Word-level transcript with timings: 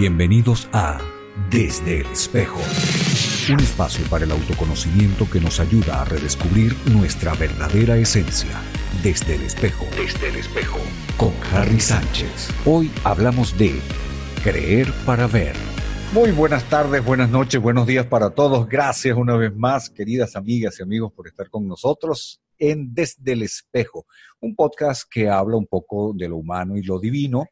Bienvenidos 0.00 0.66
a 0.72 0.98
Desde 1.50 2.00
el 2.00 2.06
Espejo, 2.06 2.58
un 3.52 3.60
espacio 3.60 4.02
para 4.08 4.24
el 4.24 4.30
autoconocimiento 4.30 5.28
que 5.30 5.40
nos 5.40 5.60
ayuda 5.60 6.00
a 6.00 6.06
redescubrir 6.06 6.74
nuestra 6.90 7.34
verdadera 7.34 7.98
esencia. 7.98 8.62
Desde 9.02 9.34
el 9.34 9.42
Espejo, 9.42 9.84
Desde 9.98 10.30
el 10.30 10.36
Espejo, 10.36 10.78
con 11.18 11.34
Harry 11.52 11.80
Sánchez. 11.80 12.48
Hoy 12.64 12.90
hablamos 13.04 13.58
de 13.58 13.78
creer 14.42 14.90
para 15.04 15.26
ver. 15.26 15.54
Muy 16.14 16.30
buenas 16.30 16.64
tardes, 16.70 17.04
buenas 17.04 17.28
noches, 17.28 17.60
buenos 17.60 17.86
días 17.86 18.06
para 18.06 18.30
todos. 18.30 18.66
Gracias 18.70 19.14
una 19.18 19.36
vez 19.36 19.54
más, 19.54 19.90
queridas 19.90 20.34
amigas 20.34 20.80
y 20.80 20.82
amigos, 20.82 21.12
por 21.12 21.28
estar 21.28 21.50
con 21.50 21.68
nosotros 21.68 22.40
en 22.56 22.94
Desde 22.94 23.32
el 23.32 23.42
Espejo, 23.42 24.06
un 24.40 24.56
podcast 24.56 25.02
que 25.10 25.28
habla 25.28 25.58
un 25.58 25.66
poco 25.66 26.14
de 26.16 26.26
lo 26.26 26.38
humano 26.38 26.78
y 26.78 26.82
lo 26.84 26.98
divino 26.98 27.48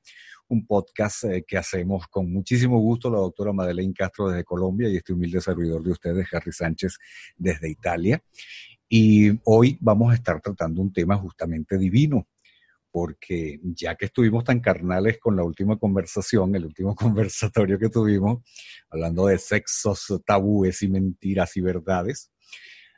un 0.48 0.66
podcast 0.66 1.25
eh, 1.25 1.45
que 1.47 1.59
hacemos 1.59 2.07
con 2.09 2.33
muchísimo 2.33 2.79
gusto 2.80 3.11
la 3.11 3.19
doctora 3.19 3.52
Madeleine 3.52 3.93
Castro 3.93 4.29
desde 4.29 4.45
Colombia 4.45 4.88
y 4.88 4.97
este 4.97 5.12
humilde 5.12 5.41
servidor 5.41 5.83
de 5.83 5.93
ustedes, 5.93 6.27
Harry 6.33 6.52
Sánchez, 6.52 6.98
desde 7.37 7.71
Italia. 7.71 8.23
Y 8.88 9.30
hoy 9.45 9.77
vamos 9.80 10.11
a 10.11 10.15
estar 10.15 10.41
tratando 10.41 10.80
un 10.80 10.93
tema 10.93 11.16
justamente 11.16 11.77
divino, 11.77 12.27
porque 12.91 13.61
ya 13.62 13.95
que 13.95 14.07
estuvimos 14.07 14.45
tan 14.45 14.61
carnales 14.61 15.19
con 15.19 15.37
la 15.37 15.45
última 15.45 15.79
conversación, 15.79 16.55
el 16.57 16.65
último 16.65 16.95
conversatorio 16.96 17.79
que 17.79 17.91
tuvimos, 17.91 18.38
hablando 18.88 19.27
de 19.27 19.38
sexos, 19.38 20.07
tabúes 20.24 20.83
y 20.83 20.88
mentiras 20.88 21.57
y 21.59 21.60
verdades, 21.60 22.33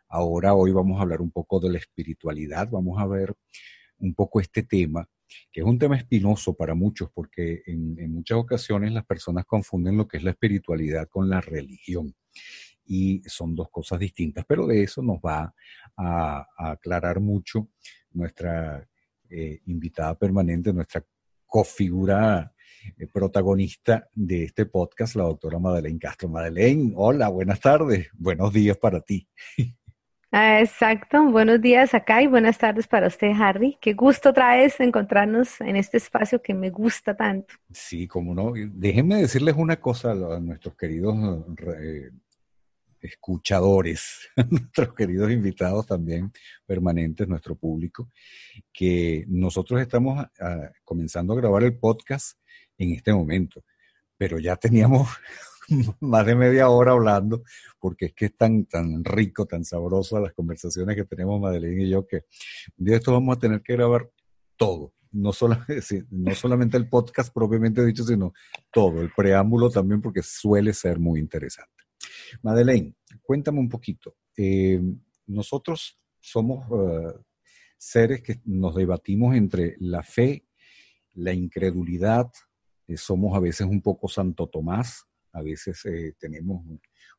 ahora 0.08 0.54
hoy 0.54 0.70
vamos 0.70 0.98
a 0.98 1.02
hablar 1.02 1.20
un 1.20 1.32
poco 1.32 1.58
de 1.58 1.70
la 1.70 1.78
espiritualidad, 1.78 2.68
vamos 2.70 3.00
a 3.00 3.06
ver 3.06 3.34
un 3.98 4.14
poco 4.14 4.40
este 4.40 4.62
tema 4.62 5.08
que 5.52 5.60
es 5.60 5.66
un 5.66 5.78
tema 5.78 5.96
espinoso 5.96 6.54
para 6.54 6.74
muchos 6.74 7.10
porque 7.12 7.62
en, 7.66 8.12
muchas 8.12 8.38
ocasiones 8.38 8.92
las 8.92 9.04
personas 9.04 9.44
confunden 9.46 9.96
lo 9.96 10.06
que 10.06 10.18
es 10.18 10.22
la 10.22 10.30
espiritualidad 10.30 11.08
con 11.08 11.28
la 11.28 11.40
religión 11.40 12.14
y 12.84 13.22
son 13.26 13.54
dos 13.54 13.70
cosas 13.70 14.00
distintas, 14.00 14.44
pero 14.46 14.66
de 14.66 14.82
eso 14.82 15.02
nos 15.02 15.18
va 15.18 15.54
a, 15.96 16.46
aclarar 16.56 17.20
mucho 17.20 17.68
nuestra 18.12 18.88
eh, 19.28 19.60
invitada 19.66 20.18
permanente, 20.18 20.72
nuestra 20.72 21.04
cofigura 21.46 22.52
eh, 22.96 23.06
protagonista 23.06 24.08
de 24.14 24.44
este 24.44 24.66
podcast, 24.66 25.14
la 25.16 25.24
doctora 25.24 25.58
Madeleine 25.58 25.98
Castro. 25.98 26.28
Madeleine, 26.28 26.92
hola, 26.96 27.28
buenas 27.28 27.60
tardes, 27.60 28.08
buenos 28.14 28.52
días 28.52 28.76
para 28.78 29.00
ti. 29.00 29.28
Ah, 30.32 30.60
exacto, 30.60 31.24
buenos 31.24 31.60
días 31.60 31.92
acá 31.92 32.22
y 32.22 32.28
buenas 32.28 32.56
tardes 32.56 32.86
para 32.86 33.08
usted, 33.08 33.32
Harry. 33.36 33.76
Qué 33.80 33.94
gusto 33.94 34.32
traes 34.32 34.78
encontrarnos 34.78 35.60
en 35.60 35.74
este 35.74 35.96
espacio 35.96 36.40
que 36.40 36.54
me 36.54 36.70
gusta 36.70 37.16
tanto. 37.16 37.52
Sí, 37.72 38.06
como 38.06 38.32
no. 38.32 38.52
Déjenme 38.54 39.16
decirles 39.16 39.56
una 39.58 39.80
cosa 39.80 40.12
a, 40.12 40.38
nuestros 40.38 40.76
queridos 40.76 41.16
escuchadores, 43.00 44.30
nuestros 44.50 44.94
queridos 44.94 45.32
invitados 45.32 45.88
también 45.88 46.30
permanentes, 46.64 47.26
nuestro 47.26 47.56
público, 47.56 48.08
que 48.72 49.24
nosotros 49.26 49.80
estamos 49.80 50.24
comenzando 50.84 51.32
a 51.32 51.36
grabar 51.36 51.64
el 51.64 51.76
podcast 51.76 52.38
en 52.78 52.92
este 52.92 53.12
momento, 53.12 53.64
pero 54.16 54.38
ya 54.38 54.54
teníamos 54.54 55.08
más 56.00 56.26
de 56.26 56.34
media 56.34 56.68
hora 56.68 56.92
hablando, 56.92 57.42
porque 57.78 58.06
es 58.06 58.14
que 58.14 58.26
es 58.26 58.36
tan, 58.36 58.66
tan 58.66 59.04
rico, 59.04 59.46
tan 59.46 59.64
sabroso 59.64 60.20
las 60.20 60.32
conversaciones 60.32 60.96
que 60.96 61.04
tenemos 61.04 61.40
Madeleine 61.40 61.84
y 61.84 61.90
yo, 61.90 62.06
que 62.06 62.24
un 62.76 62.84
día 62.86 62.96
esto 62.96 63.12
vamos 63.12 63.36
a 63.36 63.40
tener 63.40 63.62
que 63.62 63.74
grabar 63.74 64.10
todo. 64.56 64.94
No, 65.12 65.30
no 66.10 66.34
solamente 66.34 66.76
el 66.76 66.88
podcast 66.88 67.32
propiamente 67.32 67.84
dicho, 67.84 68.04
sino 68.04 68.32
todo, 68.72 69.00
el 69.00 69.10
preámbulo 69.14 69.70
también, 69.70 70.00
porque 70.00 70.22
suele 70.22 70.72
ser 70.72 70.98
muy 70.98 71.18
interesante. 71.20 71.84
Madeleine, 72.42 72.94
cuéntame 73.22 73.58
un 73.58 73.68
poquito. 73.68 74.16
Eh, 74.36 74.80
nosotros 75.26 75.98
somos 76.20 76.66
eh, 76.70 77.14
seres 77.76 78.22
que 78.22 78.40
nos 78.44 78.74
debatimos 78.74 79.34
entre 79.34 79.76
la 79.80 80.02
fe, 80.02 80.46
la 81.14 81.32
incredulidad, 81.32 82.30
eh, 82.86 82.96
somos 82.96 83.36
a 83.36 83.40
veces 83.40 83.66
un 83.66 83.80
poco 83.80 84.08
Santo 84.08 84.48
Tomás, 84.48 85.06
a 85.32 85.42
veces 85.42 85.84
eh, 85.86 86.14
tenemos 86.18 86.64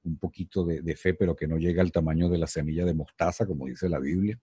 un, 0.04 0.18
poquito 0.18 0.66
de, 0.66 0.96
fe, 0.96 1.14
pero 1.14 1.36
que 1.36 1.48
no 1.48 1.58
llega 1.58 1.82
al 1.82 1.92
tamaño 1.92 2.30
de 2.30 2.38
la 2.38 2.48
semilla 2.48 2.86
de 2.86 2.94
mostaza, 2.94 3.46
como 3.46 3.68
dice 3.68 3.88
la 3.88 4.00
Biblia. 4.00 4.40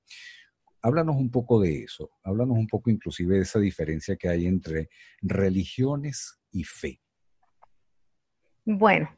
Háblanos 0.82 1.16
un 1.16 1.30
poco 1.30 1.60
de 1.60 1.82
eso, 1.82 2.10
háblanos 2.22 2.56
un 2.56 2.68
poco 2.68 2.90
inclusive 2.90 3.36
de 3.36 3.42
esa 3.42 3.58
diferencia 3.58 4.16
que 4.16 4.28
hay 4.28 4.46
entre 4.46 4.88
religiones 5.20 6.40
y 6.52 6.64
fe. 6.64 7.00
Bueno, 8.64 9.10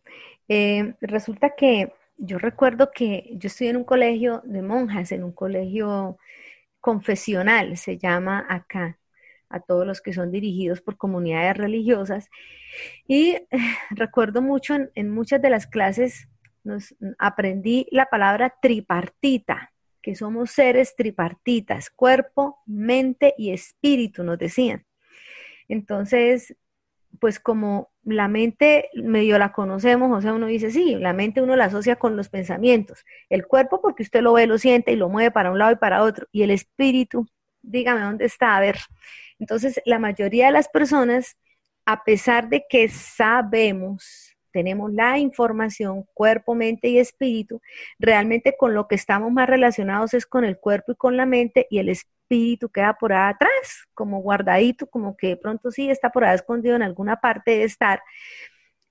eh, 0.48 0.94
resulta 1.00 1.54
que 1.56 1.92
yo 2.16 2.38
recuerdo 2.38 2.90
que 2.94 3.30
yo 3.32 3.48
estudié 3.48 3.70
en 3.70 3.76
un 3.76 3.84
colegio 3.84 4.42
de 4.44 4.62
monjas, 4.62 5.12
en 5.12 5.24
un 5.24 5.32
colegio 5.32 6.18
confesional, 6.80 7.76
se 7.76 7.98
llama 7.98 8.46
acá 8.48 8.99
a 9.50 9.60
todos 9.60 9.86
los 9.86 10.00
que 10.00 10.12
son 10.12 10.30
dirigidos 10.30 10.80
por 10.80 10.96
comunidades 10.96 11.56
religiosas. 11.56 12.30
Y 13.06 13.36
recuerdo 13.90 14.40
mucho 14.40 14.76
en, 14.94 15.10
muchas 15.10 15.42
de 15.42 15.50
las 15.50 15.66
clases, 15.66 16.28
nos, 16.64 16.94
aprendí 17.18 17.86
la 17.90 18.06
palabra 18.06 18.54
tripartita, 18.62 19.72
que 20.00 20.14
somos 20.14 20.52
seres 20.52 20.96
tripartitas, 20.96 21.90
cuerpo, 21.90 22.58
mente 22.64 23.34
y 23.36 23.50
espíritu, 23.50 24.24
nos 24.24 24.38
decían. 24.38 24.86
Entonces, 25.68 26.56
pues 27.18 27.38
como 27.38 27.90
la 28.04 28.28
mente 28.28 28.88
medio 28.94 29.38
la 29.38 29.52
conocemos, 29.52 30.16
o 30.16 30.20
sea, 30.20 30.32
uno 30.32 30.46
dice, 30.46 30.70
sí, 30.70 30.94
la 30.94 31.12
mente 31.12 31.42
uno 31.42 31.56
la 31.56 31.66
asocia 31.66 31.96
con 31.96 32.16
los 32.16 32.28
pensamientos, 32.28 33.04
el 33.28 33.46
cuerpo 33.46 33.82
porque 33.82 34.02
usted 34.02 34.22
lo 34.22 34.32
ve, 34.32 34.46
lo 34.46 34.58
siente 34.58 34.92
y 34.92 34.96
lo 34.96 35.08
mueve 35.08 35.30
para 35.30 35.50
un 35.50 35.58
lado 35.58 35.72
y 35.72 35.76
para 35.76 36.02
otro, 36.02 36.26
y 36.32 36.42
el 36.42 36.50
espíritu, 36.50 37.26
dígame 37.62 38.00
dónde 38.00 38.24
está, 38.24 38.56
a 38.56 38.60
ver, 38.60 38.78
entonces, 39.40 39.80
la 39.86 39.98
mayoría 39.98 40.46
de 40.46 40.52
las 40.52 40.68
personas, 40.68 41.36
a 41.86 42.04
pesar 42.04 42.48
de 42.50 42.64
que 42.68 42.88
sabemos, 42.88 44.36
tenemos 44.52 44.92
la 44.92 45.18
información, 45.18 46.04
cuerpo, 46.14 46.54
mente 46.54 46.88
y 46.88 46.98
espíritu, 46.98 47.60
realmente 47.98 48.56
con 48.56 48.74
lo 48.74 48.86
que 48.86 48.96
estamos 48.96 49.32
más 49.32 49.48
relacionados 49.48 50.12
es 50.14 50.26
con 50.26 50.44
el 50.44 50.58
cuerpo 50.58 50.92
y 50.92 50.96
con 50.96 51.16
la 51.16 51.26
mente 51.26 51.66
y 51.70 51.78
el 51.78 51.88
espíritu 51.88 52.68
queda 52.68 52.94
por 52.94 53.12
ahí 53.12 53.32
atrás, 53.32 53.86
como 53.94 54.20
guardadito, 54.20 54.86
como 54.86 55.16
que 55.16 55.28
de 55.28 55.36
pronto 55.36 55.70
sí 55.70 55.90
está 55.90 56.10
por 56.10 56.24
ahí 56.24 56.34
escondido 56.34 56.76
en 56.76 56.82
alguna 56.82 57.16
parte 57.20 57.52
de 57.52 57.64
estar. 57.64 58.02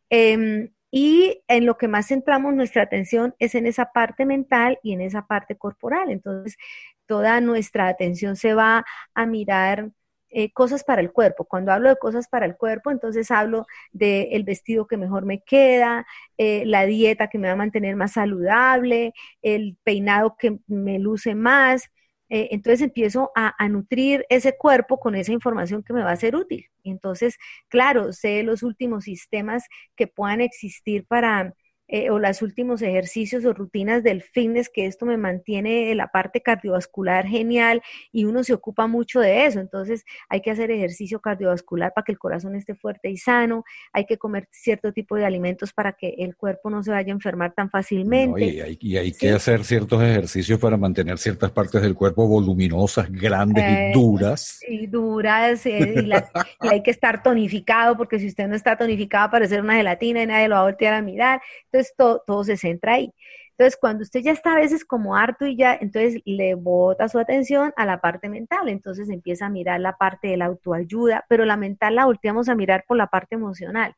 Em, 0.09 0.71
y 0.91 1.43
en 1.47 1.65
lo 1.67 1.77
que 1.77 1.87
más 1.87 2.07
centramos 2.07 2.53
nuestra 2.55 2.81
atención 2.83 3.35
es 3.37 3.53
en 3.53 3.67
esa 3.67 3.91
parte 3.91 4.25
mental 4.25 4.79
y 4.81 4.93
en 4.93 5.01
esa 5.01 5.27
parte 5.27 5.55
corporal. 5.55 6.09
Entonces, 6.09 6.57
toda 7.05 7.41
nuestra 7.41 7.87
atención 7.87 8.35
se 8.35 8.53
va 8.55 8.85
a 9.13 9.25
mirar 9.27 9.91
eh, 10.29 10.51
cosas 10.51 10.83
para 10.83 11.01
el 11.01 11.11
cuerpo. 11.11 11.45
Cuando 11.45 11.71
hablo 11.71 11.89
de 11.89 11.97
cosas 11.97 12.27
para 12.27 12.45
el 12.45 12.55
cuerpo, 12.55 12.91
entonces 12.91 13.31
hablo 13.31 13.65
del 13.91 14.43
vestido 14.43 14.87
que 14.87 14.97
mejor 14.97 15.25
me 15.25 15.41
queda, 15.41 16.05
eh, 16.37 16.63
la 16.65 16.85
dieta 16.85 17.27
que 17.29 17.37
me 17.39 17.47
va 17.47 17.53
a 17.53 17.57
mantener 17.57 17.95
más 17.95 18.13
saludable, 18.13 19.13
el 19.41 19.77
peinado 19.83 20.35
que 20.37 20.59
me 20.67 20.99
luce 20.99 21.35
más. 21.35 21.89
Eh, 22.29 22.49
entonces 22.51 22.81
empiezo 22.81 23.31
a, 23.35 23.55
a, 23.57 23.67
nutrir 23.69 24.25
ese 24.29 24.55
cuerpo 24.55 24.99
con 24.99 25.15
esa 25.15 25.31
información 25.31 25.81
que 25.83 25.93
me 25.93 26.03
va 26.03 26.11
a 26.11 26.15
ser 26.15 26.35
útil. 26.35 26.67
Entonces, 26.83 27.37
claro, 27.69 28.13
sé 28.13 28.43
los 28.43 28.61
últimos 28.61 29.05
sistemas 29.05 29.65
que 29.95 30.05
puedan 30.07 30.41
existir 30.41 31.05
para 31.07 31.53
eh, 31.89 32.09
o 32.09 32.19
los 32.19 32.41
últimos 32.41 32.81
ejercicios 32.81 33.43
o 33.45 33.53
rutinas 33.53 34.03
del 34.03 34.21
fitness, 34.21 34.69
que 34.69 34.85
esto 34.85 35.05
me 35.05 35.17
mantiene 35.17 35.93
la 35.95 36.07
parte 36.07 36.41
cardiovascular 36.41 37.25
genial 37.25 37.81
y 38.11 38.25
uno 38.25 38.43
se 38.43 38.53
ocupa 38.53 38.87
mucho 38.87 39.19
de 39.19 39.45
eso. 39.45 39.59
Entonces 39.59 40.05
hay 40.29 40.41
que 40.41 40.51
hacer 40.51 40.71
ejercicio 40.71 41.19
cardiovascular 41.19 41.91
para 41.93 42.05
que 42.05 42.11
el 42.11 42.19
corazón 42.19 42.55
esté 42.55 42.75
fuerte 42.75 43.09
y 43.09 43.17
sano, 43.17 43.63
hay 43.91 44.05
que 44.05 44.17
comer 44.17 44.47
cierto 44.51 44.93
tipo 44.93 45.15
de 45.15 45.25
alimentos 45.25 45.73
para 45.73 45.93
que 45.93 46.15
el 46.19 46.35
cuerpo 46.35 46.69
no 46.69 46.83
se 46.83 46.91
vaya 46.91 47.11
a 47.11 47.15
enfermar 47.15 47.53
tan 47.53 47.69
fácilmente. 47.69 48.77
y 48.79 48.97
hay, 48.97 49.11
que 49.11 49.31
hacer 49.31 49.63
ciertos 49.63 50.01
ejercicios 50.03 50.59
para 50.59 50.77
mantener 50.77 51.17
ciertas 51.17 51.51
partes 51.51 51.81
del 51.81 51.95
cuerpo 51.95 52.27
voluminosas, 52.27 53.11
grandes 53.11 53.63
y 53.63 53.73
eh, 53.73 53.91
duras. 53.93 54.59
Y 54.67 54.87
duras, 54.87 55.65
eh, 55.65 55.95
y, 56.05 56.65
y 56.65 56.67
hay 56.69 56.83
que 56.83 56.91
estar 56.91 57.23
tonificado, 57.23 57.97
porque 57.97 58.19
si 58.19 58.27
usted 58.27 58.47
no 58.47 58.55
está 58.55 58.77
tonificado, 58.77 59.29
ser 59.47 59.61
una 59.61 59.75
gelatina 59.75 60.23
y 60.23 60.27
nadie 60.27 60.47
lo 60.47 60.55
va 60.55 60.61
a 60.61 60.63
voltear 60.65 60.93
a 60.93 61.01
mirar. 61.01 61.41
Entonces, 61.65 61.78
entonces 61.79 61.95
todo, 62.25 62.43
se 62.43 62.57
centra 62.57 62.93
ahí. 62.93 63.13
Entonces, 63.51 63.77
cuando 63.79 64.03
usted 64.03 64.21
ya 64.21 64.31
está 64.31 64.53
a 64.53 64.59
veces 64.59 64.85
como 64.85 65.15
harto 65.15 65.45
y 65.45 65.57
ya, 65.57 65.77
entonces 65.79 66.21
le 66.25 66.55
bota 66.55 67.09
su 67.09 67.19
atención 67.19 67.73
a 67.75 67.85
la 67.85 67.99
parte 67.99 68.29
mental, 68.29 68.69
entonces 68.69 69.09
empieza 69.09 69.47
a 69.47 69.49
mirar 69.49 69.81
la 69.81 69.97
parte 69.97 70.29
de 70.29 70.37
la 70.37 70.45
autoayuda, 70.45 71.25
pero 71.27 71.43
la 71.45 71.57
mental 71.57 71.95
la 71.95 72.05
volteamos 72.05 72.47
a 72.47 72.55
mirar 72.55 72.85
por 72.87 72.95
la 72.97 73.07
parte 73.07 73.35
emocional. 73.35 73.95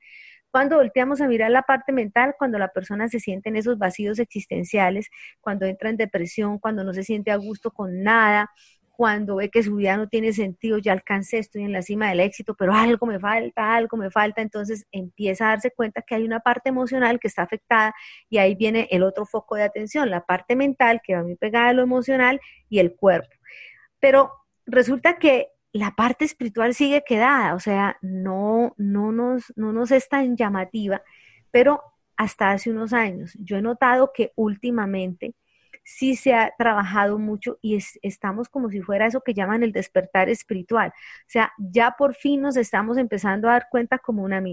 Cuando 0.49 0.77
volteamos 0.77 1.21
a 1.21 1.27
mirar 1.27 1.51
la 1.51 1.61
parte 1.61 1.93
mental, 1.93 2.35
cuando 2.37 2.57
la 2.57 2.69
persona 2.69 3.07
se 3.07 3.19
siente 3.19 3.49
en 3.49 3.55
esos 3.55 3.77
vacíos 3.77 4.19
existenciales, 4.19 5.09
cuando 5.39 5.65
entra 5.65 5.89
en 5.89 5.97
depresión, 5.97 6.59
cuando 6.59 6.83
no 6.83 6.93
se 6.93 7.03
siente 7.03 7.31
a 7.31 7.37
gusto 7.37 7.71
con 7.71 8.03
nada, 8.03 8.49
cuando 9.01 9.37
ve 9.37 9.49
que 9.49 9.63
su 9.63 9.77
vida 9.77 9.97
no 9.97 10.07
tiene 10.07 10.31
sentido, 10.31 10.77
ya 10.77 10.91
alcancé, 10.91 11.39
estoy 11.39 11.63
en 11.63 11.71
la 11.71 11.81
cima 11.81 12.09
del 12.09 12.19
éxito, 12.19 12.53
pero 12.53 12.71
algo 12.71 13.07
me 13.07 13.19
falta, 13.19 13.73
algo 13.73 13.97
me 13.97 14.11
falta, 14.11 14.43
entonces 14.43 14.85
empieza 14.91 15.47
a 15.47 15.49
darse 15.49 15.71
cuenta 15.71 16.03
que 16.03 16.13
hay 16.13 16.23
una 16.23 16.39
parte 16.41 16.69
emocional 16.69 17.19
que 17.19 17.27
está 17.27 17.41
afectada 17.41 17.95
y 18.29 18.37
ahí 18.37 18.53
viene 18.53 18.87
el 18.91 19.01
otro 19.01 19.25
foco 19.25 19.55
de 19.55 19.63
atención, 19.63 20.11
la 20.11 20.23
parte 20.23 20.55
mental 20.55 21.01
que 21.03 21.15
va 21.15 21.23
muy 21.23 21.35
pegada 21.35 21.69
a 21.69 21.73
lo 21.73 21.81
emocional 21.81 22.39
y 22.69 22.77
el 22.77 22.95
cuerpo. 22.95 23.35
Pero 23.99 24.33
resulta 24.67 25.17
que 25.17 25.47
la 25.73 25.95
parte 25.95 26.23
espiritual 26.23 26.75
sigue 26.75 27.01
quedada, 27.03 27.55
o 27.55 27.59
sea, 27.59 27.97
no, 28.03 28.75
no, 28.77 29.11
nos, 29.11 29.51
no 29.55 29.73
nos 29.73 29.89
es 29.89 30.09
tan 30.09 30.37
llamativa, 30.37 31.01
pero 31.49 31.81
hasta 32.17 32.51
hace 32.51 32.69
unos 32.69 32.93
años 32.93 33.35
yo 33.39 33.57
he 33.57 33.63
notado 33.63 34.11
que 34.13 34.31
últimamente 34.35 35.33
sí 35.83 36.15
se 36.15 36.33
ha 36.33 36.53
trabajado 36.57 37.17
mucho 37.19 37.57
y 37.61 37.77
estamos 38.01 38.49
como 38.49 38.69
si 38.69 38.81
fuera 38.81 39.07
eso 39.07 39.21
que 39.21 39.33
llaman 39.33 39.63
el 39.63 39.71
despertar 39.71 40.29
espiritual. 40.29 40.89
O 40.89 41.29
sea, 41.29 41.51
ya 41.57 41.95
por 41.97 42.15
fin 42.15 42.41
nos 42.41 42.57
estamos 42.57 42.97
empezando 42.97 43.49
a 43.49 43.53
dar 43.53 43.67
cuenta 43.69 43.97
como 43.99 44.23
una 44.23 44.43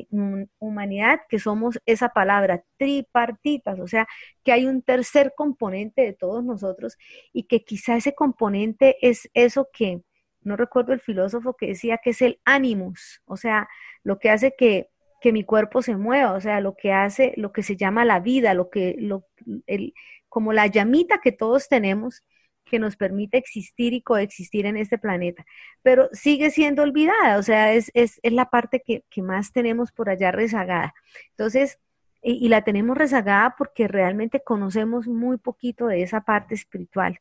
humanidad 0.59 1.21
que 1.29 1.39
somos 1.39 1.79
esa 1.87 2.11
palabra, 2.11 2.65
tripartitas, 2.77 3.79
o 3.81 3.87
sea, 3.87 4.07
que 4.45 4.53
hay 4.53 4.67
un 4.67 4.83
tercer 4.83 5.33
componente 5.37 6.03
de 6.03 6.13
todos 6.13 6.45
nosotros 6.45 6.97
y 7.33 7.45
que 7.45 7.65
quizá 7.65 7.97
ese 7.97 8.15
componente 8.15 8.97
es 9.03 9.29
eso 9.35 9.69
que, 9.73 10.03
no 10.41 10.57
recuerdo 10.57 10.93
el 10.93 11.01
filósofo 11.01 11.55
que 11.55 11.69
decía 11.69 11.99
que 12.03 12.11
es 12.11 12.23
el 12.23 12.41
animus, 12.45 13.23
o 13.27 13.37
sea, 13.37 13.69
lo 14.03 14.19
que 14.19 14.31
hace 14.31 14.55
que 14.57 14.89
que 15.21 15.33
mi 15.33 15.45
cuerpo 15.45 15.83
se 15.83 15.97
mueva, 15.97 16.33
o 16.33 16.41
sea, 16.41 16.61
lo 16.61 16.77
que 16.77 16.93
hace, 16.93 17.33
lo 17.37 17.53
que 17.53 17.63
se 17.63 17.77
llama 17.77 18.05
la 18.05 18.21
vida, 18.21 18.55
lo 18.55 18.71
que, 18.71 18.95
lo, 18.99 19.27
el, 19.67 19.95
como 20.29 20.53
la 20.53 20.67
llamita 20.67 21.21
que 21.23 21.33
todos 21.33 21.69
tenemos 21.69 22.23
que 22.69 22.79
nos 22.79 22.97
permite 22.97 23.39
existir 23.39 23.93
y 23.95 24.03
coexistir 24.03 24.67
en 24.67 24.77
este 24.77 24.99
planeta, 24.99 25.45
pero 25.83 26.09
sigue 26.13 26.51
siendo 26.51 26.83
olvidada, 26.83 27.39
o 27.39 27.43
sea, 27.43 27.73
es, 27.73 27.91
es, 27.95 28.21
es 28.23 28.33
la 28.33 28.51
parte 28.51 28.83
que, 28.85 29.05
que, 29.11 29.23
más 29.23 29.53
tenemos 29.53 29.91
por 29.91 30.11
allá 30.11 30.31
rezagada. 30.31 30.95
Entonces, 31.31 31.79
y, 32.23 32.49
la 32.49 32.63
tenemos 32.63 32.97
rezagada 32.97 33.55
porque 33.57 33.89
realmente 33.89 34.43
conocemos 34.45 35.07
muy 35.07 35.39
poquito 35.39 35.87
de 35.87 36.03
esa 36.03 36.23
parte 36.23 36.55
espiritual. 36.55 37.19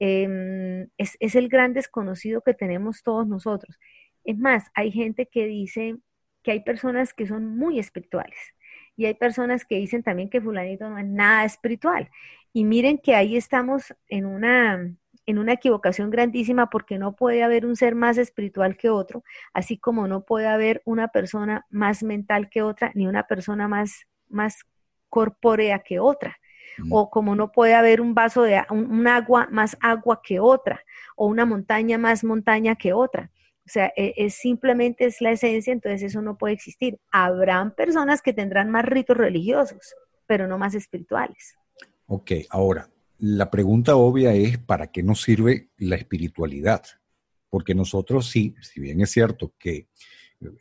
Eh, 0.00 0.88
es, 0.96 1.16
es 1.20 1.34
el 1.34 1.48
gran 1.48 1.74
desconocido 1.74 2.42
que 2.42 2.54
tenemos 2.54 3.02
todos 3.02 3.26
nosotros. 3.26 3.78
Es 4.24 4.38
más, 4.38 4.70
hay 4.74 4.90
gente 4.90 5.26
que 5.26 5.46
dice 5.46 5.96
que 6.42 6.52
hay 6.52 6.60
personas 6.60 7.12
que 7.14 7.26
son 7.26 7.56
muy 7.56 7.78
espirituales 7.78 8.38
y 8.96 9.06
hay 9.06 9.14
personas 9.14 9.64
que 9.64 9.76
dicen 9.76 10.02
también 10.02 10.28
que 10.28 10.40
fulanito 10.40 10.88
no 10.90 10.98
es 10.98 11.06
nada 11.06 11.44
espiritual. 11.44 12.10
Y 12.52 12.64
miren 12.64 12.98
que 12.98 13.14
ahí 13.14 13.36
estamos 13.36 13.94
en 14.08 14.26
una, 14.26 14.94
en 15.26 15.38
una 15.38 15.52
equivocación 15.52 16.10
grandísima 16.10 16.70
porque 16.70 16.98
no 16.98 17.14
puede 17.14 17.42
haber 17.42 17.66
un 17.66 17.76
ser 17.76 17.94
más 17.94 18.18
espiritual 18.18 18.76
que 18.76 18.90
otro, 18.90 19.24
así 19.52 19.78
como 19.78 20.08
no 20.08 20.24
puede 20.24 20.46
haber 20.46 20.82
una 20.84 21.08
persona 21.08 21.66
más 21.70 22.02
mental 22.02 22.48
que 22.48 22.62
otra, 22.62 22.92
ni 22.94 23.06
una 23.06 23.24
persona 23.24 23.68
más, 23.68 24.06
más 24.28 24.64
corpórea 25.08 25.80
que 25.80 26.00
otra. 26.00 26.38
Mm. 26.78 26.92
O 26.92 27.10
como 27.10 27.34
no 27.34 27.52
puede 27.52 27.74
haber 27.74 28.00
un 28.00 28.14
vaso 28.14 28.42
de 28.42 28.62
un, 28.70 29.06
agua 29.06 29.48
más 29.50 29.76
agua 29.80 30.20
que 30.22 30.40
otra, 30.40 30.82
o 31.16 31.26
una 31.26 31.44
montaña 31.44 31.98
más 31.98 32.24
montaña 32.24 32.76
que 32.76 32.92
otra. 32.92 33.30
O 33.66 33.70
sea, 33.70 33.92
e, 33.96 34.14
es, 34.16 34.34
simplemente 34.34 35.04
es 35.04 35.20
la 35.20 35.32
esencia, 35.32 35.72
entonces 35.72 36.02
eso 36.02 36.22
no 36.22 36.38
puede 36.38 36.54
existir. 36.54 36.98
Habrán 37.10 37.74
personas 37.74 38.22
que 38.22 38.32
tendrán 38.32 38.70
más 38.70 38.84
ritos 38.84 39.16
religiosos, 39.16 39.94
pero 40.26 40.46
no 40.46 40.56
más 40.56 40.74
espirituales. 40.74 41.54
Ok, 42.10 42.32
ahora, 42.48 42.88
la 43.18 43.50
pregunta 43.50 43.96
obvia 43.96 44.32
es, 44.32 44.56
¿para 44.56 44.86
qué 44.86 45.02
nos 45.02 45.20
sirve 45.20 45.68
la 45.76 45.96
espiritualidad? 45.96 46.82
Porque 47.50 47.74
nosotros 47.74 48.30
sí, 48.30 48.54
si 48.62 48.80
bien 48.80 49.02
es 49.02 49.10
cierto 49.10 49.52
que 49.58 49.88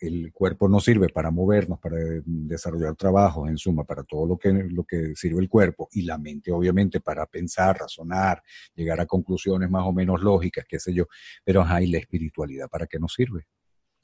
el 0.01 0.33
cuerpo 0.33 0.67
no 0.67 0.81
sirve 0.81 1.07
para 1.07 1.31
movernos, 1.31 1.79
para 1.79 1.95
desarrollar 2.25 2.97
trabajos, 2.97 3.47
en 3.47 3.57
suma, 3.57 3.85
para 3.85 4.03
todo 4.03 4.25
lo 4.27 4.37
que, 4.37 4.51
lo 4.51 4.83
que 4.83 5.15
sirve 5.15 5.39
el 5.39 5.47
cuerpo, 5.47 5.87
y 5.93 6.01
la 6.01 6.17
mente 6.17 6.51
obviamente 6.51 6.99
para 6.99 7.25
pensar, 7.25 7.77
razonar, 7.77 8.43
llegar 8.75 8.99
a 8.99 9.05
conclusiones 9.05 9.69
más 9.69 9.85
o 9.85 9.93
menos 9.93 10.21
lógicas, 10.21 10.65
qué 10.67 10.81
sé 10.81 10.93
yo, 10.93 11.05
pero 11.45 11.63
hay 11.63 11.87
la 11.87 11.99
espiritualidad, 11.99 12.67
¿para 12.67 12.87
qué 12.87 12.99
nos 12.99 13.13
sirve? 13.13 13.47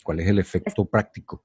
¿Cuál 0.01 0.22
es 0.22 0.30
el 0.30 0.40
efecto 0.40 0.86
práctico? 0.86 1.44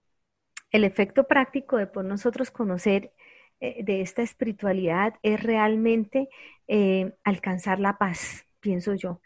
El 0.71 0.85
efecto 0.85 1.27
práctico 1.27 1.77
de 1.77 1.89
por 1.89 2.05
nosotros 2.05 2.53
conocer 2.53 3.13
de 3.61 4.01
esta 4.01 4.23
espiritualidad 4.23 5.15
es 5.23 5.43
realmente 5.43 6.29
eh, 6.69 7.13
alcanzar 7.25 7.81
la 7.81 7.99
paz, 7.99 8.47
pienso 8.61 8.95
yo. 8.95 9.21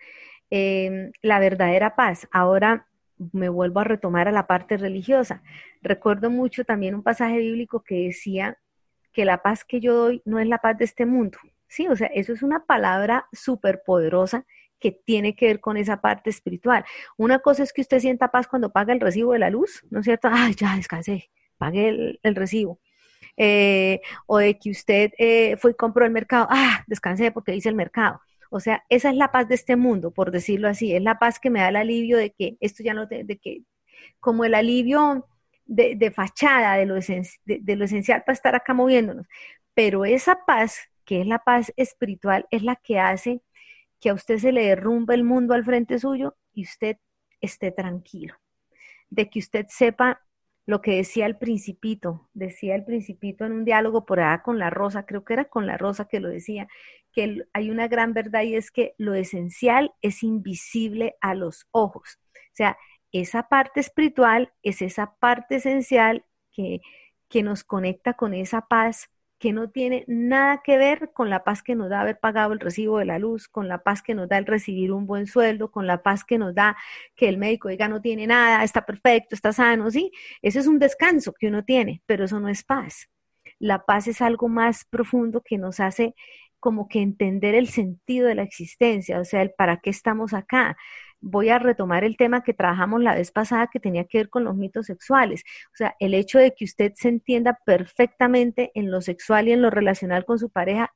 Em, 0.50 1.12
la 1.23 1.38
verdadera 1.38 1.96
paz. 1.96 2.29
Ahora 2.31 2.87
me 3.32 3.49
vuelvo 3.49 3.81
a 3.81 3.84
retomar 3.84 4.29
a 4.29 4.32
la 4.32 4.46
parte 4.46 4.76
religiosa. 4.76 5.43
Recuerdo 5.81 6.31
mucho 6.31 6.64
también 6.64 6.94
un 6.94 7.02
pasaje 7.02 7.38
bíblico 7.38 7.82
que 7.82 8.06
decía 8.06 8.58
que 9.12 9.25
la 9.25 9.43
paz 9.43 9.64
que 9.64 9.81
yo 9.81 9.94
doy 9.94 10.23
no 10.25 10.38
es 10.38 10.46
la 10.46 10.58
paz 10.58 10.76
de 10.79 10.84
este 10.84 11.06
mundo. 11.06 11.38
Sí, 11.69 11.88
o 11.88 11.96
sea, 11.96 12.08
eso 12.08 12.32
es 12.32 12.43
una 12.43 12.67
palabra 12.67 13.29
súper 13.32 13.82
poderosa 13.82 14.44
que 14.79 14.93
tiene 14.93 15.34
que 15.37 15.46
ver 15.46 15.61
con 15.61 15.76
esa 15.76 16.00
parte 16.00 16.29
espiritual. 16.31 16.84
Una 17.17 17.38
cosa 17.38 17.62
es 17.62 17.73
que 17.73 17.81
usted 17.81 18.00
sienta 18.00 18.31
paz 18.31 18.46
cuando 18.46 18.73
paga 18.73 18.93
el 18.93 19.00
recibo 19.00 19.32
de 19.32 19.38
la 19.38 19.50
luz, 19.50 19.87
¿no 19.90 20.00
es 20.00 20.05
cierto? 20.05 20.29
Ay, 20.32 20.55
ya 20.55 20.76
descansé, 20.76 21.31
pague 21.56 22.19
el 22.23 22.34
recibo. 22.34 22.79
Eh, 23.36 24.00
o 24.26 24.38
de 24.38 24.58
que 24.58 24.70
usted 24.70 25.12
eh, 25.19 25.56
fue 25.56 25.72
y 25.72 25.74
compró 25.74 26.04
el 26.04 26.12
mercado, 26.12 26.46
ah, 26.50 26.84
descansé 26.86 27.32
porque 27.32 27.54
hice 27.54 27.69
el 27.69 27.74
mercado. 27.74 28.20
O 28.50 28.60
sea, 28.60 28.84
esa 28.88 29.10
es 29.10 29.16
la 29.16 29.32
paz 29.32 29.48
de 29.48 29.54
este 29.54 29.76
mundo, 29.76 30.10
por 30.10 30.30
decirlo 30.30 30.69
así, 30.69 30.94
es 30.94 31.02
la 31.02 31.19
paz 31.19 31.40
que 31.40 31.50
me 31.50 31.60
da 31.60 31.69
el 31.69 31.76
alivio 31.76 32.19
de 32.19 32.32
que 32.32 32.56
esto 32.60 32.82
ya 32.82 32.94
no, 32.94 33.06
de, 33.06 33.24
de 33.24 33.38
que, 33.38 33.62
como 34.20 34.44
el 34.44 34.54
alivio 34.54 35.26
de, 35.66 36.10
fachada, 36.10 36.76
de 36.76 36.86
lo, 36.86 36.94
de 36.94 37.76
lo 37.76 37.84
esencial 37.84 38.22
para 38.24 38.34
estar 38.34 38.54
acá 38.54 38.74
moviéndonos. 38.74 39.26
Pero 39.74 40.04
esa 40.04 40.44
paz, 40.46 40.80
que 41.04 41.20
es 41.22 41.26
la 41.26 41.38
paz 41.38 41.72
espiritual, 41.76 42.46
es 42.50 42.62
la 42.62 42.76
que 42.76 42.98
hace 42.98 43.40
que 44.00 44.10
a 44.10 44.14
usted 44.14 44.38
se 44.38 44.52
le 44.52 44.66
derrumbe 44.66 45.14
el 45.14 45.24
mundo 45.24 45.54
al 45.54 45.64
frente 45.64 45.98
suyo 45.98 46.36
y 46.52 46.64
usted 46.64 46.98
esté 47.40 47.70
tranquilo, 47.70 48.34
de 49.10 49.30
que 49.30 49.38
usted 49.38 49.66
sepa 49.69 50.20
lo 50.66 50.80
que 50.80 50.96
decía 50.96 51.26
el 51.26 51.36
principito, 51.36 52.28
decía 52.34 52.74
el 52.74 52.84
principito 52.84 53.44
en 53.44 53.52
un 53.52 53.64
diálogo 53.64 54.06
por 54.06 54.20
allá 54.20 54.42
con 54.42 54.58
la 54.58 54.70
rosa, 54.70 55.06
creo 55.06 55.24
que 55.24 55.32
era 55.32 55.46
con 55.46 55.66
la 55.66 55.76
rosa 55.76 56.06
que 56.06 56.20
lo 56.20 56.28
decía, 56.28 56.68
que 57.12 57.44
hay 57.52 57.70
una 57.70 57.88
gran 57.88 58.14
verdad 58.14 58.42
y 58.42 58.54
es 58.54 58.70
que 58.70 58.94
lo 58.96 59.14
esencial 59.14 59.92
es 60.00 60.22
invisible 60.22 61.16
a 61.20 61.34
los 61.34 61.66
ojos. 61.72 62.18
O 62.34 62.54
sea, 62.54 62.76
esa 63.10 63.48
parte 63.48 63.80
espiritual 63.80 64.52
es 64.62 64.82
esa 64.82 65.14
parte 65.16 65.56
esencial 65.56 66.24
que, 66.52 66.81
que 67.28 67.42
nos 67.42 67.64
conecta 67.64 68.14
con 68.14 68.32
esa 68.32 68.62
paz 68.62 69.10
que 69.43 69.53
no 69.53 69.70
tiene 69.70 70.05
nada 70.06 70.63
que 70.63 70.79
ver 70.79 71.11
con 71.13 71.29
la 71.29 71.43
paz 71.43 71.65
que 71.65 71.75
nos 71.75 71.91
da 71.91 72.03
haber 72.03 72.20
pagado 72.20 72.53
el 72.53 72.61
recibo 72.61 72.99
de 72.99 73.06
la 73.06 73.19
luz, 73.19 73.49
con 73.49 73.67
la 73.67 73.82
paz 73.82 74.01
que 74.01 74.15
nos 74.15 74.29
da 74.29 74.39
el 74.39 74.46
recibir 74.46 74.93
un 74.93 75.05
buen 75.05 75.27
sueldo, 75.27 75.72
con 75.72 75.89
la 75.89 76.01
paz 76.05 76.22
que 76.25 76.39
nos 76.39 76.55
da 76.55 76.77
que 77.17 77.29
el 77.29 77.39
médico 77.39 77.69
diga 77.69 77.89
no 77.89 78.01
tiene 78.01 78.29
nada, 78.29 78.63
está 78.63 78.87
perfecto, 78.87 79.34
está 79.34 79.53
sano, 79.53 79.91
¿sí? 79.91 80.13
Ese 80.43 80.61
es 80.61 80.69
un 80.69 80.79
descanso 80.79 81.32
que 81.32 81.49
uno 81.49 81.65
tiene, 81.65 82.03
pero 82.06 82.25
eso 82.27 82.39
no 82.39 82.49
es 82.49 82.63
paz. 82.63 83.08
La 83.58 83.84
paz 83.84 84.06
es 84.06 84.22
algo 84.22 84.49
más 84.49 84.84
profundo 84.84 85.43
que 85.44 85.58
nos 85.58 85.81
hace 85.81 86.15
como 86.61 86.87
que 86.87 87.01
entender 87.01 87.56
el 87.56 87.67
sentido 87.67 88.29
de 88.29 88.37
la 88.37 88.44
existencia, 88.44 89.19
o 89.19 89.25
sea, 89.25 89.43
el 89.43 89.51
para 89.51 89.79
qué 89.81 89.91
estamos 89.91 90.34
acá, 90.34 90.77
voy 91.22 91.48
a 91.48 91.58
retomar 91.58 92.05
el 92.05 92.17
tema 92.17 92.43
que 92.43 92.52
trabajamos 92.52 93.00
la 93.02 93.14
vez 93.14 93.31
pasada 93.31 93.69
que 93.69 93.81
tenía 93.81 94.05
que 94.05 94.19
ver 94.19 94.29
con 94.29 94.44
los 94.44 94.56
mitos 94.56 94.86
sexuales. 94.86 95.44
O 95.69 95.76
sea, 95.76 95.96
el 96.00 96.14
hecho 96.14 96.38
de 96.38 96.55
que 96.55 96.64
usted 96.64 96.93
se 96.96 97.08
entienda 97.08 97.58
perfectamente 97.64 98.72
en 98.74 98.91
lo 98.91 99.00
sexual 99.00 99.48
y 99.48 99.52
en 99.52 99.62
lo 99.62 99.70
relacional 99.70 100.24
con 100.24 100.38
su 100.38 100.50
pareja, 100.50 100.93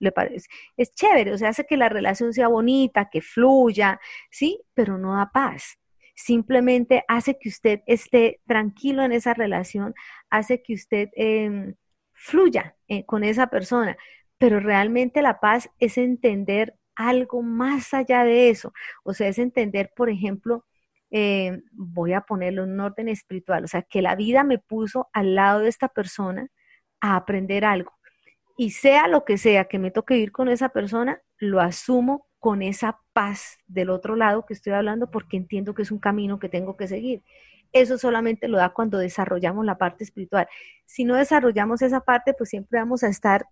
le 0.00 0.12
parece, 0.12 0.48
es 0.76 0.94
chévere, 0.94 1.32
o 1.32 1.38
sea, 1.38 1.50
hace 1.50 1.66
que 1.66 1.76
la 1.76 1.88
relación 1.88 2.32
sea 2.32 2.48
bonita, 2.48 3.08
que 3.10 3.20
fluya, 3.22 4.00
¿sí? 4.30 4.60
Pero 4.74 4.98
no 4.98 5.16
da 5.16 5.30
paz. 5.32 5.78
Simplemente 6.14 7.04
hace 7.08 7.38
que 7.38 7.48
usted 7.48 7.80
esté 7.86 8.40
tranquilo 8.46 9.02
en 9.02 9.12
esa 9.12 9.34
relación, 9.34 9.94
hace 10.30 10.62
que 10.62 10.74
usted 10.74 11.10
em, 11.14 11.74
fluya 12.12 12.76
eh, 12.88 13.04
con 13.04 13.24
esa 13.24 13.48
persona. 13.48 13.96
Pero 14.38 14.60
realmente 14.60 15.22
la 15.22 15.40
paz 15.40 15.70
es 15.78 15.98
entender 15.98 16.76
algo 16.96 17.42
más 17.42 17.94
allá 17.94 18.24
de 18.24 18.50
eso. 18.50 18.72
O 19.04 19.14
sea, 19.14 19.28
es 19.28 19.38
entender, 19.38 19.92
por 19.96 20.10
ejemplo, 20.10 20.64
eh, 21.10 21.62
voy 21.72 22.12
a 22.12 22.22
ponerlo 22.22 22.64
en 22.64 22.80
orden 22.80 23.08
espiritual, 23.08 23.64
o 23.64 23.68
sea, 23.68 23.82
que 23.82 24.02
la 24.02 24.16
vida 24.16 24.42
me 24.44 24.58
puso 24.58 25.08
al 25.12 25.34
lado 25.36 25.60
de 25.60 25.68
esta 25.68 25.88
persona 25.88 26.48
a 27.00 27.16
aprender 27.16 27.64
algo. 27.64 27.92
Y 28.56 28.70
sea 28.70 29.08
lo 29.08 29.24
que 29.24 29.38
sea 29.38 29.66
que 29.66 29.78
me 29.78 29.90
toque 29.90 30.16
ir 30.16 30.32
con 30.32 30.48
esa 30.48 30.70
persona, 30.70 31.20
lo 31.38 31.60
asumo 31.60 32.26
con 32.38 32.62
esa 32.62 33.00
paz 33.12 33.58
del 33.66 33.90
otro 33.90 34.16
lado 34.16 34.44
que 34.46 34.54
estoy 34.54 34.72
hablando 34.72 35.10
porque 35.10 35.36
entiendo 35.36 35.74
que 35.74 35.82
es 35.82 35.90
un 35.90 35.98
camino 35.98 36.38
que 36.38 36.48
tengo 36.48 36.76
que 36.76 36.88
seguir. 36.88 37.22
Eso 37.72 37.98
solamente 37.98 38.48
lo 38.48 38.58
da 38.58 38.70
cuando 38.70 38.98
desarrollamos 38.98 39.64
la 39.64 39.78
parte 39.78 40.04
espiritual. 40.04 40.46
Si 40.84 41.04
no 41.04 41.16
desarrollamos 41.16 41.82
esa 41.82 42.00
parte, 42.00 42.34
pues 42.34 42.50
siempre 42.50 42.78
vamos 42.78 43.02
a 43.02 43.08
estar 43.08 43.46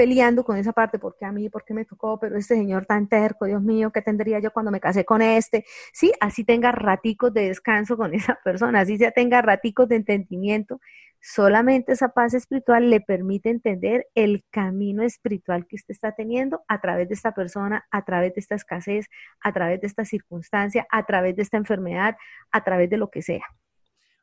peleando 0.00 0.44
con 0.44 0.56
esa 0.56 0.72
parte, 0.72 0.98
porque 0.98 1.26
a 1.26 1.30
mí, 1.30 1.50
porque 1.50 1.74
me 1.74 1.84
tocó, 1.84 2.18
pero 2.18 2.38
este 2.38 2.54
señor 2.54 2.86
tan 2.86 3.06
terco, 3.06 3.44
Dios 3.44 3.60
mío, 3.60 3.92
¿qué 3.92 4.00
tendría 4.00 4.38
yo 4.38 4.50
cuando 4.50 4.70
me 4.70 4.80
casé 4.80 5.04
con 5.04 5.20
este? 5.20 5.66
Sí, 5.92 6.10
así 6.20 6.42
tenga 6.42 6.72
raticos 6.72 7.34
de 7.34 7.48
descanso 7.48 7.98
con 7.98 8.14
esa 8.14 8.38
persona, 8.42 8.80
así 8.80 8.96
ya 8.96 9.10
tenga 9.10 9.42
raticos 9.42 9.88
de 9.88 9.96
entendimiento, 9.96 10.80
solamente 11.20 11.92
esa 11.92 12.14
paz 12.14 12.32
espiritual 12.32 12.88
le 12.88 13.02
permite 13.02 13.50
entender 13.50 14.06
el 14.14 14.42
camino 14.50 15.02
espiritual 15.02 15.66
que 15.66 15.76
usted 15.76 15.92
está 15.92 16.12
teniendo 16.12 16.62
a 16.66 16.80
través 16.80 17.06
de 17.06 17.14
esta 17.14 17.34
persona, 17.34 17.86
a 17.90 18.02
través 18.06 18.32
de 18.32 18.40
esta 18.40 18.54
escasez, 18.54 19.06
a 19.42 19.52
través 19.52 19.82
de 19.82 19.86
esta 19.86 20.06
circunstancia, 20.06 20.86
a 20.90 21.04
través 21.04 21.36
de 21.36 21.42
esta 21.42 21.58
enfermedad, 21.58 22.16
a 22.52 22.64
través 22.64 22.88
de 22.88 22.96
lo 22.96 23.10
que 23.10 23.20
sea. 23.20 23.44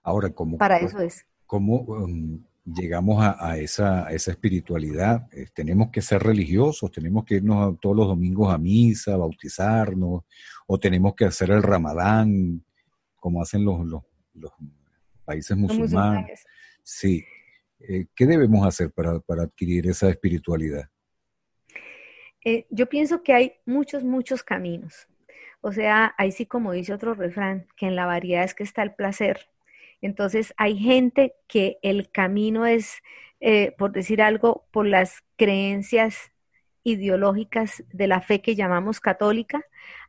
Ahora, 0.02 0.32
¿cómo, 0.32 0.58
Para 0.58 0.78
eso 0.80 1.00
es. 1.02 1.24
¿cómo 1.46 1.82
um, 1.82 2.44
llegamos 2.76 3.24
a, 3.24 3.58
esa, 3.58 4.10
esa, 4.10 4.32
espiritualidad? 4.32 5.28
Eh, 5.32 5.48
¿Tenemos 5.54 5.90
que 5.90 6.02
ser 6.02 6.22
religiosos? 6.22 6.92
¿Tenemos 6.92 7.24
que 7.24 7.36
irnos 7.36 7.80
todos 7.80 7.96
los 7.96 8.08
domingos 8.08 8.54
a 8.54 8.58
misa, 8.58 9.16
bautizarnos? 9.16 10.24
¿O 10.68 10.80
tenemos 10.80 11.16
que 11.16 11.26
hacer 11.26 11.52
el 11.52 11.64
ramadán, 11.64 12.64
como 13.16 13.42
hacen 13.42 13.64
los, 13.64 13.86
los, 14.34 14.52
países 15.24 15.56
musulmanes? 15.58 16.46
Sí. 16.84 17.24
Eh, 17.80 18.08
¿Qué 18.16 18.26
debemos 18.26 18.66
hacer 18.66 18.92
para, 18.92 19.22
adquirir 19.44 19.88
esa 19.88 20.10
espiritualidad? 20.10 20.90
Eh, 22.44 22.66
yo 22.70 22.88
pienso 22.88 23.24
que 23.24 23.34
hay 23.34 23.54
muchos, 23.66 24.04
muchos 24.04 24.44
caminos. 24.44 25.08
O 25.62 25.72
sea, 25.72 26.14
ahí 26.18 26.32
sí 26.32 26.46
como 26.46 26.72
dice 26.72 26.94
otro 26.94 27.14
refrán, 27.14 27.68
que 27.76 27.88
en 27.88 27.96
la 27.96 28.06
variedad 28.06 28.44
es 28.44 28.54
que 28.54 28.64
está 28.64 28.84
el 28.84 28.94
placer. 28.94 29.50
Entonces, 30.02 30.54
hay 30.58 30.78
gente 30.78 31.36
que 31.48 31.80
el 31.82 32.10
camino 32.12 32.66
es, 32.66 33.02
eh, 33.40 33.74
por 33.78 33.92
decir 33.92 34.22
algo, 34.22 34.68
por 34.72 34.86
las 34.86 35.24
creencias 35.38 36.32
ideológicas 36.84 37.84
de 37.92 38.08
la 38.08 38.22
fe 38.22 38.42
que 38.42 38.56
llamamos 38.56 39.00
católica, 39.00 39.62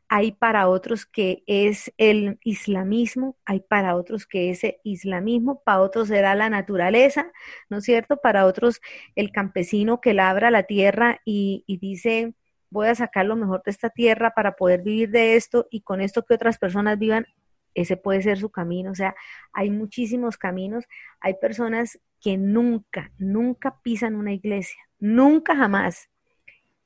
hay 0.09 0.31
para 0.31 0.67
otros 0.67 1.05
que 1.05 1.43
es 1.45 1.93
el 1.97 2.39
islamismo, 2.43 3.37
hay 3.45 3.59
para 3.59 3.95
otros 3.95 4.25
que 4.25 4.49
es 4.49 4.63
el 4.63 4.77
islamismo, 4.83 5.61
para 5.63 5.81
otros 5.81 6.07
será 6.07 6.33
la 6.33 6.49
naturaleza, 6.49 7.31
¿no 7.69 7.77
es 7.77 7.83
cierto? 7.83 8.17
Para 8.17 8.45
otros 8.47 8.81
el 9.15 9.31
campesino 9.31 10.01
que 10.01 10.15
labra 10.15 10.49
la 10.49 10.63
tierra 10.63 11.21
y, 11.25 11.63
y 11.67 11.77
dice, 11.77 12.33
voy 12.71 12.87
a 12.87 12.95
sacar 12.95 13.27
lo 13.27 13.35
mejor 13.35 13.61
de 13.63 13.71
esta 13.71 13.89
tierra 13.91 14.31
para 14.31 14.55
poder 14.55 14.81
vivir 14.81 15.11
de 15.11 15.35
esto 15.35 15.67
y 15.69 15.81
con 15.81 16.01
esto 16.01 16.25
que 16.25 16.33
otras 16.33 16.57
personas 16.57 16.97
vivan, 16.97 17.27
ese 17.73 17.97
puede 17.97 18.21
ser 18.21 18.37
su 18.37 18.49
camino. 18.49 18.91
O 18.91 18.95
sea, 18.95 19.15
hay 19.53 19.69
muchísimos 19.69 20.37
caminos. 20.37 20.85
Hay 21.19 21.35
personas 21.35 21.99
que 22.21 22.37
nunca, 22.37 23.11
nunca 23.17 23.79
pisan 23.81 24.15
una 24.15 24.33
iglesia, 24.33 24.81
nunca 24.99 25.55
jamás. 25.55 26.09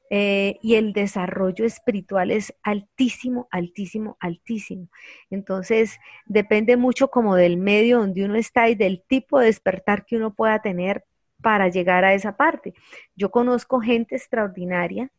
Eh, 0.09 0.59
y 0.61 0.75
el 0.75 0.93
desarrollo 0.93 1.65
espiritual 1.65 2.29
es 2.29 2.53
altísimo, 2.61 3.47
altísimo, 3.49 4.15
altísimo. 4.19 4.89
Entonces, 5.31 5.97
depende 6.27 6.77
mucho 6.77 7.09
como 7.09 7.35
del 7.35 7.57
medio 7.57 7.97
donde 7.99 8.23
uno 8.23 8.35
está 8.35 8.69
y 8.69 8.75
del 8.75 9.01
tipo 9.01 9.39
de 9.39 9.47
despertar 9.47 10.05
que 10.05 10.17
uno 10.17 10.35
pueda 10.35 10.61
tener 10.61 11.03
para 11.41 11.67
llegar 11.69 12.05
a 12.05 12.13
esa 12.13 12.37
parte. 12.37 12.75
Yo 13.15 13.31
conozco 13.31 13.79
gente 13.79 14.15
extraordinaria, 14.15 15.11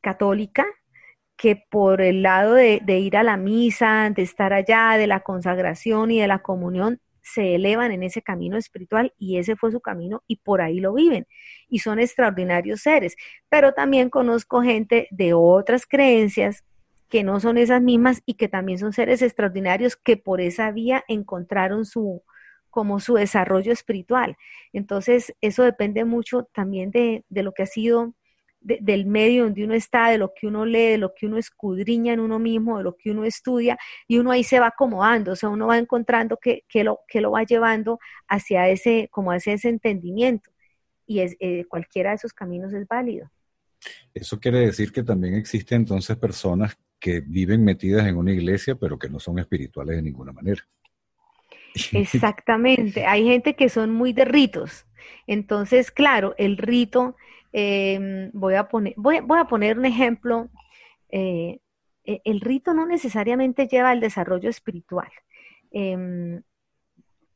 católica, 0.00 0.64
que 1.36 1.56
por 1.70 2.00
el 2.00 2.22
lado 2.22 2.54
de, 2.54 2.80
ir 2.86 3.16
a 3.16 3.22
la 3.22 3.36
misa, 3.36 4.10
de 4.14 4.22
estar 4.22 4.52
allá, 4.52 4.96
de 4.98 5.06
la 5.06 5.20
consagración 5.20 6.10
y 6.10 6.20
de 6.20 6.28
la 6.28 6.40
comunión, 6.40 7.00
se 7.22 7.56
elevan 7.56 7.90
en 7.90 8.02
ese 8.04 8.22
camino 8.22 8.56
espiritual 8.56 9.12
y 9.18 9.38
ese 9.38 9.56
fue 9.56 9.72
su 9.72 9.80
camino 9.80 10.22
y 10.28 10.36
por 10.36 10.60
ahí 10.60 10.78
lo 10.78 10.94
viven 10.94 11.26
y 11.68 11.80
son 11.80 11.98
extraordinarios 11.98 12.82
seres. 12.82 13.16
Pero 13.48 13.72
también 13.72 14.10
conozco 14.10 14.62
gente 14.62 15.08
de 15.10 15.34
otras 15.34 15.86
creencias 15.86 16.64
que 17.08 17.24
no 17.24 17.40
son 17.40 17.58
esas 17.58 17.82
mismas 17.82 18.22
y 18.26 18.34
que 18.34 18.48
también 18.48 18.78
son 18.78 18.92
seres 18.92 19.22
extraordinarios 19.22 19.96
que 19.96 20.16
por 20.16 20.40
esa 20.40 20.70
vía 20.70 21.04
encontraron 21.08 21.84
su 21.84 22.22
como 22.70 23.00
su 23.00 23.14
desarrollo 23.14 23.72
espiritual. 23.72 24.36
Entonces, 24.74 25.34
eso 25.40 25.62
depende 25.62 26.04
mucho 26.04 26.44
también 26.52 26.90
de, 26.90 27.24
de 27.30 27.42
lo 27.42 27.52
que 27.52 27.62
ha 27.62 27.66
sido 27.66 28.14
del 28.66 29.06
medio 29.06 29.44
donde 29.44 29.64
uno 29.64 29.74
está, 29.74 30.10
de 30.10 30.18
lo 30.18 30.32
que 30.34 30.46
uno 30.46 30.66
lee, 30.66 30.90
de 30.90 30.98
lo 30.98 31.14
que 31.14 31.26
uno 31.26 31.38
escudriña 31.38 32.12
en 32.12 32.20
uno 32.20 32.38
mismo, 32.38 32.78
de 32.78 32.84
lo 32.84 32.96
que 32.96 33.12
uno 33.12 33.24
estudia, 33.24 33.78
y 34.08 34.18
uno 34.18 34.32
ahí 34.32 34.42
se 34.42 34.58
va 34.58 34.68
acomodando, 34.68 35.32
o 35.32 35.36
sea, 35.36 35.48
uno 35.48 35.68
va 35.68 35.78
encontrando 35.78 36.36
que, 36.36 36.64
lo, 36.82 37.00
que 37.06 37.20
lo 37.20 37.30
va 37.30 37.44
llevando 37.44 37.98
hacia 38.28 38.68
ese, 38.68 39.08
como 39.12 39.30
hacia 39.30 39.52
ese 39.52 39.68
entendimiento, 39.68 40.50
y 41.06 41.20
es, 41.20 41.36
eh, 41.38 41.64
cualquiera 41.66 42.10
de 42.10 42.16
esos 42.16 42.32
caminos 42.32 42.72
es 42.72 42.86
válido. 42.88 43.30
Eso 44.12 44.40
quiere 44.40 44.60
decir 44.60 44.90
que 44.90 45.04
también 45.04 45.34
existen 45.34 45.82
entonces 45.82 46.16
personas 46.16 46.76
que 46.98 47.20
viven 47.20 47.64
metidas 47.64 48.06
en 48.06 48.16
una 48.16 48.32
iglesia, 48.32 48.74
pero 48.74 48.98
que 48.98 49.08
no 49.08 49.20
son 49.20 49.38
espirituales 49.38 49.96
de 49.96 50.02
ninguna 50.02 50.32
manera. 50.32 50.66
Exactamente, 51.92 53.06
hay 53.06 53.24
gente 53.24 53.54
que 53.54 53.68
son 53.68 53.90
muy 53.92 54.12
de 54.12 54.24
ritos. 54.24 54.86
Entonces, 55.26 55.90
claro, 55.90 56.34
el 56.38 56.56
rito 56.56 57.16
Em, 57.52 58.30
voy, 58.32 58.54
a 58.54 58.68
poner, 58.68 58.94
voy, 58.96 59.18
a 59.38 59.44
poner 59.44 59.78
un 59.78 59.86
ejemplo. 59.86 60.50
Eh, 61.08 61.60
e, 62.04 62.20
el 62.24 62.40
rito 62.40 62.74
no 62.74 62.86
necesariamente 62.86 63.68
lleva 63.68 63.90
al 63.90 64.00
desarrollo 64.00 64.50
espiritual. 64.50 65.10
Em, 65.70 66.42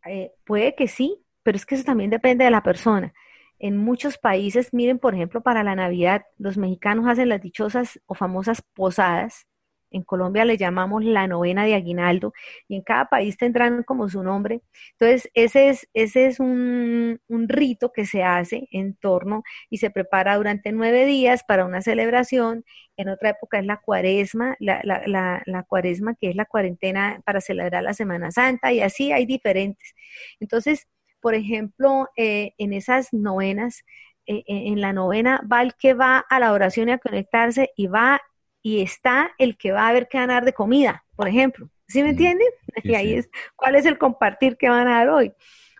eh, 0.07 0.33
puede 0.45 0.75
que 0.75 0.89
sí, 0.89 1.25
pero 1.43 1.57
es 1.57 1.67
que 1.67 1.75
eso 1.75 1.85
también 1.85 2.11
depende 2.11 2.45
de 2.45 2.51
la 2.51 2.63
persona. 2.63 3.13
En 3.59 3.77
muchos 3.77 4.19
países, 4.19 4.73
miren, 4.73 4.99
por 4.99 5.15
ejemplo, 5.15 5.43
para 5.43 5.63
la 5.63 5.75
Navidad, 5.75 6.25
los 6.39 6.57
mexicanos 6.57 7.07
hacen 7.07 7.29
las 7.29 7.43
dichosas 7.43 8.01
o 8.07 8.15
famosas 8.15 8.63
posadas, 8.75 9.47
en 9.91 10.03
Colombia 10.03 10.45
le 10.45 10.57
llamamos 10.57 11.05
la 11.05 11.27
novena 11.27 11.65
de 11.65 11.75
aguinaldo 11.75 12.33
y 12.69 12.77
en 12.77 12.83
cada 12.83 13.07
país 13.07 13.37
tendrán 13.37 13.83
como 13.83 14.09
su 14.09 14.23
nombre. 14.23 14.63
Entonces, 14.93 15.31
ese 15.35 15.69
es, 15.71 15.89
ese 15.95 16.27
es 16.27 16.41
un, 16.41 17.21
rito 17.49 17.93
que 17.93 18.07
se 18.07 18.23
hace 18.23 18.69
en 18.71 18.95
torno 18.95 19.43
y 19.71 19.79
se 19.79 19.91
prepara 19.91 20.37
durante 20.37 20.73
nueve 20.73 21.07
días 21.07 21.43
para 21.45 21.65
una 21.65 21.83
celebración. 21.83 22.65
En 22.97 23.09
otra 23.09 23.31
época 23.31 23.59
es 23.59 23.67
la 23.67 23.79
cuaresma, 23.79 24.57
la, 24.61 24.81
la, 24.85 25.43
la, 25.45 25.63
cuaresma 25.65 26.15
que 26.15 26.31
es 26.31 26.37
la 26.37 26.45
cuarentena 26.45 27.21
para 27.25 27.41
celebrar 27.41 27.83
la 27.83 27.95
Semana 27.95 28.31
Santa 28.31 28.73
y 28.73 28.81
así 28.81 29.13
hay 29.13 29.27
diferentes. 29.27 29.95
Entonces, 30.39 30.87
por 31.21 31.35
ejemplo, 31.35 32.09
eh, 32.17 32.53
en 32.59 32.73
esas 32.73 33.13
novenas, 33.13 33.85
eh, 34.27 34.45
en 34.47 34.81
la 34.81 34.93
novena 34.93 35.43
va 35.51 35.63
el 35.63 35.75
que 35.75 35.95
va 35.95 36.19
a 36.19 36.41
la 36.41 36.53
oración 36.53 36.89
y 36.89 36.93
a 36.93 36.99
conectarse 36.99 37.71
y 37.77 37.87
va 37.89 38.21
y 38.63 38.83
está 38.83 39.33
el 39.39 39.57
que 39.57 39.73
va 39.73 39.89
a 39.89 39.93
ver 39.93 40.09
qué 40.09 40.19
van 40.19 40.31
a 40.31 40.35
dar 40.35 40.45
de 40.45 40.53
comida, 40.53 41.05
por 41.17 41.29
ejemplo. 41.29 41.71
¿Sí 41.89 42.03
me 42.03 42.11
entienden? 42.11 42.49
y 42.85 42.95
ahí 42.95 43.15
es, 43.15 43.31
¿cuál 43.57 43.75
es 43.75 43.87
el 43.87 43.99
compartir 43.99 44.57
que 44.57 44.69
van 44.69 44.89
a 44.89 44.99
dar 44.99 45.09
hoy? 45.09 45.33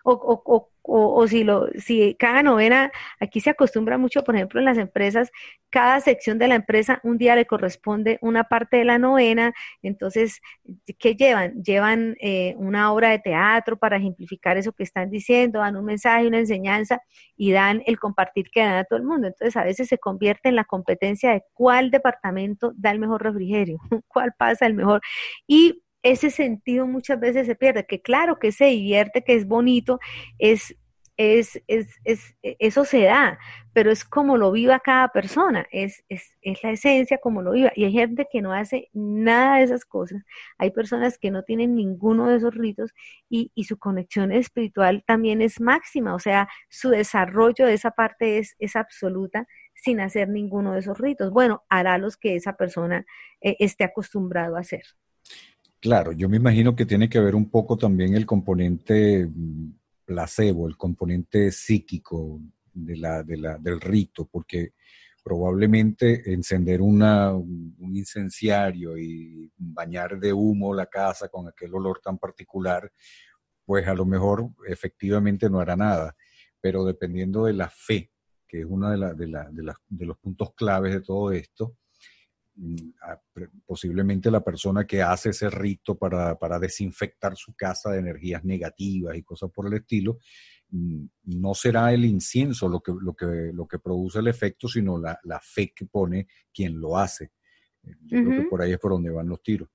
O, 0.03 0.13
o, 0.13 0.41
o, 0.45 0.70
o, 0.83 1.27
si, 1.27 1.43
lo, 1.43 1.67
si 1.77 2.15
cada 2.15 2.43
novena, 2.43 2.91
aquí 3.19 3.39
se 3.39 3.51
acostumbra 3.51 3.97
mucho, 3.97 4.23
por 4.23 4.35
ejemplo, 4.35 4.59
en 4.59 4.65
las 4.65 4.77
empresas, 4.77 5.31
cada 5.69 5.99
sección 6.01 6.37
de 6.37 6.47
la 6.47 6.55
empresa 6.55 6.99
un 7.03 7.17
día 7.17 7.35
le 7.35 7.45
corresponde 7.45 8.17
una 8.21 8.43
parte 8.45 8.77
de 8.77 8.85
la 8.85 8.97
novena, 8.97 9.53
entonces, 9.81 10.41
¿qué 10.99 11.15
llevan? 11.15 11.63
Llevan 11.63 12.15
eh, 12.19 12.55
una 12.57 12.91
obra 12.91 13.09
de 13.09 13.19
teatro 13.19 13.77
para 13.77 13.97
ejemplificar 13.97 14.57
eso 14.57 14.73
que 14.73 14.83
están 14.83 15.09
diciendo, 15.09 15.59
dan 15.59 15.77
un 15.77 15.85
mensaje, 15.85 16.27
una 16.27 16.39
enseñanza 16.39 16.99
y 17.37 17.51
dan 17.51 17.83
el 17.85 17.99
compartir 17.99 18.49
que 18.51 18.61
dan 18.61 18.75
a 18.75 18.83
todo 18.83 18.97
el 18.99 19.05
mundo. 19.05 19.27
Entonces, 19.27 19.55
a 19.55 19.63
veces 19.63 19.87
se 19.87 19.97
convierte 19.97 20.49
en 20.49 20.55
la 20.55 20.65
competencia 20.65 21.31
de 21.31 21.43
cuál 21.53 21.91
departamento 21.91 22.73
da 22.75 22.91
el 22.91 22.99
mejor 22.99 23.23
refrigerio, 23.23 23.77
cuál 24.07 24.33
pasa 24.37 24.65
el 24.65 24.73
mejor. 24.73 25.01
Y 25.47 25.80
ese 26.03 26.31
sentido 26.31 26.87
muchas 26.87 27.19
veces 27.19 27.47
se 27.47 27.55
pierde, 27.55 27.85
que 27.85 28.01
claro 28.01 28.39
que 28.39 28.51
se 28.51 28.65
divierte, 28.65 29.23
que 29.23 29.35
es 29.35 29.47
bonito, 29.47 29.99
es, 30.39 30.75
es, 31.17 31.61
es, 31.67 31.87
es 32.03 32.35
eso 32.41 32.85
se 32.85 33.03
da, 33.03 33.37
pero 33.73 33.91
es 33.91 34.03
como 34.05 34.37
lo 34.37 34.51
viva 34.51 34.79
cada 34.79 35.09
persona, 35.09 35.67
es, 35.71 36.03
es, 36.09 36.37
es 36.41 36.63
la 36.63 36.71
esencia 36.71 37.19
como 37.19 37.41
lo 37.41 37.51
viva. 37.51 37.71
Y 37.75 37.85
hay 37.85 37.91
gente 37.91 38.27
que 38.31 38.41
no 38.41 38.53
hace 38.53 38.89
nada 38.93 39.57
de 39.57 39.63
esas 39.63 39.85
cosas, 39.85 40.23
hay 40.57 40.71
personas 40.71 41.17
que 41.17 41.31
no 41.31 41.43
tienen 41.43 41.75
ninguno 41.75 42.29
de 42.29 42.37
esos 42.37 42.55
ritos 42.55 42.91
y, 43.29 43.51
y 43.55 43.65
su 43.65 43.77
conexión 43.77 44.31
espiritual 44.31 45.03
también 45.05 45.41
es 45.41 45.61
máxima, 45.61 46.15
o 46.15 46.19
sea, 46.19 46.47
su 46.69 46.89
desarrollo 46.89 47.65
de 47.67 47.73
esa 47.73 47.91
parte 47.91 48.39
es, 48.39 48.55
es 48.59 48.75
absoluta 48.75 49.47
sin 49.75 49.99
hacer 49.99 50.29
ninguno 50.29 50.73
de 50.73 50.79
esos 50.79 50.97
ritos. 50.99 51.31
Bueno, 51.31 51.63
hará 51.69 51.97
los 51.97 52.17
que 52.17 52.35
esa 52.35 52.53
persona 52.53 53.05
eh, 53.41 53.55
esté 53.59 53.83
acostumbrado 53.83 54.55
a 54.57 54.59
hacer. 54.61 54.83
Claro, 55.81 56.11
yo 56.11 56.29
me 56.29 56.37
imagino 56.37 56.75
que 56.75 56.85
tiene 56.85 57.09
que 57.09 57.19
ver 57.19 57.33
un 57.33 57.49
poco 57.49 57.75
también 57.75 58.13
el 58.13 58.25
componente 58.25 59.25
mm, 59.25 59.71
placebo, 60.05 60.67
el 60.67 60.77
componente 60.77 61.51
psíquico 61.51 62.39
de 62.71 62.97
la, 62.97 63.23
de 63.23 63.37
la, 63.37 63.57
del 63.57 63.81
rito, 63.81 64.27
porque 64.31 64.73
probablemente 65.23 66.31
encender 66.31 66.81
una, 66.81 67.33
un 67.33 67.95
incenciario 67.95 68.97
y 68.97 69.51
bañar 69.57 70.19
de 70.19 70.33
humo 70.33 70.73
la 70.73 70.85
casa 70.85 71.29
con 71.29 71.47
aquel 71.47 71.73
olor 71.73 71.99
tan 71.99 72.17
particular, 72.19 72.91
pues 73.65 73.87
a 73.87 73.93
lo 73.95 74.05
mejor 74.05 74.49
efectivamente 74.67 75.49
no 75.49 75.59
hará 75.59 75.75
nada, 75.75 76.15
pero 76.59 76.85
dependiendo 76.85 77.45
de 77.45 77.53
la 77.53 77.69
fe 77.69 78.11
que 78.51 78.59
es 78.59 78.65
uno 78.67 78.89
de, 78.89 79.15
de, 79.15 80.05
los 80.05 80.17
puntos 80.17 80.53
claves 80.53 80.91
de 80.91 80.99
todo 80.99 81.31
esto, 81.31 81.77
posiblemente 83.65 84.29
la 84.29 84.43
persona 84.43 84.85
que 84.85 85.01
hace 85.01 85.29
ese 85.29 85.49
rito 85.49 85.97
para, 85.97 86.59
desinfectar 86.59 87.35
su 87.35 87.53
casa 87.55 87.91
de 87.91 87.99
energías 87.99 88.43
negativas 88.43 89.15
y 89.15 89.23
cosas 89.23 89.49
por 89.51 89.67
el 89.67 89.73
estilo, 89.73 90.19
mm, 90.69 91.05
no 91.25 91.53
será 91.53 91.93
el 91.93 92.05
incienso 92.05 92.69
lo 92.69 92.81
que, 92.81 92.93
lo 92.99 93.13
que, 93.13 93.51
lo 93.53 93.67
que 93.67 93.79
produce 93.79 94.19
el 94.19 94.27
efecto, 94.27 94.67
sino 94.67 94.97
la, 94.97 95.39
fe 95.41 95.73
que 95.75 95.85
pone 95.85 96.27
quien 96.53 96.79
lo 96.79 96.97
hace. 96.97 97.31
Yo 97.83 98.23
creo 98.23 98.43
que 98.43 98.47
por 98.47 98.61
ahí 98.61 98.73
es 98.73 98.79
por 98.79 98.91
donde 98.91 99.09
van 99.09 99.27
los 99.27 99.41
tiros. 99.41 99.69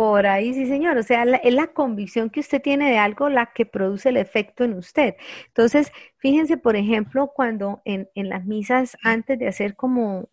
Por 0.00 0.26
ahí, 0.26 0.54
sí, 0.54 0.66
señor. 0.66 0.96
O 0.96 1.02
sea, 1.02 1.24
es 1.24 1.52
la 1.52 1.66
convicción 1.68 2.30
que 2.30 2.40
usted 2.40 2.62
tiene 2.62 2.90
de 2.90 2.96
algo 2.96 3.28
la 3.28 3.52
que 3.52 3.66
produce 3.66 4.08
el 4.08 4.16
efecto 4.16 4.64
en 4.64 4.72
usted. 4.72 5.16
Entonces, 5.48 5.92
fíjense, 6.16 6.56
por 6.56 6.76
ejemplo, 6.76 7.32
cuando 7.34 7.82
en, 7.84 8.08
las 8.14 8.46
misas, 8.46 8.96
antes 9.02 9.38
de 9.38 9.48
hacer 9.48 9.76
como, 9.76 10.30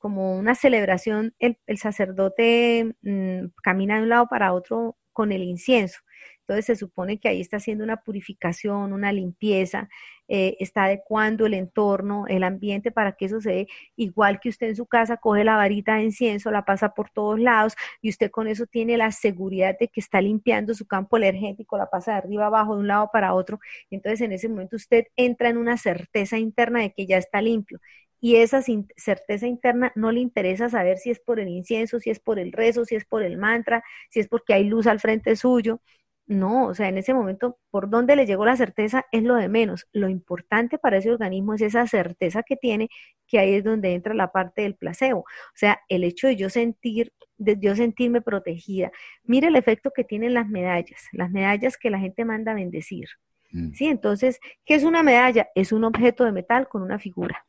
como 0.00 0.36
una 0.36 0.54
celebración, 0.56 1.34
el, 1.38 1.56
sacerdote 1.78 2.96
mm, 3.02 3.48
camina 3.62 3.98
de 3.98 4.02
un 4.04 4.08
lado 4.08 4.26
para 4.28 4.52
otro 4.54 4.96
con 5.12 5.30
el 5.30 5.42
incienso. 5.44 6.00
Entonces 6.40 6.66
se 6.66 6.76
supone 6.76 7.18
que 7.20 7.28
ahí 7.28 7.40
está 7.40 7.58
haciendo 7.58 7.84
una 7.84 7.98
purificación, 8.02 8.92
una 8.92 9.12
limpieza, 9.12 9.88
eh, 10.26 10.56
está 10.58 10.84
adecuando 10.84 11.46
el 11.46 11.54
entorno, 11.54 12.26
el 12.28 12.42
ambiente 12.42 12.90
para 12.90 13.12
que 13.12 13.26
eso 13.26 13.40
se 13.40 13.50
dé 13.50 13.68
igual 13.96 14.40
que 14.40 14.48
usted 14.48 14.68
en 14.68 14.76
su 14.76 14.86
casa 14.86 15.16
coge 15.18 15.44
la 15.44 15.56
varita 15.56 15.96
de 15.96 16.04
incienso, 16.04 16.50
la 16.50 16.64
pasa 16.64 16.94
por 16.94 17.10
todos 17.10 17.38
lados 17.38 17.74
y 18.00 18.10
usted 18.10 18.30
con 18.30 18.48
eso 18.48 18.66
tiene 18.66 18.96
la 18.96 19.12
seguridad 19.12 19.76
de 19.78 19.88
que 19.88 20.00
está 20.00 20.20
limpiando 20.20 20.74
su 20.74 20.86
campo 20.86 21.18
energético, 21.18 21.76
la 21.78 21.90
pasa 21.90 22.12
de 22.12 22.18
arriba 22.18 22.46
abajo, 22.46 22.74
de 22.74 22.80
un 22.80 22.88
lado 22.88 23.10
para 23.12 23.34
otro. 23.34 23.60
Entonces 23.90 24.20
en 24.22 24.32
ese 24.32 24.48
momento 24.48 24.76
usted 24.76 25.04
entra 25.16 25.50
en 25.50 25.56
una 25.56 25.76
certeza 25.76 26.38
interna 26.38 26.80
de 26.80 26.92
que 26.92 27.06
ya 27.06 27.18
está 27.18 27.40
limpio 27.42 27.78
y 28.20 28.36
esa 28.36 28.62
certeza 28.96 29.46
interna 29.46 29.92
no 29.94 30.12
le 30.12 30.20
interesa 30.20 30.68
saber 30.68 30.98
si 30.98 31.10
es 31.10 31.20
por 31.20 31.40
el 31.40 31.48
incienso, 31.48 31.98
si 32.00 32.10
es 32.10 32.20
por 32.20 32.38
el 32.38 32.52
rezo, 32.52 32.84
si 32.84 32.94
es 32.94 33.04
por 33.06 33.22
el 33.22 33.38
mantra, 33.38 33.82
si 34.10 34.20
es 34.20 34.28
porque 34.28 34.54
hay 34.54 34.64
luz 34.64 34.86
al 34.86 35.00
frente 35.00 35.36
suyo. 35.36 35.80
No, 36.26 36.66
o 36.66 36.74
sea, 36.74 36.88
en 36.88 36.96
ese 36.96 37.12
momento, 37.12 37.58
por 37.70 37.90
dónde 37.90 38.14
le 38.14 38.24
llegó 38.24 38.44
la 38.44 38.56
certeza 38.56 39.04
es 39.10 39.24
lo 39.24 39.34
de 39.34 39.48
menos. 39.48 39.88
Lo 39.92 40.08
importante 40.08 40.78
para 40.78 40.98
ese 40.98 41.10
organismo 41.10 41.54
es 41.54 41.62
esa 41.62 41.88
certeza 41.88 42.44
que 42.44 42.54
tiene, 42.54 42.88
que 43.26 43.40
ahí 43.40 43.54
es 43.54 43.64
donde 43.64 43.94
entra 43.94 44.14
la 44.14 44.30
parte 44.30 44.62
del 44.62 44.76
placebo. 44.76 45.20
O 45.20 45.56
sea, 45.56 45.80
el 45.88 46.04
hecho 46.04 46.28
de 46.28 46.36
yo 46.36 46.48
sentir, 46.48 47.12
de 47.36 47.58
yo 47.58 47.74
sentirme 47.74 48.20
protegida. 48.20 48.92
Mire 49.24 49.48
el 49.48 49.56
efecto 49.56 49.90
que 49.92 50.04
tienen 50.04 50.34
las 50.34 50.48
medallas, 50.48 51.08
las 51.10 51.32
medallas 51.32 51.76
que 51.76 51.90
la 51.90 51.98
gente 51.98 52.24
manda 52.24 52.52
a 52.52 52.54
bendecir. 52.54 53.08
Mm. 53.50 53.72
Sí, 53.72 53.86
entonces, 53.86 54.38
¿qué 54.64 54.74
es 54.74 54.84
una 54.84 55.02
medalla? 55.02 55.48
Es 55.56 55.72
un 55.72 55.82
objeto 55.82 56.24
de 56.24 56.30
metal 56.30 56.68
con 56.68 56.82
una 56.82 57.00
figura. 57.00 57.44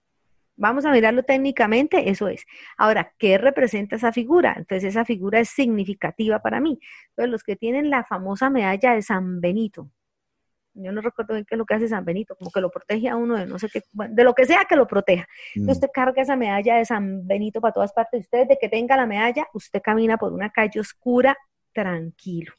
Vamos 0.58 0.86
a 0.86 0.91
mirarlo 0.91 1.24
técnicamente, 1.24 2.10
eso 2.10 2.27
es. 2.27 2.46
Ahora, 2.77 3.13
¿qué 3.17 3.38
representa 3.38 3.96
esa 3.96 4.12
figura? 4.12 4.53
Entonces, 4.58 4.89
esa 4.89 5.05
figura 5.05 5.39
es 5.39 5.50
significativa 5.50 6.39
para 6.39 6.60
mí. 6.60 6.79
Entonces, 7.10 7.31
los 7.31 7.43
que 7.43 7.55
tienen 7.55 7.89
la 7.89 8.03
famosa 8.03 8.50
medalla 8.50 8.93
de 8.93 9.01
San 9.01 9.41
Benito, 9.41 9.89
yo 10.74 10.91
no 10.91 11.01
recuerdo 11.01 11.34
bien 11.34 11.46
qué 11.46 11.55
es 11.55 11.60
lo 11.60 11.65
que 11.65 11.74
hace 11.74 11.88
San 11.88 12.05
Benito, 12.05 12.36
como 12.36 12.51
que 12.51 12.62
lo 12.62 12.70
protege 12.70 13.10
a 13.10 13.15
uno 13.15 13.38
de 13.38 13.46
no 13.46 13.60
sé 13.60 13.70
qué, 13.70 13.81
de 13.91 14.24
lo 14.24 14.34
que 14.34 14.46
sea 14.46 14.65
que 14.65 14.75
lo 14.75 14.88
proteja. 14.88 15.27
Entonces, 15.55 15.77
mm. 15.77 15.86
usted 15.86 15.89
carga 15.93 16.22
esa 16.22 16.36
medalla 16.36 16.77
de 16.77 16.86
San 16.86 17.27
Benito 17.27 17.60
para 17.60 17.74
todas 17.74 17.93
partes. 17.93 18.22
Usted, 18.22 18.48
de 18.48 18.58
que 18.60 18.70
tenga 18.70 18.96
la 18.96 19.05
medalla, 19.05 19.48
usted 19.53 19.81
camina 19.81 20.17
por 20.17 20.34
una 20.34 20.50
calle 20.50 20.79
oscura 20.79 21.38
tranquilo. 21.74 22.53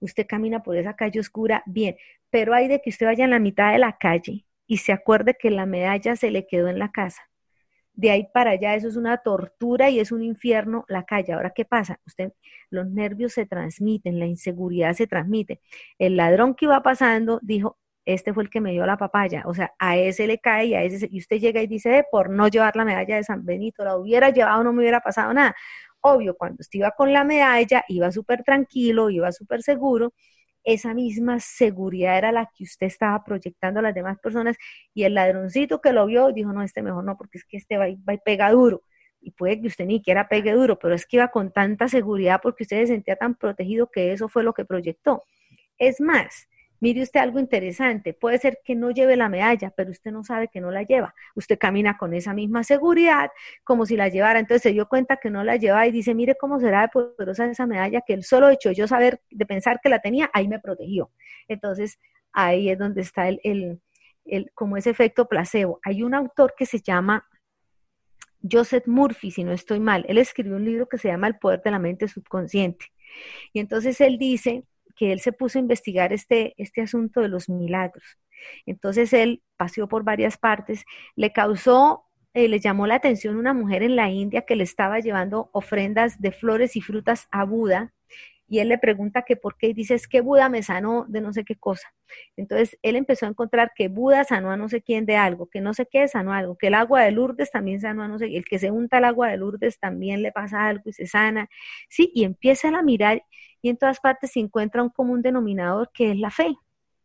Usted 0.00 0.26
camina 0.26 0.62
por 0.62 0.76
esa 0.76 0.94
calle 0.94 1.20
oscura 1.20 1.62
bien, 1.66 1.96
pero 2.30 2.54
hay 2.54 2.68
de 2.68 2.80
que 2.80 2.90
usted 2.90 3.06
vaya 3.06 3.24
en 3.24 3.30
la 3.30 3.38
mitad 3.38 3.72
de 3.72 3.78
la 3.78 3.96
calle 3.98 4.44
y 4.66 4.78
se 4.78 4.92
acuerde 4.92 5.36
que 5.38 5.50
la 5.50 5.66
medalla 5.66 6.16
se 6.16 6.30
le 6.30 6.46
quedó 6.46 6.68
en 6.68 6.78
la 6.78 6.90
casa 6.90 7.29
de 7.94 8.10
ahí 8.10 8.28
para 8.32 8.52
allá 8.52 8.74
eso 8.74 8.88
es 8.88 8.96
una 8.96 9.18
tortura 9.18 9.90
y 9.90 10.00
es 10.00 10.12
un 10.12 10.22
infierno 10.22 10.84
la 10.88 11.04
calle. 11.04 11.32
Ahora, 11.32 11.50
¿qué 11.54 11.64
pasa? 11.64 12.00
Usted, 12.06 12.32
los 12.70 12.88
nervios 12.90 13.32
se 13.34 13.46
transmiten, 13.46 14.18
la 14.18 14.26
inseguridad 14.26 14.94
se 14.94 15.06
transmite. 15.06 15.60
El 15.98 16.16
ladrón 16.16 16.54
que 16.54 16.66
iba 16.66 16.82
pasando 16.82 17.40
dijo, 17.42 17.78
este 18.04 18.32
fue 18.34 18.42
el 18.44 18.50
que 18.50 18.60
me 18.60 18.72
dio 18.72 18.86
la 18.86 18.96
papaya, 18.96 19.42
o 19.46 19.54
sea, 19.54 19.72
a 19.78 19.96
ese 19.96 20.26
le 20.26 20.38
cae 20.38 20.66
y 20.66 20.74
a 20.74 20.82
ese, 20.82 21.08
y 21.10 21.18
usted 21.18 21.38
llega 21.38 21.62
y 21.62 21.66
dice, 21.66 22.04
por 22.10 22.30
no 22.30 22.48
llevar 22.48 22.74
la 22.76 22.84
medalla 22.84 23.16
de 23.16 23.24
San 23.24 23.44
Benito, 23.44 23.84
la 23.84 23.96
hubiera 23.96 24.30
llevado, 24.30 24.64
no 24.64 24.72
me 24.72 24.80
hubiera 24.80 25.00
pasado 25.00 25.32
nada. 25.34 25.54
Obvio, 26.00 26.34
cuando 26.36 26.58
usted 26.60 26.78
iba 26.78 26.90
con 26.92 27.12
la 27.12 27.24
medalla, 27.24 27.84
iba 27.88 28.10
súper 28.10 28.42
tranquilo, 28.42 29.10
iba 29.10 29.30
súper 29.32 29.62
seguro, 29.62 30.14
esa 30.64 30.94
misma 30.94 31.40
seguridad 31.40 32.18
era 32.18 32.32
la 32.32 32.50
que 32.54 32.64
usted 32.64 32.86
estaba 32.86 33.22
proyectando 33.24 33.80
a 33.80 33.82
las 33.82 33.94
demás 33.94 34.18
personas 34.18 34.56
y 34.94 35.04
el 35.04 35.14
ladroncito 35.14 35.80
que 35.80 35.92
lo 35.92 36.06
vio 36.06 36.32
dijo, 36.32 36.52
no, 36.52 36.62
este 36.62 36.82
mejor 36.82 37.04
no, 37.04 37.16
porque 37.16 37.38
es 37.38 37.44
que 37.44 37.56
este 37.56 37.78
va 37.78 37.88
y, 37.88 37.96
va 37.96 38.16
pega 38.18 38.50
duro. 38.50 38.82
Y 39.22 39.32
puede 39.32 39.60
que 39.60 39.66
usted 39.68 39.86
ni 39.86 40.02
quiera 40.02 40.28
pegue 40.28 40.52
duro, 40.52 40.78
pero 40.78 40.94
es 40.94 41.06
que 41.06 41.16
iba 41.18 41.28
con 41.28 41.52
tanta 41.52 41.88
seguridad 41.88 42.40
porque 42.42 42.64
usted 42.64 42.80
se 42.80 42.86
sentía 42.88 43.16
tan 43.16 43.34
protegido 43.34 43.90
que 43.90 44.12
eso 44.12 44.28
fue 44.28 44.42
lo 44.42 44.54
que 44.54 44.64
proyectó. 44.64 45.22
Es 45.78 46.00
más, 46.00 46.48
Mire 46.80 47.02
usted 47.02 47.20
algo 47.20 47.38
interesante, 47.38 48.14
puede 48.14 48.38
ser 48.38 48.58
que 48.64 48.74
no 48.74 48.90
lleve 48.90 49.16
la 49.16 49.28
medalla, 49.28 49.70
pero 49.76 49.90
usted 49.90 50.10
no 50.10 50.24
sabe 50.24 50.48
que 50.48 50.60
no 50.60 50.70
la 50.70 50.82
lleva. 50.82 51.14
Usted 51.34 51.58
camina 51.58 51.98
con 51.98 52.14
esa 52.14 52.32
misma 52.32 52.64
seguridad 52.64 53.30
como 53.64 53.84
si 53.84 53.96
la 53.96 54.08
llevara. 54.08 54.40
Entonces 54.40 54.62
se 54.62 54.72
dio 54.72 54.88
cuenta 54.88 55.18
que 55.18 55.30
no 55.30 55.44
la 55.44 55.56
lleva 55.56 55.86
y 55.86 55.92
dice, 55.92 56.14
mire 56.14 56.36
cómo 56.36 56.58
será 56.58 56.82
de 56.82 56.88
poderosa 56.88 57.46
esa 57.50 57.66
medalla, 57.66 58.00
que 58.06 58.14
el 58.14 58.24
solo 58.24 58.48
hecho 58.48 58.70
de 58.70 58.74
yo 58.74 58.88
saber, 58.88 59.20
de 59.30 59.46
pensar 59.46 59.80
que 59.82 59.90
la 59.90 60.00
tenía, 60.00 60.30
ahí 60.32 60.48
me 60.48 60.58
protegió. 60.58 61.10
Entonces 61.48 61.98
ahí 62.32 62.70
es 62.70 62.78
donde 62.78 63.02
está 63.02 63.28
el, 63.28 63.40
el, 63.44 63.80
el 64.24 64.50
como 64.54 64.76
ese 64.76 64.90
efecto 64.90 65.28
placebo. 65.28 65.80
Hay 65.82 66.02
un 66.02 66.14
autor 66.14 66.54
que 66.56 66.64
se 66.64 66.80
llama 66.80 67.26
Joseph 68.50 68.86
Murphy, 68.86 69.30
si 69.30 69.44
no 69.44 69.52
estoy 69.52 69.80
mal. 69.80 70.04
Él 70.08 70.18
escribió 70.18 70.56
un 70.56 70.64
libro 70.64 70.88
que 70.88 70.98
se 70.98 71.08
llama 71.08 71.26
El 71.26 71.36
poder 71.36 71.62
de 71.62 71.70
la 71.70 71.78
mente 71.78 72.08
subconsciente. 72.08 72.86
Y 73.52 73.60
entonces 73.60 74.00
él 74.00 74.18
dice 74.18 74.64
que 74.96 75.12
él 75.12 75.20
se 75.20 75.32
puso 75.32 75.58
a 75.58 75.62
investigar 75.62 76.12
este, 76.12 76.54
este 76.56 76.82
asunto 76.82 77.20
de 77.20 77.28
los 77.28 77.48
milagros. 77.48 78.04
Entonces 78.66 79.12
él 79.12 79.42
paseó 79.56 79.88
por 79.88 80.04
varias 80.04 80.38
partes, 80.38 80.84
le 81.16 81.32
causó, 81.32 82.04
eh, 82.34 82.48
le 82.48 82.60
llamó 82.60 82.86
la 82.86 82.96
atención 82.96 83.36
una 83.36 83.52
mujer 83.54 83.82
en 83.82 83.96
la 83.96 84.10
India 84.10 84.42
que 84.42 84.56
le 84.56 84.64
estaba 84.64 85.00
llevando 85.00 85.50
ofrendas 85.52 86.20
de 86.20 86.32
flores 86.32 86.76
y 86.76 86.80
frutas 86.80 87.28
a 87.30 87.44
Buda 87.44 87.92
y 88.50 88.58
él 88.58 88.68
le 88.68 88.78
pregunta 88.78 89.22
que 89.22 89.36
por 89.36 89.56
qué 89.56 89.68
y 89.68 89.74
dice 89.74 89.94
es 89.94 90.08
que 90.08 90.20
Buda 90.20 90.48
me 90.48 90.64
sanó 90.64 91.06
de 91.08 91.20
no 91.20 91.32
sé 91.32 91.44
qué 91.44 91.54
cosa. 91.54 91.94
Entonces 92.36 92.76
él 92.82 92.96
empezó 92.96 93.26
a 93.26 93.28
encontrar 93.28 93.70
que 93.76 93.86
Buda 93.86 94.24
sanó 94.24 94.50
a 94.50 94.56
no 94.56 94.68
sé 94.68 94.82
quién 94.82 95.06
de 95.06 95.16
algo, 95.16 95.48
que 95.48 95.60
no 95.60 95.72
sé 95.72 95.86
qué 95.88 96.08
sanó 96.08 96.32
algo, 96.32 96.58
que 96.58 96.66
el 96.66 96.74
agua 96.74 97.02
de 97.02 97.12
Lourdes 97.12 97.52
también 97.52 97.80
sanó 97.80 98.02
a 98.02 98.08
no 98.08 98.18
sé, 98.18 98.36
el 98.36 98.44
que 98.44 98.58
se 98.58 98.72
unta 98.72 98.98
el 98.98 99.04
agua 99.04 99.28
de 99.28 99.36
Lourdes 99.36 99.78
también 99.78 100.20
le 100.22 100.32
pasa 100.32 100.66
algo 100.66 100.82
y 100.86 100.92
se 100.92 101.06
sana. 101.06 101.48
Sí, 101.88 102.10
y 102.12 102.24
empiezan 102.24 102.74
a 102.74 102.82
mirar 102.82 103.22
y 103.62 103.68
en 103.68 103.76
todas 103.76 104.00
partes 104.00 104.32
se 104.32 104.40
encuentra 104.40 104.82
un 104.82 104.90
común 104.90 105.22
denominador 105.22 105.90
que 105.92 106.10
es 106.10 106.18
la 106.18 106.30
fe, 106.30 106.56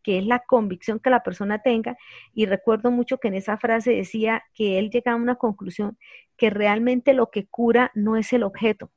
que 0.03 0.19
es 0.19 0.25
la 0.25 0.39
convicción 0.39 0.99
que 0.99 1.09
la 1.09 1.23
persona 1.23 1.61
tenga. 1.61 1.97
Y 2.33 2.45
recuerdo 2.45 2.91
mucho 2.91 3.17
que 3.17 3.27
en 3.27 3.33
esa 3.33 3.57
frase 3.57 3.91
decía 3.91 4.43
que 4.53 4.79
él 4.79 4.89
llegaba 4.89 5.17
a 5.17 5.21
una 5.21 5.35
conclusión 5.35 5.97
que 6.37 6.49
realmente 6.49 7.13
lo 7.13 7.31
que 7.31 7.47
cura 7.47 7.91
no 7.95 8.17
es 8.17 8.31
el 8.33 8.43
objeto, 8.43 8.91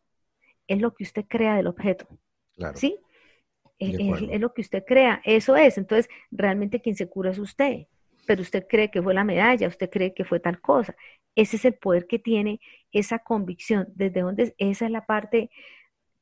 es 0.66 0.80
lo 0.80 0.94
que 0.94 1.04
usted 1.04 1.24
crea 1.26 1.56
del 1.56 1.66
objeto. 1.66 2.06
¿Sí? 2.74 2.98
Es, 3.78 3.94
es, 3.94 4.40
lo 4.40 4.52
que 4.52 4.60
usted 4.60 4.84
crea, 4.84 5.22
eso 5.24 5.56
es. 5.56 5.78
Entonces, 5.78 6.08
realmente 6.30 6.80
quien 6.80 6.96
se 6.96 7.08
cura 7.08 7.30
es 7.30 7.38
usted, 7.38 7.86
pero 8.26 8.42
usted 8.42 8.66
cree 8.68 8.90
que 8.90 9.00
fue 9.00 9.14
la 9.14 9.24
medalla, 9.24 9.68
usted 9.68 9.88
cree 9.88 10.12
que 10.12 10.24
fue 10.24 10.40
tal 10.40 10.60
cosa. 10.60 10.94
Ese 11.34 11.56
es 11.56 11.64
el 11.64 11.74
poder 11.74 12.06
que 12.06 12.18
tiene 12.18 12.60
esa 12.92 13.20
convicción, 13.20 13.86
desde 13.94 14.20
donde 14.20 14.54
esa 14.58 14.86
es 14.86 14.90
la 14.90 15.06
parte 15.06 15.50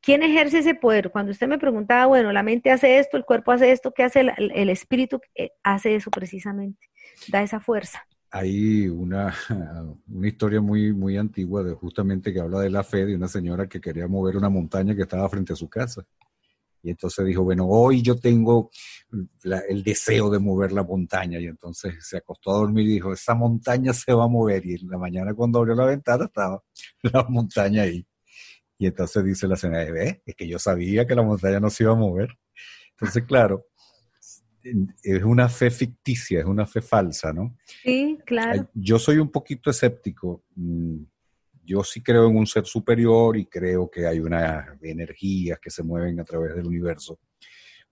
¿Quién 0.07 0.23
ejerce 0.23 0.61
ese 0.61 0.77
poder? 0.77 1.11
Cuando 1.11 1.33
usted 1.33 1.49
me 1.49 1.59
preguntaba, 1.59 2.07
bueno, 2.07 2.31
la 2.31 2.45
mente 2.45 2.71
hace 2.71 3.01
esto, 3.01 3.17
el 3.17 3.25
cuerpo 3.25 3.51
hace 3.51 3.73
esto, 3.73 3.91
¿qué 3.91 4.05
hace 4.05 4.21
el, 4.21 4.69
espíritu? 4.69 5.21
Eh, 5.35 5.51
hace 5.65 5.97
eso 5.97 6.13
precisamente, 6.13 6.79
da 7.27 7.43
esa 7.43 7.59
fuerza. 7.59 8.07
Hay 8.31 8.87
una, 8.87 9.35
una 10.07 10.29
historia 10.29 10.61
muy, 10.61 10.93
muy 10.93 11.17
antigua 11.17 11.65
de 11.65 11.75
justamente 11.75 12.33
que 12.33 12.39
habla 12.39 12.61
de 12.61 12.71
la 12.71 12.85
fe 12.85 13.05
de 13.05 13.17
una 13.17 13.27
señora 13.27 13.67
que 13.67 13.81
quería 13.81 14.07
mover 14.07 14.37
una 14.37 14.49
montaña 14.49 14.95
que 14.95 15.03
estaba 15.03 15.29
frente 15.29 15.55
a 15.55 15.57
su 15.57 15.69
casa. 15.69 16.07
Y 16.85 16.91
entonces 16.91 17.27
dijo, 17.27 17.43
bueno, 17.43 17.67
hoy 17.67 18.01
yo 18.01 18.15
tengo 18.15 18.71
el 19.69 19.83
deseo 19.83 20.31
de 20.31 20.39
mover 20.39 20.71
la 20.71 20.85
montaña. 20.85 21.41
Y 21.41 21.47
entonces 21.47 21.95
se 22.07 22.19
acostó 22.19 22.53
a 22.53 22.59
dormir 22.59 22.87
y 22.87 22.93
dijo, 22.93 23.13
esa 23.13 23.35
montaña 23.35 23.93
se 23.93 24.13
va 24.13 24.27
a 24.27 24.29
mover. 24.29 24.65
Y 24.67 24.75
en 24.75 24.89
la 24.89 24.99
mañana 24.99 25.35
cuando 25.35 25.59
abrió 25.59 25.75
la 25.75 25.87
ventana 25.87 26.27
estaba 26.27 26.63
la 27.03 27.25
montaña 27.29 27.83
ahí. 27.83 28.07
Y 28.79 28.87
entonces 28.87 29.25
dice 29.25 29.49
la 29.49 29.57
señora, 29.57 29.91
ve, 29.91 30.23
es 30.25 30.35
que 30.35 30.47
yo 30.47 30.59
sabía 30.59 31.07
que 31.07 31.15
la 31.15 31.23
montaña 31.23 31.61
no 31.61 31.71
se 31.71 31.85
iba 31.85 31.93
a 31.93 31.97
mover. 31.97 32.37
Entonces, 32.91 33.25
claro, 33.25 33.67
es 35.03 35.23
una 35.23 35.49
fe 35.49 35.71
ficticia, 35.71 36.41
es 36.41 36.47
una 36.47 36.67
fe 36.67 36.83
falsa, 36.83 37.33
¿no? 37.33 37.57
Sí, 37.83 38.19
claro. 38.25 38.69
Yo 38.75 38.99
soy 38.99 39.19
un 39.19 39.31
poquito 39.31 39.71
escéptico. 39.71 40.45
Mm, 40.57 41.05
yo 41.65 41.83
sí 41.83 42.03
creo 42.03 42.29
en 42.29 42.37
un 42.37 42.47
ser 42.47 42.65
superior 42.65 43.37
y 43.37 43.47
creo 43.47 43.91
que 43.91 44.07
hay 44.07 44.21
unas 44.21 44.67
energías 44.83 45.59
que 45.59 45.71
se 45.71 45.83
mueven 45.83 46.21
a 46.21 46.25
través 46.25 46.55
del 46.55 46.67
universo. 46.67 47.19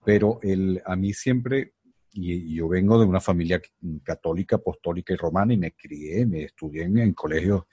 Pero 0.05 0.39
el, 0.43 0.83
a 0.85 0.97
mí 0.97 1.13
siempre 1.13 1.75
y, 2.15 2.55
yo 2.55 2.69
vengo 2.69 2.99
de 2.99 3.07
una 3.07 3.21
familia 3.21 3.61
católica, 4.03 4.57
apostólica 4.57 5.13
y 5.13 5.17
romana 5.17 5.53
y 5.53 5.57
me 5.57 5.73
crié, 5.73 6.25
me 6.25 6.45
estudié 6.45 6.85
en, 6.85 7.13
colegios 7.13 7.65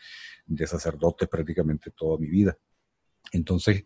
de 0.45 0.67
sacerdotes 0.67 1.29
prácticamente 1.29 1.91
toda 1.91 2.17
mi 2.17 2.27
vida. 2.27 2.57
Entonces, 3.31 3.85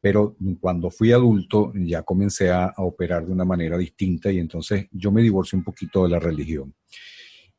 pero 0.00 0.36
cuando 0.60 0.90
fui 0.90 1.12
adulto 1.12 1.72
ya 1.74 2.02
comencé 2.02 2.50
a, 2.50 2.72
operar 2.78 3.24
de 3.24 3.32
una 3.32 3.44
manera 3.44 3.78
distinta 3.78 4.30
y 4.30 4.38
entonces 4.38 4.86
yo 4.92 5.10
me 5.10 5.22
divorcié 5.22 5.58
un 5.58 5.64
poquito 5.64 6.04
de 6.04 6.10
la 6.10 6.18
religión. 6.18 6.74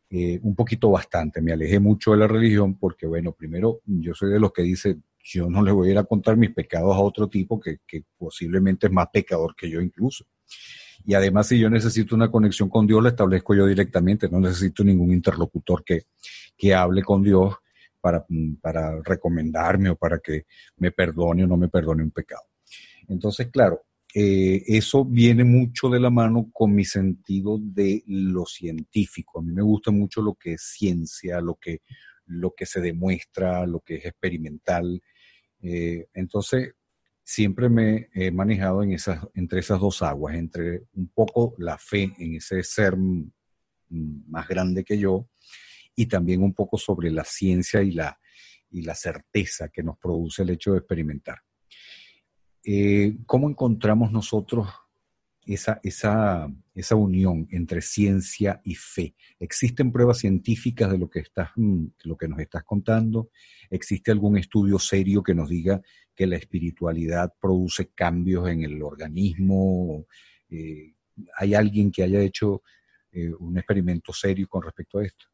Eh, 0.10 0.40
un 0.44 0.54
poquito 0.54 0.92
bastante, 0.92 1.42
me 1.42 1.54
alejé 1.54 1.80
mucho 1.80 2.12
de 2.12 2.18
la 2.18 2.28
religión 2.28 2.78
porque, 2.78 3.08
bueno, 3.08 3.32
primero 3.32 3.82
yo 3.86 4.14
soy 4.14 4.32
de 4.32 4.40
los 4.40 4.54
que 4.54 4.62
dice, 4.62 4.98
yo 5.24 5.50
no 5.50 5.64
le 5.64 5.72
voy 5.72 5.88
a 5.88 5.92
ir 5.94 5.98
a 5.98 6.04
contar 6.04 6.38
mis 6.38 6.52
pecados 6.52 6.96
a 6.96 7.00
otro 7.00 7.28
tipo 7.28 7.60
que, 7.60 7.80
que 7.88 8.04
posiblemente 8.16 8.88
es 8.88 8.94
más 8.94 9.08
pecador 9.12 9.56
que 9.56 9.70
yo 9.70 9.82
incluso. 9.82 10.26
Y 11.06 11.16
además, 11.16 11.48
si 11.48 11.60
yo 11.60 11.70
necesito 11.70 12.16
una 12.16 12.30
conexión 12.30 12.70
con 12.70 12.86
Dios, 12.86 13.02
la 13.02 13.10
establezco 13.10 13.56
yo 13.56 13.66
directamente, 13.66 14.30
no 14.30 14.40
necesito 14.40 14.84
ningún 14.84 15.12
interlocutor 15.12 15.84
que, 15.84 16.04
que 16.56 16.74
hable 16.74 17.02
con 17.02 17.24
Dios 17.24 17.56
para, 18.04 18.26
para 18.62 19.02
recomendarme 19.02 19.92
o 19.92 19.96
para 19.96 20.20
que 20.20 20.46
me 20.76 20.92
perdone 20.92 21.46
o 21.46 21.48
no 21.48 21.56
me 21.56 21.70
perdone 21.70 22.04
un 22.04 22.12
pecado. 22.12 22.44
Entonces, 23.08 23.48
claro, 23.50 23.86
eh, 24.14 24.62
eso 24.68 25.06
viene 25.06 25.46
mucho 25.46 25.90
de 25.90 26.02
la 26.02 26.10
mano 26.10 26.50
con 26.52 26.76
mi 26.76 26.84
sentido 26.84 27.58
de 27.62 28.04
lo 28.08 28.46
científico. 28.46 29.40
A 29.40 29.42
mí 29.42 29.54
me 29.54 29.62
gusta 29.62 29.90
mucho 29.90 30.22
lo 30.22 30.36
que 30.36 30.56
es 30.56 30.64
ciencia, 30.64 31.40
lo 31.40 31.56
que, 31.56 31.80
lo 32.26 32.52
que 32.52 32.66
se 32.66 32.82
demuestra, 32.82 33.66
lo 33.66 33.80
que 33.80 33.96
es 33.96 34.06
experimental. 34.06 35.02
Eh, 35.62 36.08
entonces, 36.14 36.74
siempre 37.24 37.70
me 37.70 38.10
he 38.14 38.32
manejado 38.32 38.84
en 38.84 38.92
esas, 38.92 39.26
entre 39.34 39.62
esas 39.62 39.80
dos 39.80 40.02
aguas, 40.02 40.36
entre 40.36 40.84
un 40.96 41.08
poco 41.08 41.56
la 41.58 41.78
fe 41.78 42.12
en 42.18 42.36
ese 42.36 42.64
ser 42.64 42.98
más 43.88 44.48
grande 44.50 44.84
que 44.84 44.98
yo 44.98 45.30
y 45.96 46.06
también 46.08 46.44
un 46.44 46.54
poco 46.54 46.78
sobre 46.78 47.12
la 47.12 47.24
ciencia 47.24 47.82
y 47.82 47.92
la, 47.92 48.20
y 48.70 48.82
la 48.82 48.96
certeza 48.96 49.70
que 49.70 49.84
nos 49.84 49.98
produce 49.98 50.44
el 50.44 50.52
hecho 50.52 50.72
de 50.72 50.80
experimentar. 50.80 51.40
Eh, 52.64 53.18
¿Cómo 53.26 53.50
encontramos 53.50 54.12
nosotros 54.12 54.70
esa, 55.46 55.80
esa, 55.84 56.50
esa, 56.74 56.96
unión 56.96 57.48
entre 57.52 57.82
ciencia 57.82 58.62
y 58.64 58.76
fe? 58.76 59.16
¿Existen 59.40 59.92
pruebas 59.92 60.20
científicas 60.20 60.90
de 60.90 60.98
lo 60.98 61.10
que, 61.10 61.20
estás, 61.20 61.50
lo 61.56 62.18
que 62.18 62.28
nos 62.28 62.40
estás 62.40 62.64
contando? 62.64 63.30
¿Existe 63.70 64.12
algún 64.12 64.38
estudio 64.38 64.80
serio 64.80 65.22
que 65.22 65.36
nos 65.36 65.50
diga 65.50 65.82
que 66.16 66.28
la 66.28 66.38
espiritualidad 66.38 67.34
produce 67.40 67.92
cambios 67.94 68.48
en 68.50 68.64
el 68.64 68.82
organismo. 68.82 70.06
Eh, 70.50 70.94
¿Hay 71.38 71.54
alguien 71.54 71.92
que 71.92 72.04
haya 72.04 72.22
hecho 72.22 72.64
eh, 73.12 73.32
un 73.40 73.58
experimento 73.58 74.14
serio 74.14 74.48
con 74.48 74.64
respecto 74.64 75.00
a 75.00 75.06
esto? 75.06 75.26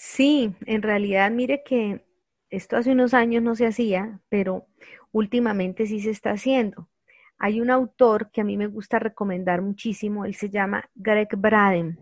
Sí, 0.00 0.54
en 0.66 0.82
realidad 0.82 1.28
mire 1.32 1.64
que 1.64 2.06
esto 2.50 2.76
hace 2.76 2.92
unos 2.92 3.14
años 3.14 3.42
no 3.42 3.56
se 3.56 3.66
hacía, 3.66 4.20
pero 4.28 4.68
últimamente 5.10 5.86
sí 5.88 5.98
se 5.98 6.10
está 6.10 6.30
haciendo. 6.30 6.88
Hay 7.36 7.60
un 7.60 7.68
autor 7.68 8.30
que 8.30 8.40
a 8.40 8.44
mí 8.44 8.56
me 8.56 8.68
gusta 8.68 9.00
recomendar 9.00 9.60
muchísimo, 9.60 10.24
él 10.24 10.36
se 10.36 10.50
llama 10.50 10.88
Greg 10.94 11.30
Braden. 11.36 11.98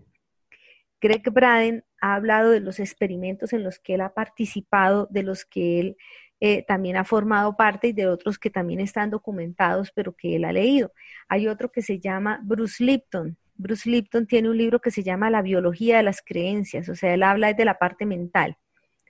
Greg 1.00 1.22
Braden 1.32 1.84
ha 2.02 2.16
hablado 2.16 2.50
de 2.50 2.60
los 2.60 2.80
experimentos 2.80 3.54
en 3.54 3.64
los 3.64 3.78
que 3.78 3.94
él 3.94 4.02
ha 4.02 4.12
participado, 4.12 5.08
de 5.10 5.22
los 5.22 5.46
que 5.46 5.80
él 5.80 5.96
eh, 6.40 6.64
también 6.68 6.98
ha 6.98 7.04
formado 7.04 7.56
parte 7.56 7.88
y 7.88 7.92
de 7.94 8.08
otros 8.08 8.38
que 8.38 8.50
también 8.50 8.80
están 8.80 9.08
documentados, 9.08 9.90
pero 9.90 10.14
que 10.14 10.36
él 10.36 10.44
ha 10.44 10.52
leído. 10.52 10.92
Hay 11.28 11.48
otro 11.48 11.72
que 11.72 11.80
se 11.80 11.98
llama 11.98 12.40
Bruce 12.44 12.84
Lipton. 12.84 13.38
Bruce 13.58 13.88
Lipton 13.88 14.26
tiene 14.26 14.50
un 14.50 14.58
libro 14.58 14.80
que 14.80 14.90
se 14.90 15.02
llama 15.02 15.30
La 15.30 15.42
biología 15.42 15.98
de 15.98 16.02
las 16.02 16.22
creencias, 16.22 16.88
o 16.88 16.94
sea, 16.94 17.14
él 17.14 17.22
habla 17.22 17.52
de 17.52 17.64
la 17.64 17.78
parte 17.78 18.06
mental, 18.06 18.56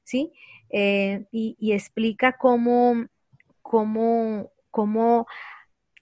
¿sí? 0.04 0.32
Eh, 0.70 1.26
y, 1.30 1.72
explica 1.72 2.37
cómo, 2.37 3.06
cómo, 3.62 4.50
cómo 4.70 5.26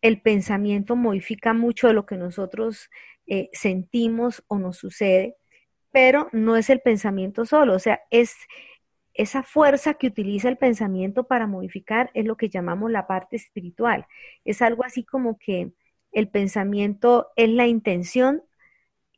el 0.00 0.20
pensamiento 0.20 0.96
modifica 0.96 1.52
mucho 1.52 1.88
de 1.88 1.94
lo 1.94 2.06
que 2.06 2.16
nosotros 2.16 2.90
eh, 3.26 3.50
sentimos 3.52 4.44
o 4.48 4.58
nos 4.58 4.78
sucede, 4.78 5.36
pero 5.90 6.28
no 6.32 6.56
es 6.56 6.70
el 6.70 6.80
pensamiento 6.80 7.44
solo, 7.46 7.74
o 7.74 7.78
sea, 7.78 8.00
es 8.10 8.36
esa 9.14 9.42
fuerza 9.44 9.94
que 9.94 10.08
utiliza 10.08 10.48
el 10.48 10.56
pensamiento 10.56 11.24
para 11.24 11.46
modificar 11.46 12.10
es 12.14 12.24
lo 12.24 12.36
que 12.36 12.48
llamamos 12.48 12.90
la 12.90 13.06
parte 13.06 13.36
espiritual. 13.36 14.06
Es 14.44 14.60
algo 14.60 14.84
así 14.84 15.04
como 15.04 15.38
que 15.38 15.72
el 16.14 16.28
pensamiento 16.28 17.28
es 17.36 17.48
la 17.50 17.66
intención 17.66 18.42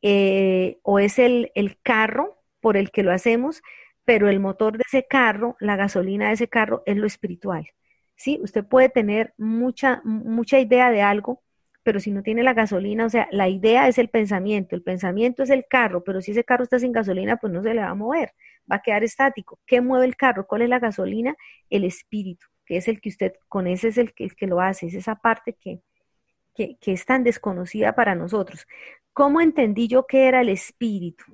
eh, 0.03 0.79
o 0.83 0.99
es 0.99 1.19
el, 1.19 1.51
carro 1.83 2.43
por 2.61 2.77
el 2.77 2.91
que 2.91 3.03
lo 3.03 3.13
hacemos, 3.13 3.63
pero 4.05 4.29
el 4.29 4.41
motor 4.41 4.77
de 4.79 4.85
ese 4.87 5.07
carro, 5.07 5.57
la 5.61 5.77
gasolina 5.77 6.29
de 6.29 6.35
ese 6.35 6.49
carro 6.49 6.83
es 6.87 6.97
lo 6.97 7.07
espiritual. 7.07 7.69
¿sí? 8.17 8.41
Usted 8.43 8.65
puede 8.65 8.89
tener 8.89 9.35
mucha, 9.37 10.01
mucha 10.05 10.59
idea 10.59 10.91
de 10.91 11.03
algo, 11.03 11.43
pero 11.83 12.01
si 12.01 12.11
no 12.11 12.23
tiene 12.23 12.43
la 12.43 12.55
gasolina, 12.55 13.07
o 13.07 13.11
sea, 13.11 13.29
la 13.31 13.49
idea 13.49 13.89
es 13.89 13.99
el 13.99 14.09
pensamiento, 14.09 14.75
el 14.75 14.83
pensamiento 14.83 15.45
es 15.45 15.51
el 15.51 15.67
carro, 15.69 16.03
pero 16.03 16.21
si 16.21 16.33
ese 16.33 16.45
carro 16.45 16.65
está 16.65 16.79
sin 16.79 16.93
gasolina, 16.93 17.37
pues 17.37 17.53
no 17.53 17.63
se 17.63 17.75
le 17.75 17.83
va 17.83 17.91
a 17.91 17.95
mover 17.95 18.33
va 18.71 18.77
a 18.77 18.83
quedar 18.83 19.05
estático. 19.05 19.59
¿Qué 19.67 19.81
mueve 19.81 20.07
el 20.07 20.17
carro? 20.17 20.47
¿Cuál 20.47 20.63
es 20.63 20.69
la 20.69 20.79
gasolina? 20.79 21.37
El 21.71 21.85
espíritu, 21.85 22.47
que 22.65 22.77
es 22.77 22.89
el 22.89 23.01
que 23.01 23.09
usted, 23.09 23.35
con 23.49 23.67
ese 23.67 23.89
es 23.89 23.99
el 23.99 24.13
que, 24.13 24.29
que 24.31 24.47
lo 24.47 24.61
hace, 24.61 24.87
es 24.87 24.95
esa 24.95 25.17
parte 25.17 25.55
que, 25.55 25.81
que, 26.57 26.77
es 26.87 27.07
tan 27.07 27.25
desconocida 27.25 27.95
para 27.95 28.15
nosotros. 28.15 28.67
¿Cómo 29.13 29.41
entendí 29.41 29.89
yo 29.89 30.07
qué 30.07 30.29
era 30.29 30.41
el 30.41 30.49
espíritu? 30.49 31.25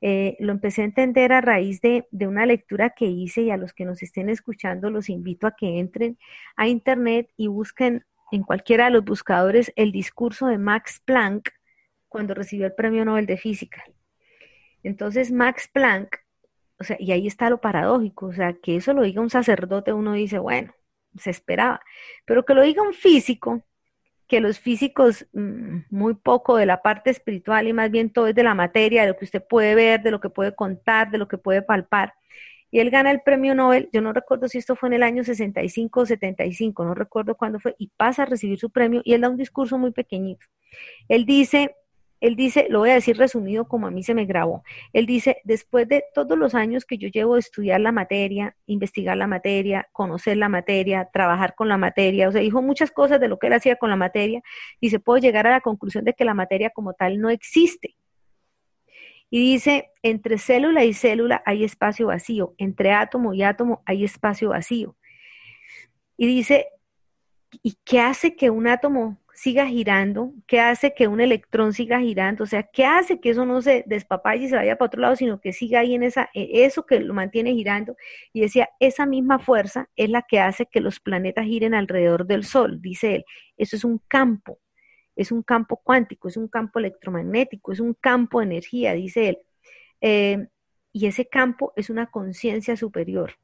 Eh, 0.00 0.36
lo 0.38 0.52
empecé 0.52 0.82
a 0.82 0.86
entender 0.86 1.32
a 1.32 1.40
raíz 1.40 1.80
de, 1.80 2.06
de, 2.12 2.26
una 2.28 2.46
lectura 2.46 2.90
que 2.90 3.06
hice 3.06 3.42
y 3.42 3.50
a 3.50 3.56
los 3.56 3.72
que 3.72 3.84
nos 3.84 4.02
estén 4.02 4.28
escuchando 4.28 4.90
los 4.90 5.08
invito 5.08 5.46
a 5.48 5.56
que 5.56 5.80
entren 5.80 6.18
a 6.56 6.68
internet 6.68 7.30
y 7.36 7.48
busquen 7.48 8.04
en 8.30 8.44
cualquiera 8.44 8.84
de 8.84 8.92
los 8.92 9.04
buscadores 9.04 9.72
el 9.74 9.90
discurso 9.90 10.46
de 10.46 10.58
Max 10.58 11.02
Planck 11.04 11.50
cuando 12.08 12.34
recibió 12.34 12.66
el 12.66 12.74
Premio 12.74 13.04
Nobel 13.04 13.26
de 13.26 13.38
Física. 13.38 13.84
Entonces 14.84 15.32
Max 15.32 15.68
Planck 15.72 16.20
o 16.80 16.84
sea, 16.84 16.96
y 17.00 17.12
ahí 17.12 17.26
está 17.26 17.50
lo 17.50 17.60
paradójico, 17.60 18.26
o 18.26 18.32
sea, 18.32 18.54
que 18.54 18.76
eso 18.76 18.92
lo 18.92 19.02
diga 19.02 19.20
un 19.20 19.30
sacerdote, 19.30 19.92
uno 19.92 20.12
dice, 20.12 20.38
bueno, 20.38 20.72
se 21.18 21.30
esperaba, 21.30 21.80
pero 22.24 22.44
que 22.44 22.54
lo 22.54 22.62
diga 22.62 22.82
un 22.82 22.94
físico, 22.94 23.64
que 24.28 24.40
los 24.40 24.60
físicos 24.60 25.26
mm, 25.32 25.78
muy 25.90 26.14
poco 26.14 26.56
de 26.56 26.66
la 26.66 26.82
parte 26.82 27.10
espiritual 27.10 27.66
y 27.66 27.72
más 27.72 27.90
bien 27.90 28.10
todo 28.10 28.28
es 28.28 28.34
de 28.34 28.42
la 28.42 28.54
materia, 28.54 29.02
de 29.02 29.08
lo 29.08 29.16
que 29.16 29.24
usted 29.24 29.42
puede 29.42 29.74
ver, 29.74 30.02
de 30.02 30.10
lo 30.10 30.20
que 30.20 30.30
puede 30.30 30.54
contar, 30.54 31.10
de 31.10 31.18
lo 31.18 31.26
que 31.28 31.38
puede 31.38 31.62
palpar. 31.62 32.14
Y 32.70 32.80
él 32.80 32.90
gana 32.90 33.10
el 33.10 33.22
premio 33.22 33.54
Nobel, 33.54 33.88
yo 33.92 34.02
no 34.02 34.12
recuerdo 34.12 34.46
si 34.46 34.58
esto 34.58 34.76
fue 34.76 34.90
en 34.90 34.94
el 34.94 35.02
año 35.02 35.24
65 35.24 36.00
o 36.00 36.06
75, 36.06 36.84
no 36.84 36.94
recuerdo 36.94 37.34
cuándo 37.34 37.58
fue, 37.58 37.74
y 37.78 37.88
pasa 37.96 38.24
a 38.24 38.26
recibir 38.26 38.58
su 38.58 38.70
premio 38.70 39.00
y 39.04 39.14
él 39.14 39.22
da 39.22 39.30
un 39.30 39.38
discurso 39.38 39.78
muy 39.78 39.92
pequeñito. 39.92 40.46
Él 41.08 41.24
dice, 41.24 41.74
él 42.20 42.34
dice, 42.34 42.66
lo 42.68 42.80
voy 42.80 42.90
a 42.90 42.94
decir 42.94 43.16
resumido 43.16 43.68
como 43.68 43.86
a 43.86 43.90
mí 43.90 44.02
se 44.02 44.14
me 44.14 44.24
grabó. 44.24 44.64
Él 44.92 45.06
dice, 45.06 45.40
después 45.44 45.86
de 45.88 46.04
todos 46.14 46.36
los 46.36 46.54
años 46.54 46.84
que 46.84 46.98
yo 46.98 47.08
llevo 47.08 47.34
a 47.34 47.38
estudiar 47.38 47.80
la 47.80 47.92
materia, 47.92 48.56
investigar 48.66 49.16
la 49.16 49.28
materia, 49.28 49.88
conocer 49.92 50.36
la 50.36 50.48
materia, 50.48 51.08
trabajar 51.12 51.54
con 51.54 51.68
la 51.68 51.76
materia, 51.76 52.28
o 52.28 52.32
sea, 52.32 52.40
dijo 52.40 52.60
muchas 52.60 52.90
cosas 52.90 53.20
de 53.20 53.28
lo 53.28 53.38
que 53.38 53.46
él 53.46 53.52
hacía 53.52 53.76
con 53.76 53.90
la 53.90 53.96
materia 53.96 54.42
y 54.80 54.90
se 54.90 54.98
puede 54.98 55.20
llegar 55.20 55.46
a 55.46 55.50
la 55.50 55.60
conclusión 55.60 56.04
de 56.04 56.14
que 56.14 56.24
la 56.24 56.34
materia 56.34 56.70
como 56.70 56.94
tal 56.94 57.20
no 57.20 57.30
existe. 57.30 57.94
Y 59.30 59.38
dice, 59.38 59.90
entre 60.02 60.38
célula 60.38 60.84
y 60.84 60.94
célula 60.94 61.42
hay 61.44 61.62
espacio 61.62 62.06
vacío, 62.06 62.54
entre 62.58 62.92
átomo 62.92 63.34
y 63.34 63.42
átomo 63.42 63.82
hay 63.84 64.04
espacio 64.04 64.48
vacío. 64.50 64.96
Y 66.16 66.26
dice, 66.26 66.66
¿y 67.62 67.76
qué 67.84 68.00
hace 68.00 68.34
que 68.34 68.50
un 68.50 68.66
átomo 68.66 69.18
siga 69.38 69.68
girando, 69.68 70.32
qué 70.48 70.58
hace 70.58 70.94
que 70.94 71.06
un 71.06 71.20
electrón 71.20 71.72
siga 71.72 72.00
girando, 72.00 72.42
o 72.42 72.46
sea, 72.48 72.64
qué 72.64 72.84
hace 72.84 73.20
que 73.20 73.30
eso 73.30 73.46
no 73.46 73.62
se 73.62 73.84
despapalle 73.86 74.46
y 74.46 74.48
se 74.48 74.56
vaya 74.56 74.76
para 74.76 74.86
otro 74.88 75.00
lado, 75.00 75.14
sino 75.14 75.40
que 75.40 75.52
siga 75.52 75.78
ahí 75.78 75.94
en 75.94 76.02
esa, 76.02 76.28
e, 76.34 76.64
eso 76.64 76.84
que 76.84 76.98
lo 76.98 77.14
mantiene 77.14 77.52
girando. 77.52 77.94
Y 78.32 78.40
decía, 78.40 78.68
esa 78.80 79.06
misma 79.06 79.38
fuerza 79.38 79.88
es 79.94 80.10
la 80.10 80.22
que 80.22 80.40
hace 80.40 80.66
que 80.66 80.80
los 80.80 80.98
planetas 80.98 81.44
giren 81.46 81.74
alrededor 81.74 82.26
del 82.26 82.42
Sol, 82.42 82.82
dice 82.82 83.14
él. 83.14 83.24
Eso 83.56 83.76
es 83.76 83.84
un 83.84 83.98
campo, 84.08 84.58
es 85.14 85.30
un 85.30 85.44
campo 85.44 85.80
cuántico, 85.84 86.26
es 86.26 86.36
un 86.36 86.48
campo 86.48 86.80
electromagnético, 86.80 87.70
es 87.70 87.78
un 87.78 87.94
campo 87.94 88.40
de 88.40 88.46
energía, 88.46 88.94
dice 88.94 89.28
él. 89.28 89.38
Eh, 90.00 90.48
y 90.92 91.06
ese 91.06 91.28
campo 91.28 91.72
es 91.76 91.90
una 91.90 92.10
conciencia 92.10 92.76
superior. 92.76 93.34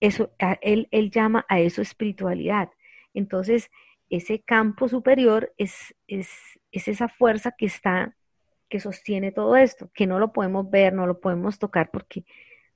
Eso, 0.00 0.32
él, 0.62 0.88
él 0.90 1.12
llama 1.12 1.46
a 1.48 1.60
eso 1.60 1.80
espiritualidad. 1.80 2.70
Entonces, 3.14 3.70
ese 4.12 4.42
campo 4.42 4.88
superior 4.88 5.54
es, 5.56 5.94
es, 6.06 6.28
esa 6.70 7.08
fuerza 7.08 7.52
que 7.56 7.64
está, 7.64 8.14
que 8.68 8.78
sostiene 8.78 9.32
todo 9.32 9.56
esto, 9.56 9.90
que 9.94 10.06
no 10.06 10.18
lo 10.18 10.34
podemos 10.34 10.70
ver, 10.70 10.92
no 10.92 11.06
lo 11.06 11.18
podemos 11.18 11.58
tocar 11.58 11.90
porque, 11.90 12.26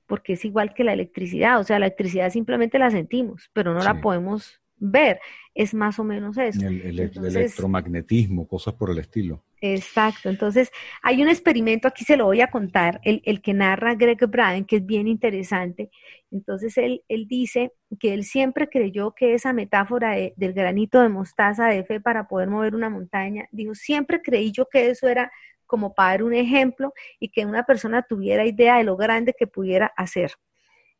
porque 0.07 0.33
es 0.33 0.45
igual 0.45 0.73
que 0.73 0.83
la 0.83 0.93
electricidad, 0.93 1.59
o 1.59 1.63
sea, 1.63 1.77
la 1.77 1.85
electricidad 1.85 2.31
simplemente 2.31 2.79
la 2.79 2.89
sentimos, 2.89 3.51
pero 3.53 3.75
no 3.75 3.83
la 3.83 4.01
podemos 4.01 4.59
ver, 4.77 5.19
es 5.53 5.75
más 5.75 5.99
o 5.99 6.03
menos 6.03 6.39
eso. 6.39 6.65
El, 6.65 6.99
electromagnetismo, 6.99 8.47
cosas 8.47 8.73
por 8.73 8.89
el 8.89 8.97
estilo. 8.97 9.43
Exacto, 9.59 10.29
entonces 10.29 10.69
hay 11.01 11.23
un 11.23 11.29
experimento, 11.29 11.87
aquí 11.87 12.03
se 12.03 12.15
lo 12.15 12.25
voy 12.25 12.41
a 12.41 12.51
contar, 12.51 13.01
el, 13.03 13.41
que 13.41 13.53
narra 13.55 13.95
Greg 13.95 14.27
Braden, 14.27 14.65
que 14.65 14.77
es 14.77 14.85
bien 14.85 15.07
interesante. 15.07 15.89
Entonces 16.29 16.77
él, 16.77 17.03
él 17.07 17.27
dice 17.27 17.73
que 17.99 18.13
él 18.13 18.23
siempre 18.23 18.69
creyó 18.69 19.13
que 19.15 19.33
esa 19.33 19.53
metáfora 19.53 20.15
del 20.35 20.53
granito 20.53 21.01
de 21.01 21.09
mostaza 21.09 21.67
de 21.67 21.83
fe 21.85 21.99
para 21.99 22.27
poder 22.27 22.49
mover 22.49 22.75
una 22.75 22.89
montaña, 22.91 23.47
dijo, 23.51 23.73
siempre 23.73 24.21
creí 24.21 24.51
yo 24.51 24.67
que 24.69 24.91
eso 24.91 25.07
era 25.07 25.31
como 25.65 25.95
para 25.95 26.11
dar 26.11 26.23
un 26.23 26.33
ejemplo 26.35 26.93
y 27.19 27.29
que 27.29 27.45
una 27.45 27.63
persona 27.63 28.03
tuviera 28.03 28.45
idea 28.45 28.77
de 28.77 28.83
lo 28.83 28.95
grande 28.95 29.33
que 29.37 29.47
pudiera 29.47 29.91
hacer. 29.97 30.33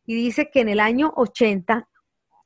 Y 0.05 0.15
dice 0.15 0.49
que 0.51 0.61
en 0.61 0.69
el 0.69 0.79
año 0.79 1.13
80 1.15 1.87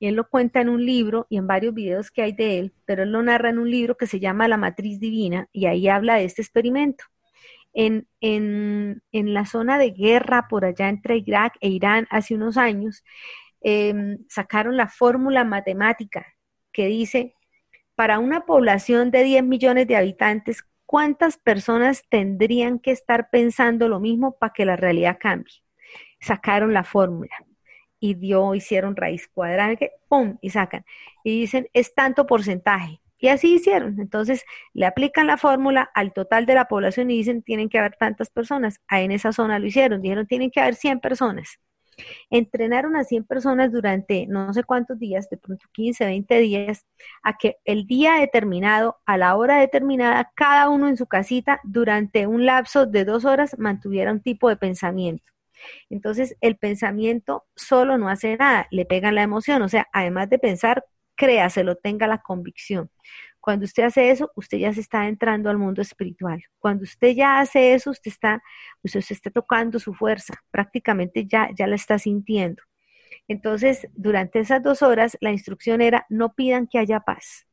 y 0.02 0.08
él 0.08 0.16
lo 0.16 0.28
cuenta 0.28 0.62
en 0.62 0.70
un 0.70 0.84
libro 0.84 1.28
y 1.30 1.38
en 1.38 1.46
varios 1.46 1.76
videos 1.76 2.10
que 2.10 2.24
hay 2.24 2.32
de 2.32 2.58
él, 2.58 2.74
pero 2.86 3.04
él 3.04 3.12
lo 3.12 3.22
narra 3.22 3.52
en 3.52 3.60
un 3.60 3.70
libro 3.70 3.98
que 3.98 4.08
se 4.08 4.20
llama 4.20 4.48
La 4.48 4.58
Matriz 4.58 5.00
Divina 5.00 5.48
y 5.52 5.68
ahí 5.68 5.88
habla 5.88 6.16
de 6.16 6.26
este 6.26 6.42
experimento. 6.42 7.06
En, 7.72 8.08
la 9.12 9.46
zona 9.46 9.78
de 9.78 9.92
guerra 9.92 10.48
por 10.50 10.66
allá 10.66 10.90
entre 10.90 11.18
Irak 11.18 11.54
e 11.62 11.70
Irán 11.70 12.08
hace 12.10 12.34
unos 12.34 12.58
años, 12.58 13.04
em, 13.62 14.18
sacaron 14.28 14.76
la 14.76 14.88
fórmula 14.88 15.44
matemática 15.44 16.26
que 16.72 16.88
dice, 16.88 17.36
para 17.94 18.18
una 18.18 18.48
población 18.48 19.12
de 19.12 19.24
10 19.24 19.44
millones 19.44 19.88
de 19.88 19.98
habitantes, 19.98 20.66
¿cuántas 20.88 21.38
personas 21.38 22.06
tendrían 22.10 22.80
que 22.80 22.90
estar 22.90 23.30
pensando 23.30 23.88
lo 23.88 24.00
mismo 24.00 24.36
para 24.40 24.52
que 24.52 24.66
la 24.66 24.78
realidad 24.78 25.20
cambie? 25.20 25.62
Sacaron 26.20 26.74
la 26.74 26.84
fórmula 26.84 27.36
y 28.02 28.16
dio, 28.16 28.56
hicieron 28.56 28.98
raíz 28.98 29.30
cuadrada, 29.30 29.78
¡pum! 30.10 30.38
y 30.42 30.50
sacan. 30.50 30.84
Y 31.24 31.42
dicen, 31.42 31.70
es 31.72 31.94
tanto 31.96 32.26
porcentaje. 32.26 33.00
Y 33.20 33.28
así 33.28 33.54
hicieron. 33.54 34.00
Entonces, 34.00 34.44
le 34.74 34.88
aplican 34.88 35.28
la 35.28 35.38
fórmula 35.38 35.90
al 35.94 36.12
total 36.12 36.48
de 36.48 36.56
la 36.56 36.66
población 36.66 37.12
y 37.12 37.18
dicen, 37.18 37.44
tienen 37.44 37.70
que 37.70 37.78
haber 37.78 37.96
tantas 37.96 38.32
personas. 38.32 38.82
Ahí 38.88 39.06
en 39.06 39.12
esa 39.12 39.32
zona 39.32 39.60
lo 39.60 39.68
hicieron. 39.68 40.02
Dijeron, 40.02 40.26
tienen 40.26 40.50
que 40.50 40.60
haber 40.60 40.74
100 40.76 41.00
personas. 41.00 41.60
Entrenaron 42.32 42.96
a 42.96 43.04
100 43.04 43.26
personas 43.26 43.72
durante 43.72 44.26
no 44.26 44.52
sé 44.54 44.64
cuántos 44.64 44.98
días, 44.98 45.30
de 45.30 45.38
pronto 45.38 45.68
15, 45.72 46.06
20 46.06 46.40
días, 46.40 46.88
a 47.22 47.38
que 47.38 47.58
el 47.66 47.86
día 47.86 48.16
determinado, 48.16 48.98
a 49.06 49.18
la 49.18 49.36
hora 49.36 49.60
determinada, 49.60 50.32
cada 50.36 50.70
uno 50.70 50.88
en 50.88 50.98
su 50.98 51.06
casita, 51.06 51.60
durante 51.64 52.26
un 52.26 52.48
lapso 52.48 52.88
de 52.88 53.06
dos 53.06 53.26
horas, 53.26 53.56
mantuviera 53.60 54.12
un 54.12 54.22
tipo 54.22 54.50
de 54.50 54.58
pensamiento. 54.58 55.32
Entonces, 55.90 56.36
el 56.42 56.58
pensamiento 56.58 57.46
solo 57.56 57.98
no 57.98 58.10
hace 58.10 58.38
nada, 58.38 58.68
le 58.72 58.86
pega 58.86 59.12
la 59.12 59.24
emoción, 59.24 59.62
o 59.62 59.70
sea, 59.70 59.88
además 59.94 60.30
de 60.30 60.40
pensar, 60.40 60.84
créaselo, 61.16 61.76
tenga 61.76 62.08
la 62.08 62.20
convicción. 62.20 62.90
Cuando 63.40 63.66
usted 63.66 63.84
hace 63.84 64.12
eso, 64.12 64.32
usted 64.36 64.60
ya 64.60 64.74
se 64.74 64.82
está 64.82 65.08
entrando 65.08 65.50
al 65.50 65.58
mundo 65.58 65.82
espiritual. 65.82 66.44
Cuando 66.60 66.84
usted 66.84 67.16
ya 67.16 67.40
hace 67.40 67.74
eso, 67.74 67.90
usted 67.90 68.12
está, 68.12 68.42
usted 68.84 69.04
está 69.10 69.32
tocando 69.32 69.80
su 69.80 69.94
fuerza, 69.96 70.36
prácticamente 70.52 71.26
ya, 71.26 71.50
ya 71.58 71.66
la 71.68 71.76
está 71.76 71.98
sintiendo. 71.98 72.62
Entonces, 73.28 73.88
durante 73.94 74.40
esas 74.40 74.62
dos 74.62 74.82
horas, 74.82 75.18
la 75.22 75.32
instrucción 75.32 75.82
era, 75.82 76.06
no 76.10 76.34
pidan 76.34 76.68
que 76.68 76.80
haya 76.80 77.00
paz, 77.00 77.48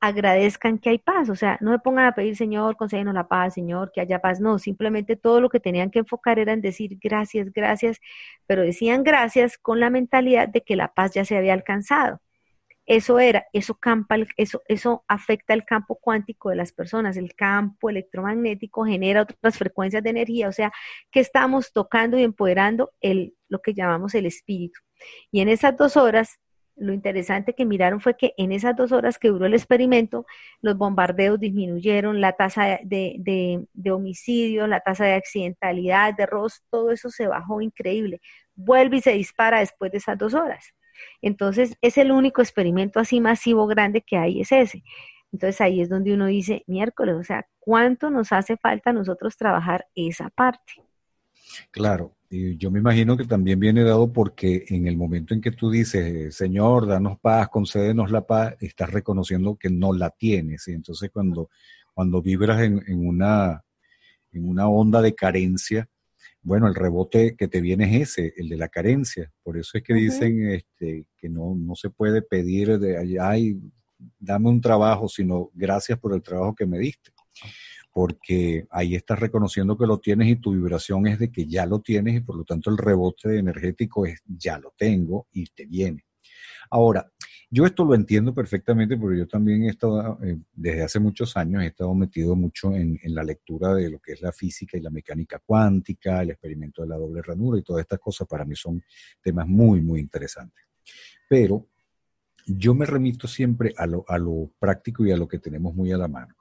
agradezcan 0.00 0.78
que 0.78 0.90
hay 0.90 0.98
paz, 0.98 1.28
o 1.30 1.36
sea, 1.36 1.58
no 1.60 1.70
me 1.70 1.78
pongan 1.78 2.06
a 2.06 2.14
pedir, 2.14 2.36
Señor, 2.36 2.76
concédenos 2.76 3.14
la 3.14 3.28
paz, 3.28 3.54
Señor, 3.54 3.92
que 3.92 4.00
haya 4.00 4.20
paz, 4.20 4.40
no, 4.40 4.58
simplemente 4.58 5.16
todo 5.16 5.40
lo 5.40 5.48
que 5.48 5.60
tenían 5.60 5.90
que 5.90 6.00
enfocar 6.00 6.38
era 6.38 6.52
en 6.52 6.60
decir 6.60 6.98
gracias, 7.00 7.52
gracias, 7.52 7.98
pero 8.46 8.62
decían 8.62 9.02
gracias 9.04 9.58
con 9.58 9.80
la 9.80 9.90
mentalidad 9.90 10.48
de 10.48 10.62
que 10.62 10.76
la 10.76 10.92
paz 10.94 11.12
ya 11.14 11.24
se 11.24 11.36
había 11.36 11.54
alcanzado. 11.54 12.20
Eso 12.86 13.18
era, 13.18 13.46
eso, 13.52 13.74
campa, 13.74 14.16
eso, 14.36 14.62
eso 14.68 15.04
afecta 15.08 15.54
el 15.54 15.64
campo 15.64 15.96
cuántico 15.96 16.50
de 16.50 16.56
las 16.56 16.72
personas, 16.72 17.16
el 17.16 17.34
campo 17.34 17.90
electromagnético 17.90 18.84
genera 18.84 19.22
otras 19.22 19.58
frecuencias 19.58 20.04
de 20.04 20.10
energía, 20.10 20.48
o 20.48 20.52
sea, 20.52 20.72
que 21.10 21.18
estamos 21.20 21.72
tocando 21.72 22.16
y 22.16 22.22
empoderando 22.22 22.92
el, 23.00 23.34
lo 23.48 23.60
que 23.60 23.74
llamamos 23.74 24.14
el 24.14 24.26
espíritu. 24.26 24.80
Y 25.32 25.40
en 25.40 25.48
esas 25.48 25.76
dos 25.76 25.96
horas 25.96 26.38
lo 26.76 26.92
interesante 26.92 27.54
que 27.54 27.64
miraron 27.64 28.00
fue 28.00 28.16
que 28.16 28.34
en 28.36 28.52
esas 28.52 28.76
dos 28.76 28.92
horas 28.92 29.18
que 29.18 29.28
duró 29.28 29.46
el 29.46 29.54
experimento, 29.54 30.26
los 30.60 30.76
bombardeos 30.76 31.40
disminuyeron, 31.40 32.20
la 32.20 32.32
tasa 32.32 32.78
de, 32.82 33.66
de, 33.72 33.90
homicidios, 33.90 34.68
la 34.68 34.80
tasa 34.80 35.04
de 35.04 35.14
accidentalidad, 35.14 36.14
de 36.14 36.26
robos, 36.26 36.62
todo 36.70 36.92
eso 36.92 37.08
se 37.10 37.26
bajó 37.26 37.60
increíble. 37.60 38.20
Vuelve 38.54 38.98
y 38.98 39.00
se 39.00 39.12
dispara 39.12 39.60
después 39.60 39.90
de 39.92 39.98
esas 39.98 40.18
dos 40.18 40.34
horas. 40.34 40.74
Entonces, 41.22 41.76
es 41.80 41.98
el 41.98 42.12
único 42.12 42.42
experimento 42.42 43.00
así 43.00 43.20
masivo 43.20 43.66
grande 43.66 44.02
que 44.02 44.16
hay, 44.16 44.40
es 44.40 44.52
ese. 44.52 44.82
Entonces 45.32 45.60
ahí 45.60 45.80
es 45.80 45.88
donde 45.88 46.14
uno 46.14 46.26
dice, 46.26 46.62
miércoles, 46.66 47.14
o 47.16 47.24
sea, 47.24 47.46
¿cuánto 47.58 48.10
nos 48.10 48.32
hace 48.32 48.56
falta 48.56 48.90
a 48.90 48.92
nosotros 48.92 49.36
trabajar 49.36 49.86
esa 49.94 50.30
parte? 50.30 50.74
Claro, 51.70 52.15
y 52.28 52.56
yo 52.56 52.70
me 52.70 52.80
imagino 52.80 53.16
que 53.16 53.24
también 53.24 53.60
viene 53.60 53.84
dado 53.84 54.12
porque 54.12 54.64
en 54.68 54.86
el 54.86 54.96
momento 54.96 55.34
en 55.34 55.40
que 55.40 55.52
tú 55.52 55.70
dices, 55.70 56.34
Señor, 56.34 56.86
danos 56.86 57.18
paz, 57.20 57.48
concédenos 57.48 58.10
la 58.10 58.26
paz, 58.26 58.54
estás 58.60 58.90
reconociendo 58.90 59.56
que 59.56 59.70
no 59.70 59.92
la 59.92 60.10
tienes. 60.10 60.66
Y 60.68 60.72
entonces 60.72 61.10
cuando, 61.12 61.50
cuando 61.94 62.22
vibras 62.22 62.62
en, 62.62 62.82
una, 63.06 63.62
en 64.32 64.48
una 64.48 64.68
onda 64.68 65.02
de 65.02 65.14
carencia, 65.14 65.88
bueno, 66.42 66.68
el 66.68 66.74
rebote 66.74 67.36
que 67.36 67.48
te 67.48 67.60
viene 67.60 67.96
es 67.96 68.10
ese, 68.10 68.34
el 68.36 68.48
de 68.48 68.56
la 68.56 68.68
carencia. 68.68 69.32
Por 69.42 69.56
eso 69.56 69.78
es 69.78 69.84
que 69.84 69.94
dicen 69.94 70.50
este, 70.50 71.06
que 71.16 71.28
no, 71.28 71.54
no 71.56 71.74
se 71.74 71.90
puede 71.90 72.22
pedir 72.22 72.78
de, 72.78 73.18
ay, 73.20 73.60
dame 74.18 74.48
un 74.48 74.60
trabajo, 74.60 75.08
sino 75.08 75.50
gracias 75.54 75.98
por 75.98 76.14
el 76.14 76.22
trabajo 76.22 76.54
que 76.54 76.66
me 76.66 76.78
diste 76.78 77.10
porque 77.96 78.66
ahí 78.72 78.94
estás 78.94 79.18
reconociendo 79.18 79.78
que 79.78 79.86
lo 79.86 79.96
tienes 79.96 80.28
y 80.28 80.36
tu 80.36 80.52
vibración 80.52 81.06
es 81.06 81.18
de 81.18 81.32
que 81.32 81.46
ya 81.46 81.64
lo 81.64 81.80
tienes 81.80 82.16
y 82.16 82.20
por 82.20 82.36
lo 82.36 82.44
tanto 82.44 82.68
el 82.68 82.76
rebote 82.76 83.38
energético 83.38 84.04
es 84.04 84.20
ya 84.26 84.58
lo 84.58 84.74
tengo 84.76 85.28
y 85.32 85.46
te 85.46 85.64
viene. 85.64 86.04
Ahora, 86.68 87.10
yo 87.48 87.64
esto 87.64 87.86
lo 87.86 87.94
entiendo 87.94 88.34
perfectamente 88.34 88.98
porque 88.98 89.20
yo 89.20 89.26
también 89.26 89.62
he 89.62 89.68
estado, 89.68 90.18
eh, 90.22 90.36
desde 90.52 90.82
hace 90.82 91.00
muchos 91.00 91.38
años, 91.38 91.62
he 91.62 91.68
estado 91.68 91.94
metido 91.94 92.36
mucho 92.36 92.70
en, 92.74 93.00
en, 93.02 93.14
la 93.14 93.24
lectura 93.24 93.74
de 93.74 93.88
lo 93.88 93.98
que 93.98 94.12
es 94.12 94.20
la 94.20 94.30
física 94.30 94.76
y 94.76 94.82
la 94.82 94.90
mecánica 94.90 95.38
cuántica, 95.38 96.20
el 96.20 96.32
experimento 96.32 96.82
de 96.82 96.88
la 96.88 96.98
doble 96.98 97.22
ranura 97.22 97.58
y 97.58 97.62
todas 97.62 97.80
estas 97.80 97.98
cosas 97.98 98.28
para 98.28 98.44
mí 98.44 98.54
son 98.54 98.84
temas 99.22 99.48
muy, 99.48 99.80
muy 99.80 100.00
interesantes. 100.00 100.66
Pero 101.26 101.66
yo 102.44 102.74
me 102.74 102.84
remito 102.84 103.26
siempre 103.26 103.72
a 103.74 103.86
lo, 103.86 104.04
a 104.06 104.18
lo 104.18 104.50
práctico 104.58 105.06
y 105.06 105.12
a 105.12 105.16
lo 105.16 105.26
que 105.26 105.38
tenemos 105.38 105.74
muy 105.74 105.92
a 105.92 105.96
la 105.96 106.08
mano. 106.08 106.35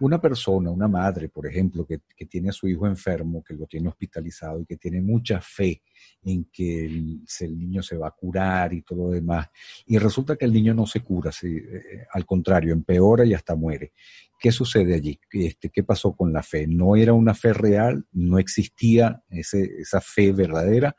Una 0.00 0.18
persona, 0.18 0.70
una 0.70 0.88
madre, 0.88 1.28
por 1.28 1.46
ejemplo, 1.46 1.86
que, 1.86 2.00
tiene 2.26 2.48
a 2.48 2.52
su 2.52 2.66
hijo 2.66 2.86
enfermo, 2.86 3.44
que 3.44 3.54
lo 3.54 3.66
tiene 3.66 3.88
hospitalizado 3.88 4.60
y 4.60 4.64
que 4.64 4.78
tiene 4.78 5.02
mucha 5.02 5.40
fe 5.42 5.82
en 6.22 6.46
que 6.50 6.86
el, 6.86 7.22
niño 7.58 7.82
se 7.82 7.98
va 7.98 8.08
a 8.08 8.12
curar 8.12 8.72
y 8.72 8.80
todo 8.80 9.08
lo 9.08 9.10
demás, 9.10 9.48
y 9.86 9.98
resulta 9.98 10.36
que 10.36 10.46
el 10.46 10.52
niño 10.54 10.72
no 10.72 10.86
se 10.86 11.00
cura, 11.00 11.30
eh, 11.42 12.06
al 12.12 12.24
contrario, 12.24 12.72
empeora 12.72 13.26
y 13.26 13.34
hasta 13.34 13.54
muere. 13.54 13.92
¿Qué 14.38 14.50
sucede 14.50 14.94
allí? 14.94 15.20
Este, 15.32 15.68
¿Qué 15.68 15.82
pasó 15.82 16.16
con 16.16 16.32
la 16.32 16.42
fe? 16.42 16.66
¿No 16.66 16.96
era 16.96 17.12
una 17.12 17.34
fe 17.34 17.52
real? 17.52 18.06
¿No 18.12 18.38
existía 18.38 19.22
esa 19.28 20.00
fe 20.00 20.32
verdadera? 20.32 20.96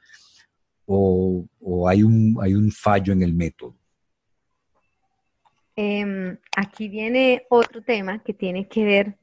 ¿O, 0.86 1.48
hay, 1.88 2.04
un, 2.04 2.38
hay 2.40 2.54
un 2.54 2.72
fallo 2.72 3.14
en 3.14 3.24
el 3.24 3.34
método? 3.34 3.81
Em, 5.76 6.38
aquí 6.56 6.90
viene 6.90 7.46
otro 7.50 7.82
tema 7.82 8.24
que 8.24 8.34
tiene 8.34 8.68
que 8.68 8.84
ver 8.84 9.18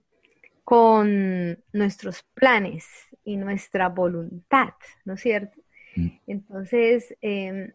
con 0.64 1.62
nuestros 1.72 2.22
planes 2.34 2.86
y 3.24 3.36
nuestra 3.36 3.88
voluntad, 3.88 4.74
¿no 5.04 5.14
es 5.14 5.20
cierto? 5.20 5.60
Mm. 5.96 6.08
Entonces, 6.26 7.16
em, 7.20 7.72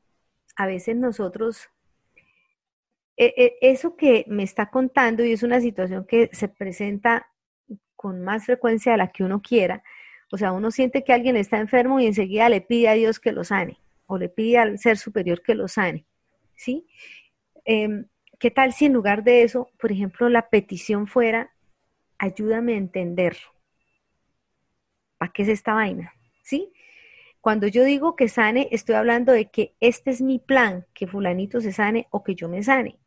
a 0.56 0.68
veces 0.68 0.96
nosotros, 0.96 1.70
e, 3.18 3.34
e, 3.38 3.58
eso 3.62 3.96
que 3.96 4.26
me 4.28 4.44
está 4.44 4.70
contando 4.70 5.24
y 5.24 5.32
es 5.34 5.44
una 5.44 5.62
situación 5.62 6.06
que 6.08 6.30
se 6.34 6.48
presenta 6.48 7.28
con 7.96 8.22
más 8.22 8.46
frecuencia 8.46 8.92
de 8.92 8.98
la 8.98 9.12
que 9.12 9.24
uno 9.24 9.42
quiera, 9.42 9.84
o 10.32 10.38
sea, 10.38 10.52
uno 10.52 10.72
siente 10.72 11.04
que 11.04 11.14
alguien 11.14 11.36
está 11.36 11.60
enfermo 11.60 12.00
y 12.00 12.08
enseguida 12.08 12.50
le 12.50 12.62
pide 12.62 12.90
a 12.90 12.94
Dios 12.94 13.20
que 13.20 13.32
lo 13.32 13.44
sane 13.44 13.78
o 14.08 14.18
le 14.18 14.30
pide 14.30 14.58
al 14.58 14.80
ser 14.80 14.98
superior 14.98 15.42
que 15.42 15.56
lo 15.56 15.68
sane, 15.68 16.06
¿sí? 16.56 16.88
Em, 17.66 18.08
¿Qué 18.44 18.52
tal 18.52 18.74
si 18.74 18.84
en 18.84 18.92
lugar 18.92 19.24
de 19.24 19.44
eso, 19.44 19.70
por 19.80 19.94
ejemplo, 19.94 20.28
la 20.28 20.50
petición 20.50 21.08
fuera, 21.08 21.54
ayúdame 22.18 22.74
a 22.74 22.78
entenderlo? 22.78 23.54
¿Para 25.18 25.32
qué 25.32 25.44
es 25.44 25.48
esta 25.48 25.74
vaina? 25.74 26.12
¿Sí? 26.44 26.74
Cuando 27.40 27.68
yo 27.68 27.86
digo 27.86 28.18
que 28.18 28.28
sane, 28.28 28.68
estoy 28.72 28.96
hablando 28.96 29.32
de 29.32 29.50
que 29.50 29.78
este 29.80 30.12
es 30.12 30.22
mi 30.22 30.40
plan, 30.40 30.86
que 30.94 31.08
fulanito 31.08 31.62
se 31.62 31.72
sane 31.72 32.08
o 32.12 32.22
que 32.22 32.36
yo 32.36 32.50
me 32.50 32.62
sane. 32.64 33.00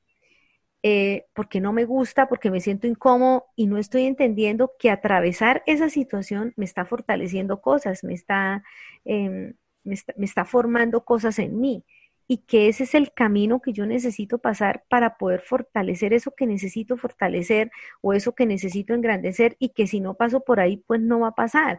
Eh, 0.82 1.26
porque 1.34 1.60
no 1.60 1.74
me 1.74 1.84
gusta, 1.84 2.28
porque 2.28 2.50
me 2.50 2.62
siento 2.62 2.86
incómodo 2.86 3.44
y 3.56 3.66
no 3.66 3.76
estoy 3.76 4.06
entendiendo 4.06 4.72
que 4.78 4.88
atravesar 4.88 5.62
esa 5.66 5.90
situación 5.90 6.54
me 6.56 6.64
está 6.64 6.86
fortaleciendo 6.86 7.60
cosas, 7.60 8.04
me 8.04 8.14
está, 8.14 8.64
em, 9.04 9.52
me 9.84 9.92
está, 9.92 10.14
me 10.16 10.24
está 10.24 10.46
formando 10.46 11.04
cosas 11.04 11.38
en 11.38 11.60
mí. 11.60 11.84
Y 12.28 12.38
que 12.38 12.68
ese 12.68 12.84
es 12.84 12.94
el 12.94 13.12
camino 13.12 13.60
que 13.60 13.72
yo 13.72 13.86
necesito 13.86 14.38
pasar 14.38 14.84
para 14.88 15.16
poder 15.16 15.40
fortalecer 15.42 16.12
eso 16.12 16.32
que 16.32 16.46
necesito 16.46 16.96
fortalecer 16.96 17.70
o 18.00 18.12
eso 18.12 18.34
que 18.34 18.46
necesito 18.46 18.94
engrandecer 18.94 19.56
y 19.58 19.70
que 19.70 19.86
si 19.86 20.00
no 20.00 20.14
paso 20.14 20.40
por 20.40 20.60
ahí, 20.60 20.78
pues 20.86 21.00
no 21.00 21.20
va 21.20 21.28
a 21.28 21.34
pasar. 21.34 21.78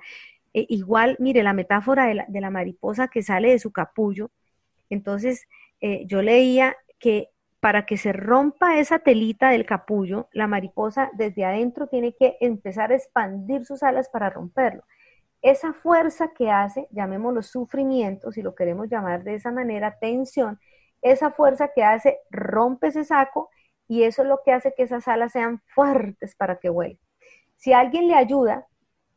E, 0.53 0.65
igual, 0.69 1.17
mire, 1.19 1.43
la 1.43 1.53
metáfora 1.53 2.05
de 2.07 2.15
la, 2.15 2.25
de 2.29 2.41
la, 2.41 2.49
mariposa 2.49 3.09
que 3.09 3.23
sale 3.23 3.51
de 3.51 3.59
su 3.59 3.71
capullo, 3.71 4.31
entonces 4.89 5.47
eh, 5.81 6.05
yo 6.07 6.21
leía 6.21 6.77
que 6.99 7.29
para 7.59 7.85
que 7.85 7.97
se 7.97 8.13
rompa 8.13 8.79
esa 8.79 8.99
telita 8.99 9.49
del 9.49 9.65
capullo, 9.65 10.29
la 10.31 10.47
mariposa 10.47 11.09
desde 11.13 11.43
adentro 11.43 11.87
tiene 11.87 12.13
que 12.13 12.37
empezar 12.39 12.91
a 12.91 12.95
expandir 12.95 13.65
sus 13.65 13.83
alas 13.83 14.09
para 14.09 14.29
romperlo 14.29 14.83
esa 15.41 15.73
fuerza 15.73 16.33
que 16.33 16.49
hace, 16.49 16.87
llamémoslo 16.91 17.41
sufrimiento, 17.43 18.31
si 18.31 18.41
lo 18.41 18.55
queremos 18.55 18.89
llamar 18.89 19.23
de 19.23 19.35
esa 19.35 19.51
manera, 19.51 19.97
tensión, 19.99 20.59
esa 21.01 21.31
fuerza 21.31 21.71
que 21.73 21.83
hace 21.83 22.19
rompe 22.31 22.87
ese 22.87 23.03
saco 23.03 23.49
y 23.87 24.03
eso 24.03 24.23
es 24.23 24.27
lo 24.27 24.41
que 24.43 24.51
hace 24.51 24.73
que 24.75 24.83
esas 24.83 25.07
alas 25.07 25.31
sean 25.31 25.61
fuertes 25.67 26.35
para 26.35 26.57
que 26.57 26.69
vuele. 26.69 26.99
Si 27.55 27.73
alguien 27.73 28.07
le 28.07 28.15
ayuda, 28.15 28.67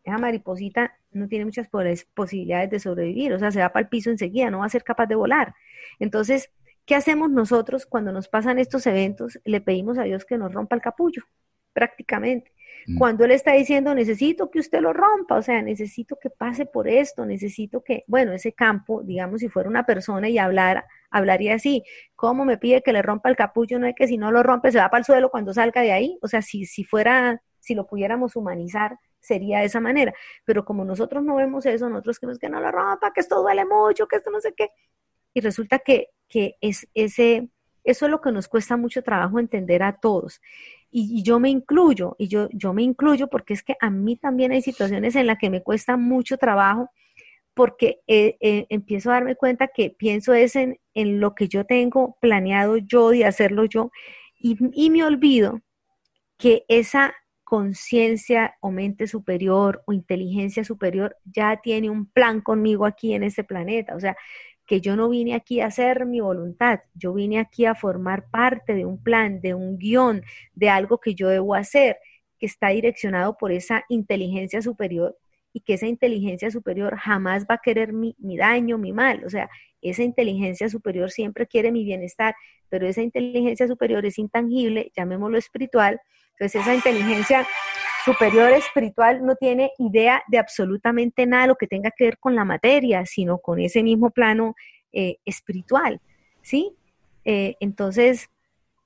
esa 0.05 0.19
mariposita 0.19 0.97
no 1.11 1.29
tiene 1.29 1.45
muchas 1.45 1.69
posibilidades 2.15 2.71
de 2.71 2.79
sobrevivir, 2.79 3.33
o 3.33 3.39
sea, 3.39 3.51
se 3.51 3.61
va 3.61 3.71
para 3.71 3.83
el 3.85 3.89
piso 3.89 4.11
enseguida, 4.11 4.51
no 4.51 4.61
va 4.61 4.67
a 4.67 4.71
ser 4.71 4.85
capaz 4.85 5.07
de 5.07 5.17
volar. 5.17 5.55
Entonces, 5.99 6.51
¿qué 6.87 6.95
hacemos 6.95 7.31
nosotros 7.31 7.87
cuando 7.87 8.13
nos 8.13 8.29
pasan 8.29 8.59
estos 8.59 8.87
eventos? 8.87 9.41
Le 9.45 9.61
pedimos 9.61 9.99
a 9.99 10.05
Dios 10.05 10.25
que 10.25 10.39
nos 10.39 10.53
rompa 10.53 10.77
el 10.77 10.83
capullo, 10.83 11.25
prácticamente. 11.73 12.53
Mm. 12.87 12.99
Cuando 12.99 13.25
él 13.25 13.31
está 13.31 13.53
diciendo, 13.53 13.95
necesito 13.95 14.51
que 14.51 14.59
usted 14.59 14.81
lo 14.81 14.93
rompa, 14.93 15.37
o 15.37 15.43
sea, 15.43 15.63
necesito 15.63 16.17
que 16.21 16.31
pase 16.31 16.67
por 16.67 16.89
esto, 16.89 17.27
necesito 17.27 17.83
que, 17.83 18.05
bueno, 18.07 18.33
ese 18.33 18.53
campo, 18.53 19.03
digamos, 19.03 19.41
si 19.41 19.49
fuera 19.49 19.69
una 19.69 19.85
persona 19.85 20.29
y 20.29 20.39
hablara, 20.39 20.87
hablaría 21.11 21.55
así, 21.55 21.83
¿cómo 22.15 22.45
me 22.45 22.59
pide 22.59 22.83
que 22.83 22.93
le 22.93 23.03
rompa 23.03 23.29
el 23.29 23.37
capullo? 23.37 23.79
No 23.79 23.87
es 23.87 23.95
que 23.95 24.07
si 24.07 24.17
no 24.17 24.31
lo 24.31 24.43
rompe 24.43 24.73
se 24.73 24.79
va 24.79 24.89
para 24.89 25.01
el 25.01 25.05
suelo 25.05 25.31
cuando 25.31 25.53
salga 25.53 25.83
de 25.83 25.93
ahí, 25.93 26.19
o 26.23 26.29
sea, 26.29 26.43
si, 26.43 26.65
si 26.65 26.85
fuera, 26.85 27.43
si 27.59 27.75
lo 27.75 27.87
pudiéramos 27.87 28.37
humanizar, 28.37 28.99
sería 29.21 29.61
de 29.61 29.67
esa 29.67 29.81
manera, 29.81 30.15
pero 30.45 30.65
como 30.65 30.85
nosotros 30.85 31.23
no 31.23 31.37
vemos 31.37 31.67
eso, 31.67 31.89
nosotros 31.91 32.19
queremos 32.19 32.39
que 32.39 32.49
no 32.49 32.61
lo 32.61 32.71
rompa, 32.71 33.13
que 33.13 33.21
esto 33.21 33.43
duele 33.43 33.67
mucho, 33.67 34.07
que 34.07 34.17
esto 34.17 34.31
no 34.31 34.41
sé 34.41 34.55
qué, 34.57 34.71
y 35.35 35.41
resulta 35.41 35.79
que, 35.79 36.09
que 36.29 36.57
es 36.61 36.89
ese, 36.95 37.51
eso 37.85 38.07
es 38.07 38.11
lo 38.11 38.21
que 38.21 38.33
nos 38.33 38.49
cuesta 38.49 38.77
mucho 38.77 39.03
trabajo 39.03 39.39
entender 39.39 39.83
a 39.83 39.93
todos 39.93 40.41
y, 40.91 41.23
yo 41.23 41.41
me 41.41 41.51
incluyo, 41.51 42.17
y 42.19 42.29
yo, 42.29 42.49
yo 42.53 42.73
me 42.73 42.83
incluyo 42.83 43.29
porque 43.29 43.55
es 43.55 43.63
que 43.63 43.77
a 43.81 43.91
mí 43.91 44.17
también 44.17 44.53
hay 44.53 44.63
situaciones 44.63 45.17
en 45.17 45.27
las 45.27 45.39
que 45.39 45.51
me 45.51 45.63
cuesta 45.63 45.97
mucho 45.97 46.37
trabajo 46.39 46.91
porque 47.55 48.01
eh, 48.07 48.37
eh, 48.41 48.67
empiezo 48.71 49.11
a 49.11 49.15
darme 49.15 49.37
cuenta 49.37 49.69
que 49.69 49.91
pienso 49.91 50.35
es 50.35 50.57
en, 50.57 50.79
en, 50.95 51.21
lo 51.21 51.35
que 51.35 51.49
yo 51.49 51.65
tengo 51.65 52.17
planeado 52.21 52.79
yo 52.79 53.11
de 53.11 53.25
hacerlo 53.25 53.65
yo 53.65 53.91
y, 54.39 54.57
y 54.73 54.91
me 54.91 55.05
olvido 55.05 55.61
que 56.39 56.65
esa 56.69 57.15
conciencia 57.51 58.57
o 58.61 58.71
mente 58.71 59.09
superior 59.09 59.83
o 59.87 59.93
inteligencia 59.93 60.63
superior 60.63 61.17
ya 61.25 61.61
tiene 61.61 61.91
un 61.91 62.07
plan 62.09 62.41
conmigo 62.41 62.87
aquí 62.87 63.13
en 63.13 63.25
este 63.25 63.43
planeta. 63.43 63.97
O 63.97 64.01
sea, 64.01 64.17
que 64.71 64.81
yo 64.81 64.95
no 64.95 65.09
vine 65.09 65.35
aquí 65.35 65.61
a 65.61 65.67
hacer 65.67 66.07
mi 66.07 66.21
voluntad, 66.21 66.79
yo 66.95 67.13
vine 67.13 67.41
aquí 67.41 67.65
a 67.65 67.75
formar 67.75 68.31
parte 68.31 68.73
de 68.73 68.87
un 68.87 69.03
plan, 69.03 69.41
de 69.41 69.53
un 69.53 69.79
guion, 69.79 70.23
de 70.55 70.69
algo 70.69 70.99
que 70.99 71.17
yo 71.17 71.27
debo 71.29 71.57
hacer, 71.57 71.97
que 72.39 72.47
está 72.47 72.69
direccionado 72.69 73.37
por 73.37 73.51
esa 73.51 73.85
inteligencia 73.89 74.63
superior 74.63 75.19
y 75.53 75.63
que 75.63 75.75
esa 75.75 75.89
inteligencia 75.89 76.53
superior 76.53 76.97
jamás 76.97 77.47
va 77.51 77.57
a 77.57 77.61
querer 77.61 77.93
mi, 77.93 78.15
daño, 78.39 78.79
mi 78.79 78.93
mal. 78.93 79.25
O 79.25 79.29
sea, 79.29 79.51
esa 79.83 80.05
inteligencia 80.05 80.69
superior 80.69 81.11
siempre 81.11 81.49
quiere 81.49 81.73
mi 81.73 81.83
bienestar, 81.83 82.37
pero 82.69 82.87
esa 82.87 83.03
inteligencia 83.03 83.67
superior 83.67 84.07
es 84.07 84.21
intangible, 84.21 84.93
llamémoslo 84.97 85.37
espiritual. 85.37 86.01
Entonces 86.39 86.63
esa 86.63 86.77
inteligencia 86.77 87.45
superior 88.05 88.51
espiritual 88.53 89.25
no 89.25 89.37
tiene 89.37 89.71
idea 89.79 90.23
de 90.29 90.39
absolutamente 90.39 91.27
nada 91.27 91.47
lo 91.47 91.57
que 91.57 91.67
tenga 91.67 91.91
que 91.91 92.05
ver 92.05 92.19
con 92.19 92.35
la 92.35 92.45
materia, 92.45 93.05
sino 93.07 93.39
con 93.39 93.61
ese 93.61 93.83
mismo 93.83 94.11
plano 94.11 94.55
eh, 94.93 95.19
espiritual, 95.25 96.01
¿sí? 96.43 96.73
Eh, 97.25 97.57
entonces, 97.61 98.31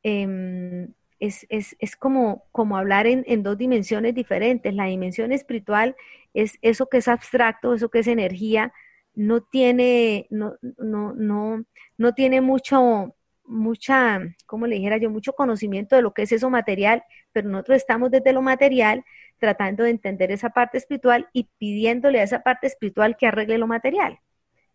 em, 0.03 0.93
es, 1.21 1.97
como, 1.99 2.45
como 2.53 2.77
hablar 2.77 3.07
en, 3.07 3.43
dos 3.43 3.57
dimensiones 3.57 4.15
diferentes. 4.15 4.75
La 4.75 4.87
dimensión 4.87 5.33
espiritual 5.33 5.97
es 6.35 6.59
eso 6.63 6.87
que 6.87 6.99
es 6.99 7.09
abstracto, 7.09 7.75
eso 7.75 7.89
que 7.89 8.01
es 8.01 8.07
energía, 8.07 8.73
no 9.15 9.41
tiene, 9.43 10.27
no, 10.31 10.57
no, 10.79 11.15
no, 11.15 11.65
no 11.97 12.13
tiene 12.15 12.41
mucho, 12.41 13.15
mucha, 13.47 14.21
como 14.47 14.67
le 14.67 14.77
dijera 14.77 14.97
yo, 14.97 15.11
mucho 15.11 15.35
conocimiento 15.35 15.97
de 15.97 16.03
lo 16.03 16.15
que 16.15 16.23
es 16.23 16.33
eso 16.33 16.51
material, 16.51 17.05
pero 17.33 17.49
nosotros 17.49 17.77
estamos 17.77 18.11
desde 18.11 18.33
lo 18.33 18.43
material 18.43 19.05
tratando 19.39 19.85
de 19.85 19.91
entender 19.91 20.31
esa 20.31 20.51
parte 20.51 20.79
espiritual 20.79 21.29
y 21.33 21.49
pidiéndole 21.59 22.21
a 22.21 22.23
esa 22.23 22.43
parte 22.43 22.67
espiritual 22.67 23.17
que 23.17 23.27
arregle 23.27 23.59
lo 23.59 23.67
material. 23.67 24.19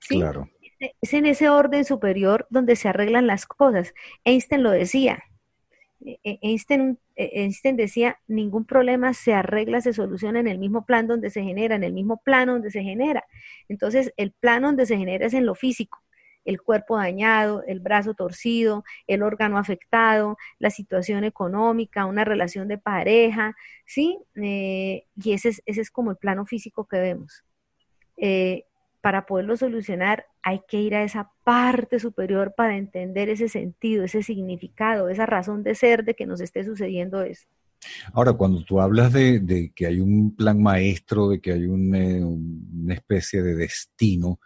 Claro. 0.07 0.49
Es 1.01 1.13
en 1.13 1.25
ese 1.25 1.49
orden 1.49 1.83
superior 1.83 2.47
donde 2.49 2.75
se 2.75 2.87
arreglan 2.87 3.27
las 3.27 3.45
cosas. 3.45 3.93
Einstein 4.23 4.63
lo 4.63 4.71
decía. 4.71 5.23
E-, 6.05 6.19
e-, 6.23 6.39
Einstein, 6.41 6.99
e-, 7.15 7.41
Einstein 7.43 7.75
decía, 7.75 8.17
ningún 8.27 8.65
problema 8.65 9.13
se 9.13 9.33
arregla, 9.33 9.81
se 9.81 9.91
soluciona 9.91 10.39
en 10.39 10.47
el 10.47 10.57
mismo 10.57 10.85
plan 10.85 11.07
donde 11.07 11.29
se 11.29 11.43
genera, 11.43 11.75
en 11.75 11.83
el 11.83 11.93
mismo 11.93 12.21
plano 12.23 12.53
donde 12.53 12.71
se 12.71 12.81
genera. 12.81 13.25
Entonces, 13.67 14.13
el 14.15 14.31
plano 14.31 14.67
donde 14.67 14.85
se 14.85 14.97
genera 14.97 15.25
es 15.25 15.33
en 15.33 15.45
lo 15.45 15.55
físico 15.55 16.01
el 16.49 16.61
cuerpo 16.61 16.97
dañado, 16.97 17.63
el 17.67 17.79
brazo 17.79 18.15
torcido, 18.15 18.83
el 19.05 19.21
órgano 19.21 19.59
afectado, 19.59 20.35
la 20.57 20.71
situación 20.71 21.23
económica, 21.23 22.07
una 22.07 22.25
relación 22.25 22.67
de 22.67 22.79
pareja, 22.79 23.55
¿sí? 23.85 24.17
Eh, 24.35 25.03
y 25.15 25.33
ese 25.33 25.49
es, 25.49 25.61
ese 25.67 25.81
es 25.81 25.91
como 25.91 26.09
el 26.09 26.17
plano 26.17 26.47
físico 26.47 26.87
que 26.87 26.99
vemos. 26.99 27.43
Eh, 28.17 28.65
para 28.99 29.27
poderlo 29.27 29.55
solucionar 29.57 30.25
hay 30.41 30.61
que 30.67 30.81
ir 30.81 30.95
a 30.95 31.03
esa 31.03 31.31
parte 31.43 31.99
superior 31.99 32.55
para 32.57 32.77
entender 32.77 33.29
ese 33.29 33.47
sentido, 33.47 34.03
ese 34.03 34.23
significado, 34.23 35.09
esa 35.09 35.27
razón 35.27 35.61
de 35.61 35.75
ser 35.75 36.03
de 36.03 36.15
que 36.15 36.25
nos 36.25 36.41
esté 36.41 36.63
sucediendo 36.63 37.21
eso. 37.21 37.47
Ahora, 38.11 38.33
cuando 38.33 38.63
tú 38.63 38.81
hablas 38.81 39.13
de, 39.13 39.71
que 39.75 39.85
hay 39.85 39.99
un 39.99 40.35
plan 40.35 40.61
maestro, 40.61 41.29
de 41.29 41.39
que 41.39 41.53
hay 41.53 41.63
eh, 41.63 42.23
una 42.23 42.93
especie 42.95 43.43
de 43.43 43.55
destino, 43.55 44.39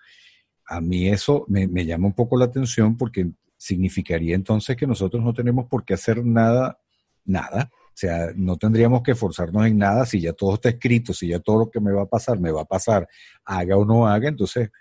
a 0.65 0.81
mí 0.81 1.09
eso 1.09 1.45
me, 1.47 1.67
llama 1.85 2.07
un 2.07 2.13
poco 2.13 2.37
la 2.37 2.45
atención 2.45 2.97
porque 2.97 3.29
significaría 3.57 4.35
entonces 4.35 4.75
que 4.75 4.87
nosotros 4.87 5.23
no 5.23 5.33
tenemos 5.33 5.67
por 5.67 5.85
qué 5.85 5.93
hacer 5.93 6.25
nada, 6.25 6.79
nada. 7.25 7.69
O 7.73 7.95
sea, 7.95 8.31
no 8.35 8.57
tendríamos 8.57 9.03
que 9.03 9.11
esforzarnos 9.11 9.67
en 9.67 9.77
nada 9.77 10.05
si 10.05 10.19
ya 10.19 10.33
todo 10.33 10.55
está 10.55 10.69
escrito, 10.69 11.13
si 11.13 11.27
ya 11.27 11.39
todo 11.39 11.59
lo 11.59 11.71
que 11.71 11.79
me 11.79 11.91
va 11.91 12.03
a 12.03 12.07
pasar, 12.07 12.39
me 12.39 12.51
va 12.51 12.61
a 12.61 12.65
pasar, 12.65 13.07
haga 13.45 13.77
o 13.77 13.85
no 13.85 14.07
haga, 14.07 14.29
entonces 14.29 14.71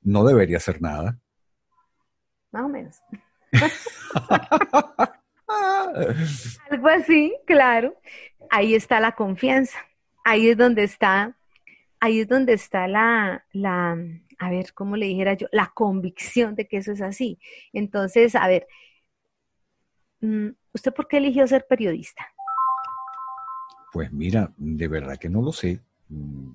no 0.00 0.24
debería 0.24 0.56
hacer 0.56 0.80
nada. 0.80 1.18
Más 2.50 2.64
o 2.64 2.68
menos. 2.68 2.96
Algo 6.70 6.88
así, 6.88 7.36
claro. 7.46 7.94
Ahí 8.50 8.74
está 8.74 9.00
la 9.00 9.12
confianza. 9.12 9.78
Ahí 10.24 10.48
es 10.48 10.56
donde 10.56 10.84
está, 10.84 11.36
ahí 12.00 12.20
es 12.20 12.28
donde 12.28 12.54
está 12.54 12.88
la, 12.88 13.44
la, 13.52 13.98
a 14.38 14.50
ver, 14.50 14.72
¿cómo 14.74 14.96
le 14.96 15.06
dijera 15.06 15.34
yo? 15.34 15.46
La 15.52 15.72
convicción 15.74 16.54
de 16.54 16.66
que 16.66 16.78
eso 16.78 16.92
es 16.92 17.00
así. 17.00 17.38
Entonces, 17.72 18.34
a 18.34 18.46
ver, 18.48 18.66
mm, 20.20 20.48
¿usted 20.72 20.92
por 20.92 21.08
qué 21.08 21.18
eligió 21.18 21.46
ser 21.46 21.66
periodista? 21.68 22.26
Pues 23.92 24.12
mira, 24.12 24.52
de 24.56 24.88
verdad 24.88 25.16
que 25.18 25.28
no 25.28 25.42
lo 25.42 25.52
sé. 25.52 25.80
Mm, 26.08 26.50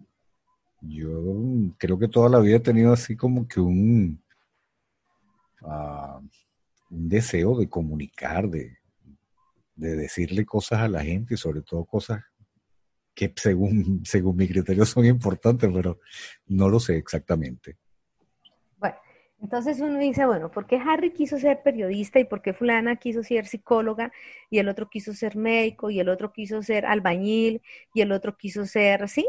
yo 0.82 1.10
creo 1.78 1.98
que 1.98 2.08
toda 2.08 2.30
la 2.30 2.40
vida 2.40 2.58
he 2.58 2.60
tenido 2.60 2.94
así 2.94 3.16
como 3.16 3.48
que 3.48 3.60
un, 3.60 4.22
ah, 5.62 6.20
deseo 6.90 7.58
de 7.58 7.70
comunicar, 7.70 8.50
de, 8.50 8.78
de 9.76 9.96
decirle 9.96 10.46
cosas 10.46 10.80
a 10.80 10.88
la 10.88 11.04
gente, 11.04 11.38
sobre 11.38 11.62
todo 11.62 11.86
cosas 11.86 12.24
que 13.14 13.34
según, 13.36 14.02
según 14.06 14.38
mi 14.38 14.48
criterio 14.48 14.86
son 14.86 15.06
importantes, 15.06 15.70
pero 15.74 16.00
no 16.48 16.70
lo 16.70 16.80
sé 16.80 16.98
exactamente. 16.98 17.78
Bueno, 18.78 18.98
entonces 19.42 19.80
uno 19.80 20.00
dice, 20.00 20.26
bueno, 20.26 20.50
¿por 20.52 20.66
qué 20.68 20.78
Harry 20.78 21.12
quiso 21.12 21.38
ser 21.38 21.62
periodista 21.64 22.20
y 22.20 22.26
por 22.26 22.42
qué 22.42 22.54
fulana 22.54 22.96
quiso 22.96 23.24
ser 23.24 23.48
psicóloga 23.48 24.12
y 24.50 24.60
el 24.60 24.70
otro 24.70 24.90
quiso 24.90 25.14
ser 25.14 25.36
médico 25.36 25.90
y 25.90 26.00
el 26.00 26.10
otro 26.10 26.32
quiso 26.32 26.64
ser 26.64 26.86
albañil 26.86 27.62
y 27.94 28.02
el 28.02 28.12
otro 28.12 28.38
quiso 28.38 28.66
ser, 28.66 29.10
¿sí? 29.10 29.28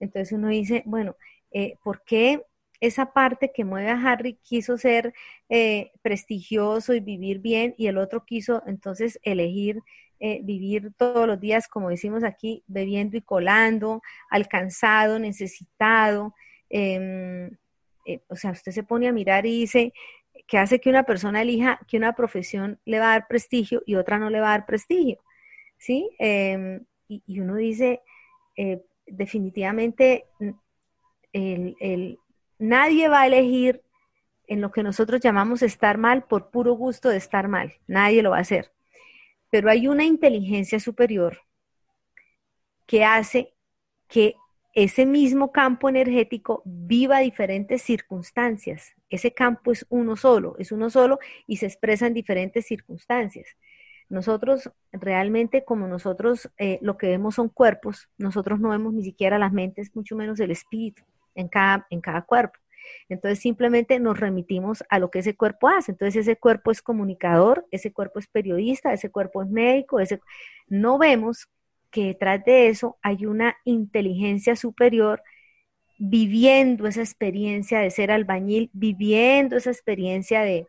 Entonces 0.00 0.32
uno 0.32 0.48
dice, 0.48 0.82
bueno, 0.86 1.16
eh, 1.50 1.76
¿por 1.82 2.02
qué 2.04 2.42
esa 2.80 3.12
parte 3.12 3.50
que 3.54 3.64
mueve 3.64 3.90
a 3.90 4.00
Harry 4.00 4.38
quiso 4.42 4.76
ser 4.76 5.14
eh, 5.48 5.92
prestigioso 6.02 6.92
y 6.94 7.00
vivir 7.00 7.38
bien 7.38 7.74
y 7.78 7.86
el 7.86 7.98
otro 7.98 8.24
quiso 8.24 8.62
entonces 8.66 9.18
elegir 9.22 9.80
eh, 10.26 10.40
vivir 10.42 10.90
todos 10.96 11.26
los 11.26 11.38
días, 11.38 11.68
como 11.68 11.90
decimos 11.90 12.24
aquí, 12.24 12.64
bebiendo 12.66 13.18
y 13.18 13.20
colando, 13.20 14.00
alcanzado, 14.30 15.18
necesitado. 15.18 16.34
Em, 16.70 17.50
eh, 18.06 18.22
o 18.28 18.34
sea, 18.34 18.52
usted 18.52 18.72
se 18.72 18.84
pone 18.84 19.06
a 19.06 19.12
mirar 19.12 19.44
y 19.44 19.60
dice, 19.60 19.92
que 20.46 20.56
hace 20.56 20.80
que 20.80 20.88
una 20.88 21.02
persona 21.02 21.42
elija 21.42 21.78
que 21.86 21.98
una 21.98 22.14
profesión 22.14 22.80
le 22.86 23.00
va 23.00 23.08
a 23.08 23.18
dar 23.18 23.28
prestigio 23.28 23.82
y 23.84 23.96
otra 23.96 24.18
no 24.18 24.30
le 24.30 24.40
va 24.40 24.48
a 24.48 24.50
dar 24.52 24.64
prestigio. 24.64 25.18
¿Sí? 25.76 26.08
Em, 26.18 26.86
y, 27.06 27.40
uno 27.40 27.56
dice, 27.56 28.00
eh, 28.56 28.82
definitivamente, 29.06 30.24
el, 31.34 32.18
nadie 32.58 33.08
va 33.08 33.20
a 33.20 33.26
elegir 33.26 33.82
en 34.46 34.62
lo 34.62 34.70
que 34.72 34.82
nosotros 34.82 35.20
llamamos 35.20 35.60
estar 35.60 35.98
mal 35.98 36.24
por 36.24 36.50
puro 36.50 36.72
gusto 36.72 37.10
de 37.10 37.18
estar 37.18 37.46
mal. 37.46 37.74
Nadie 37.86 38.22
lo 38.22 38.30
va 38.30 38.38
a 38.38 38.40
hacer. 38.40 38.72
Pero 39.54 39.70
hay 39.70 39.86
una 39.86 40.02
inteligencia 40.02 40.80
superior 40.80 41.38
que 42.86 43.04
hace 43.04 43.54
que 44.08 44.34
ese 44.74 45.06
mismo 45.06 45.52
campo 45.52 45.88
energético 45.88 46.60
viva 46.64 47.20
diferentes 47.20 47.80
circunstancias. 47.80 48.96
Ese 49.10 49.32
campo 49.32 49.70
es 49.70 49.86
uno 49.90 50.16
solo, 50.16 50.56
es 50.58 50.72
uno 50.72 50.90
solo 50.90 51.20
y 51.46 51.58
se 51.58 51.66
expresa 51.66 52.08
en 52.08 52.14
diferentes 52.14 52.66
circunstancias. 52.66 53.46
Nosotros 54.08 54.72
realmente, 54.90 55.64
como 55.64 55.86
nosotros 55.86 56.50
eh, 56.58 56.80
lo 56.82 56.96
que 56.96 57.06
vemos 57.06 57.36
son 57.36 57.48
cuerpos, 57.48 58.08
nosotros 58.18 58.58
no 58.58 58.70
vemos 58.70 58.92
ni 58.92 59.04
siquiera 59.04 59.38
las 59.38 59.52
mentes, 59.52 59.94
mucho 59.94 60.16
menos 60.16 60.40
el 60.40 60.50
espíritu 60.50 61.04
en 61.36 61.46
cada, 61.46 61.86
en 61.90 62.00
cada 62.00 62.22
cuerpo. 62.22 62.58
Entonces 63.08 63.38
simplemente 63.40 63.98
nos 64.00 64.18
remitimos 64.18 64.84
a 64.88 64.98
lo 64.98 65.10
que 65.10 65.20
ese 65.20 65.36
cuerpo 65.36 65.68
hace. 65.68 65.92
Entonces 65.92 66.22
ese 66.22 66.36
cuerpo 66.36 66.70
es 66.70 66.82
comunicador, 66.82 67.66
ese 67.70 67.92
cuerpo 67.92 68.18
es 68.18 68.28
periodista, 68.28 68.92
ese 68.92 69.10
cuerpo 69.10 69.42
es 69.42 69.50
médico, 69.50 70.00
ese... 70.00 70.20
no 70.68 70.98
vemos 70.98 71.48
que 71.90 72.06
detrás 72.06 72.44
de 72.44 72.68
eso 72.68 72.98
hay 73.02 73.26
una 73.26 73.56
inteligencia 73.64 74.56
superior 74.56 75.22
viviendo 75.98 76.86
esa 76.86 77.00
experiencia 77.00 77.78
de 77.78 77.90
ser 77.90 78.10
albañil, 78.10 78.70
viviendo 78.72 79.56
esa 79.56 79.70
experiencia 79.70 80.42
de, 80.42 80.66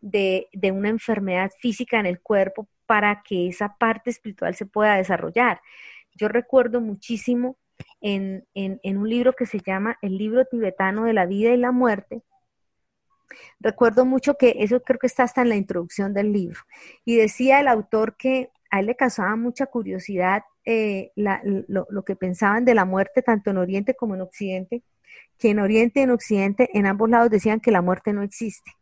de, 0.00 0.72
una 0.72 0.88
enfermedad 0.88 1.50
física 1.60 1.98
en 1.98 2.06
el 2.06 2.20
cuerpo 2.20 2.68
para 2.86 3.22
que 3.22 3.48
esa 3.48 3.76
parte 3.76 4.10
espiritual 4.10 4.54
se 4.54 4.66
pueda 4.66 4.96
desarrollar. 4.96 5.60
Yo 6.14 6.28
recuerdo 6.28 6.80
muchísimo 6.80 7.56
en, 8.00 8.46
en, 8.54 8.96
un 8.98 9.08
libro 9.08 9.32
que 9.32 9.46
se 9.46 9.60
llama 9.60 9.98
El 10.02 10.16
libro 10.18 10.44
tibetano 10.44 11.04
de 11.04 11.12
la 11.12 11.26
vida 11.26 11.50
y 11.50 11.56
la 11.56 11.72
muerte, 11.72 12.22
Recuerdo 13.60 14.06
mucho 14.06 14.36
que 14.36 14.56
eso 14.60 14.80
creo 14.82 14.98
que 14.98 15.06
está 15.06 15.24
hasta 15.24 15.42
en 15.42 15.50
la 15.50 15.56
introducción 15.56 16.14
del 16.14 16.32
libro. 16.32 16.60
Y 17.04 17.16
decía 17.16 17.60
el 17.60 17.68
autor 17.68 18.16
que 18.16 18.50
a 18.70 18.80
él 18.80 18.86
le 18.86 18.96
causaba 18.96 19.34
mucha 19.36 19.66
curiosidad 19.66 20.44
eh, 20.64 21.12
lo, 21.16 22.04
que 22.04 22.16
pensaban 22.16 22.64
de 22.64 22.74
la 22.74 22.84
muerte 22.84 23.22
tanto 23.22 23.50
en 23.50 23.56
Oriente 23.56 23.94
como 23.94 24.14
en 24.14 24.20
Occidente, 24.20 24.82
que 25.38 25.50
en 25.50 25.60
Oriente 25.60 26.00
y 26.00 26.02
en 26.02 26.10
Occidente, 26.10 26.68
en 26.74 26.86
ambos 26.86 27.08
lados 27.08 27.30
decían 27.30 27.60
que 27.60 27.70
la 27.70 27.80
muerte 27.80 28.12
no 28.12 28.22
existe, 28.22 28.72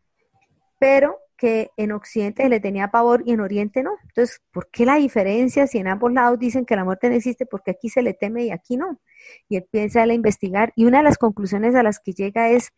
pero 0.80 1.18
que 1.37 1.70
en 1.76 1.93
Occidente 1.93 2.49
le 2.49 2.61
tenía 2.61 2.91
pavor 2.91 3.22
y 3.26 3.32
en 3.32 3.41
Oriente 3.41 3.82
no. 3.82 3.93
Entonces, 4.05 4.41
¿por 4.53 4.70
qué 4.70 4.87
la 4.87 4.97
diferencia 4.97 5.66
si 5.66 5.78
en 5.78 5.89
ambos 5.89 6.12
lados 6.12 6.39
dicen 6.39 6.64
que 6.64 6.76
la 6.76 6.84
muerte 6.84 7.09
no 7.09 7.16
existe? 7.16 7.47
Porque 7.47 7.72
aquí 7.72 7.89
se 7.89 8.03
le 8.03 8.14
teme 8.14 8.45
y 8.45 8.51
aquí 8.51 8.76
no. 8.76 9.01
Y 9.49 9.57
él 9.57 9.66
piensa 9.70 10.03
a 10.03 10.12
investigar 10.12 10.72
y 10.76 10.84
una 10.87 10.99
de 10.99 11.05
las 11.05 11.18
conclusiones 11.18 11.74
a 11.74 11.82
las 11.82 12.01
que 12.01 12.12
llega 12.12 12.49
es 12.51 12.72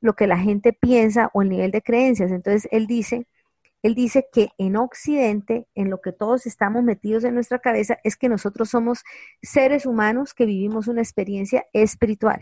lo 0.00 0.14
que 0.14 0.26
la 0.26 0.38
gente 0.38 0.72
piensa 0.72 1.30
o 1.34 1.42
el 1.42 1.48
nivel 1.48 1.70
de 1.70 1.82
creencias. 1.82 2.30
Entonces, 2.30 2.68
él 2.70 2.86
dice 2.86 3.26
él 3.86 3.94
dice 3.94 4.26
que 4.32 4.48
en 4.58 4.76
Occidente, 4.76 5.68
en 5.76 5.90
lo 5.90 6.00
que 6.00 6.10
todos 6.10 6.46
estamos 6.46 6.82
metidos 6.82 7.22
en 7.22 7.34
nuestra 7.34 7.60
cabeza, 7.60 7.98
es 8.02 8.16
que 8.16 8.28
nosotros 8.28 8.70
somos 8.70 9.04
seres 9.42 9.86
humanos 9.86 10.34
que 10.34 10.44
vivimos 10.44 10.88
una 10.88 11.02
experiencia 11.02 11.66
espiritual. 11.72 12.40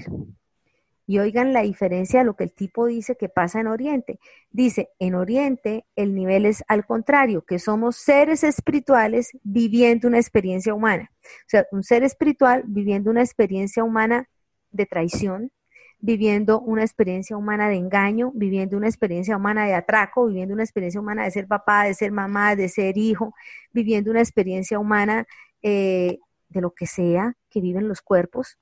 Y 1.06 1.18
oigan 1.18 1.52
la 1.52 1.62
diferencia 1.62 2.20
de 2.20 2.24
lo 2.24 2.34
que 2.34 2.44
el 2.44 2.52
tipo 2.52 2.86
dice 2.86 3.16
que 3.16 3.28
pasa 3.28 3.60
en 3.60 3.66
Oriente. 3.66 4.18
Dice, 4.50 4.90
en 4.98 5.14
Oriente 5.14 5.84
el 5.96 6.14
nivel 6.14 6.46
es 6.46 6.64
al 6.68 6.86
contrario, 6.86 7.42
que 7.42 7.58
somos 7.58 7.96
seres 7.96 8.42
espirituales 8.44 9.30
viviendo 9.42 10.08
una 10.08 10.18
experiencia 10.18 10.74
humana. 10.74 11.10
O 11.22 11.48
sea, 11.48 11.66
un 11.72 11.82
ser 11.82 12.04
espiritual 12.04 12.64
viviendo 12.66 13.10
una 13.10 13.22
experiencia 13.22 13.84
humana 13.84 14.28
de 14.70 14.86
traición, 14.86 15.52
viviendo 15.98 16.60
una 16.60 16.82
experiencia 16.82 17.36
humana 17.36 17.68
de 17.68 17.76
engaño, 17.76 18.30
viviendo 18.34 18.76
una 18.76 18.88
experiencia 18.88 19.36
humana 19.36 19.66
de 19.66 19.74
atraco, 19.74 20.26
viviendo 20.26 20.52
una 20.52 20.62
experiencia 20.62 21.00
humana 21.00 21.24
de 21.24 21.30
ser 21.30 21.46
papá, 21.46 21.84
de 21.84 21.94
ser 21.94 22.12
mamá, 22.12 22.56
de 22.56 22.68
ser 22.68 22.98
hijo, 22.98 23.34
viviendo 23.72 24.10
una 24.10 24.20
experiencia 24.20 24.78
humana 24.78 25.26
eh, 25.62 26.18
de 26.50 26.60
lo 26.60 26.72
que 26.74 26.86
sea 26.86 27.34
que 27.48 27.60
viven 27.60 27.88
los 27.88 28.02
cuerpos, 28.02 28.58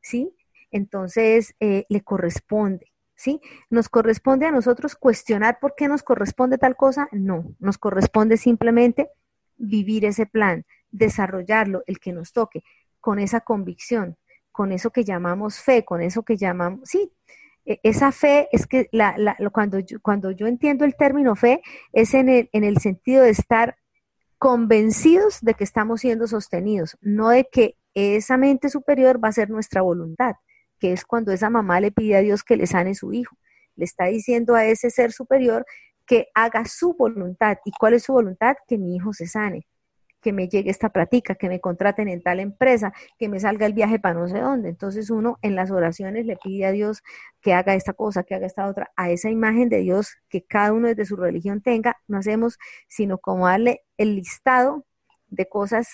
¿sí? 0.00 0.36
Entonces, 0.70 1.54
eh, 1.60 1.84
le 1.88 2.02
corresponde, 2.02 2.92
¿sí? 3.14 3.40
¿Nos 3.70 3.88
corresponde 3.88 4.46
a 4.46 4.52
nosotros 4.52 4.94
cuestionar 4.94 5.58
por 5.60 5.74
qué 5.76 5.88
nos 5.88 6.02
corresponde 6.02 6.58
tal 6.58 6.76
cosa? 6.76 7.08
No, 7.12 7.54
nos 7.58 7.78
corresponde 7.78 8.36
simplemente 8.36 9.10
vivir 9.56 10.04
ese 10.04 10.26
plan, 10.26 10.64
desarrollarlo, 10.90 11.82
el 11.86 11.98
que 12.00 12.12
nos 12.12 12.32
toque, 12.32 12.62
con 13.00 13.18
esa 13.18 13.40
convicción, 13.40 14.16
con 14.50 14.72
eso 14.72 14.90
que 14.90 15.04
llamamos 15.04 15.60
fe, 15.60 15.84
con 15.84 16.00
eso 16.00 16.22
que 16.22 16.36
llamamos, 16.36 16.88
sí, 16.88 17.12
e, 17.64 17.80
esa 17.82 18.12
fe 18.12 18.48
es 18.52 18.66
que 18.66 18.88
la, 18.92 19.14
la, 19.18 19.36
cuando, 19.50 19.78
yo, 19.78 20.00
cuando 20.00 20.30
yo 20.30 20.46
entiendo 20.46 20.84
el 20.84 20.96
término 20.96 21.36
fe 21.36 21.62
es 21.92 22.14
en 22.14 22.28
el, 22.28 22.50
en 22.52 22.64
el 22.64 22.78
sentido 22.78 23.22
de 23.22 23.30
estar 23.30 23.76
convencidos 24.38 25.40
de 25.40 25.54
que 25.54 25.64
estamos 25.64 26.02
siendo 26.02 26.26
sostenidos, 26.26 26.98
no 27.00 27.30
de 27.30 27.48
que 27.50 27.76
esa 27.94 28.36
mente 28.36 28.68
superior 28.68 29.22
va 29.22 29.28
a 29.28 29.32
ser 29.32 29.50
nuestra 29.50 29.80
voluntad, 29.82 30.34
que 30.84 30.92
es 30.92 31.06
cuando 31.06 31.32
esa 31.32 31.48
mamá 31.48 31.80
le 31.80 31.92
pide 31.92 32.14
a 32.14 32.20
Dios 32.20 32.44
que 32.44 32.58
le 32.58 32.66
sane 32.66 32.94
su 32.94 33.14
hijo. 33.14 33.38
Le 33.74 33.86
está 33.86 34.04
diciendo 34.04 34.54
a 34.54 34.66
ese 34.66 34.90
ser 34.90 35.12
superior 35.12 35.64
que 36.04 36.28
haga 36.34 36.66
su 36.66 36.92
voluntad. 36.92 37.56
¿Y 37.64 37.70
cuál 37.70 37.94
es 37.94 38.02
su 38.02 38.12
voluntad? 38.12 38.56
Que 38.68 38.76
mi 38.76 38.94
hijo 38.94 39.14
se 39.14 39.26
sane 39.26 39.66
que 40.20 40.34
me 40.34 40.46
llegue 40.46 40.70
esta 40.70 40.90
práctica, 40.90 41.36
que 41.36 41.48
me 41.48 41.60
contraten 41.60 42.08
en 42.08 42.22
tal 42.22 42.38
empresa, 42.40 42.92
que 43.18 43.30
me 43.30 43.40
salga 43.40 43.64
el 43.64 43.72
viaje 43.72 43.98
para 43.98 44.18
no 44.20 44.28
sé 44.28 44.40
dónde. 44.40 44.68
Entonces 44.68 45.08
uno 45.08 45.38
en 45.40 45.54
las 45.54 45.70
oraciones 45.70 46.26
le 46.26 46.36
pide 46.36 46.66
a 46.66 46.72
Dios 46.72 47.02
que 47.40 47.54
haga 47.54 47.74
esta 47.74 47.94
cosa, 47.94 48.22
que 48.22 48.34
haga 48.34 48.46
esta 48.46 48.66
otra, 48.66 48.90
a 48.96 49.08
esa 49.08 49.30
imagen 49.30 49.70
de 49.70 49.78
Dios 49.78 50.16
que 50.28 50.44
cada 50.44 50.74
uno 50.74 50.88
desde 50.88 51.06
su 51.06 51.16
religión 51.16 51.62
tenga, 51.62 51.96
no 52.08 52.18
hacemos 52.18 52.58
sino 52.88 53.16
como 53.18 53.46
darle 53.46 53.84
el 53.96 54.16
listado 54.16 54.84
de 55.28 55.48
cosas 55.48 55.88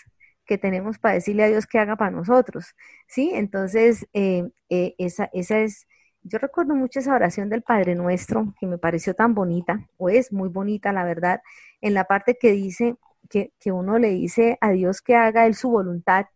que 0.51 0.59
tenemos 0.59 0.98
para 0.98 1.14
decirle 1.14 1.44
a 1.44 1.48
Dios 1.48 1.64
que 1.68 1.78
haga 1.78 1.94
para 1.94 2.11
nosotros, 2.11 2.74
¿sí? 3.07 3.30
Entonces, 3.34 4.09
eh, 4.12 4.51
eh, 4.68 4.96
esa, 4.98 5.30
esa 5.32 5.61
es, 5.61 5.86
yo 6.24 6.40
recuerdo 6.40 6.74
mucho 6.74 6.98
esa 6.98 7.14
oración 7.14 7.48
del 7.48 7.62
Padre 7.62 7.94
Nuestro, 7.94 8.53
que 8.59 8.66
me 8.66 8.76
pareció 8.76 9.14
tan 9.14 9.32
bonita, 9.32 9.86
o 9.96 10.09
es 10.09 10.32
muy 10.32 10.48
bonita, 10.48 10.92
la 10.92 11.05
verdad, 11.05 11.40
en 11.80 11.94
la 11.94 12.03
parte 12.03 12.36
que 12.36 12.51
dice, 12.51 12.96
que, 13.28 13.53
uno 13.70 14.01
le 14.01 14.09
dice 14.11 14.59
a 14.61 14.72
Dios 14.72 15.03
que 15.03 15.14
haga 15.14 15.46
Él 15.46 15.55
su 15.55 15.70
voluntad, 15.70 16.26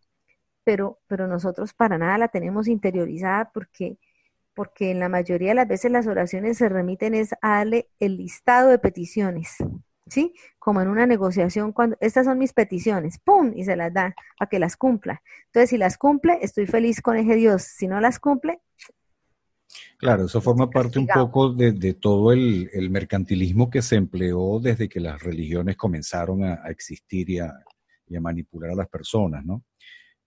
pero, 0.62 1.00
pero 1.08 1.26
nosotros 1.26 1.74
para 1.74 1.98
nada 1.98 2.16
la 2.16 2.28
tenemos 2.28 2.68
interiorizada 2.68 3.50
porque, 3.52 3.98
porque 4.54 4.92
en 4.92 5.00
la 5.00 5.08
mayoría 5.08 5.48
de 5.48 5.54
las 5.56 5.66
veces 5.66 5.90
las 5.90 6.06
oraciones 6.06 6.58
se 6.58 6.68
remiten 6.68 7.14
es 7.16 7.32
a 7.42 7.56
darle 7.56 7.88
el 7.98 8.18
listado 8.18 8.68
de 8.68 8.78
peticiones, 8.78 9.56
¿sí? 10.06 10.34
Como 10.58 10.80
en 10.80 10.88
una 10.88 11.06
negociación, 11.06 11.72
cuando 11.72 11.96
estas 12.00 12.26
son 12.26 12.38
mis 12.38 12.52
peticiones, 12.52 13.18
¡pum! 13.18 13.52
y 13.54 13.64
se 13.64 13.76
las 13.76 13.92
da 13.92 14.14
para 14.38 14.48
que 14.48 14.58
las 14.58 14.76
cumpla. 14.76 15.22
Entonces, 15.46 15.70
si 15.70 15.78
las 15.78 15.98
cumple, 15.98 16.38
estoy 16.42 16.66
feliz 16.66 17.00
con 17.00 17.16
ese 17.16 17.34
Dios. 17.34 17.62
Si 17.62 17.86
no 17.86 18.00
las 18.00 18.18
cumple, 18.18 18.60
Claro, 19.98 20.26
eso 20.26 20.40
forma 20.40 20.70
parte 20.70 20.98
un 20.98 21.06
poco 21.06 21.52
de, 21.52 21.94
todo 21.94 22.32
el, 22.32 22.90
mercantilismo 22.90 23.70
que 23.70 23.82
se 23.82 23.96
empleó 23.96 24.60
desde 24.60 24.88
que 24.88 25.00
las 25.00 25.22
religiones 25.22 25.76
comenzaron 25.76 26.44
a, 26.44 26.68
existir 26.68 27.30
y 27.30 27.38
a, 27.38 27.52
manipular 28.20 28.70
a 28.70 28.74
las 28.74 28.88
personas, 28.88 29.44
¿no? 29.44 29.64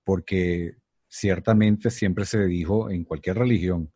Porque 0.03 0.73
ciertamente 1.07 1.89
siempre 1.89 2.25
se 2.25 2.45
dijo 2.45 2.89
en 2.89 3.03
cualquier 3.03 3.37
religión 3.37 3.93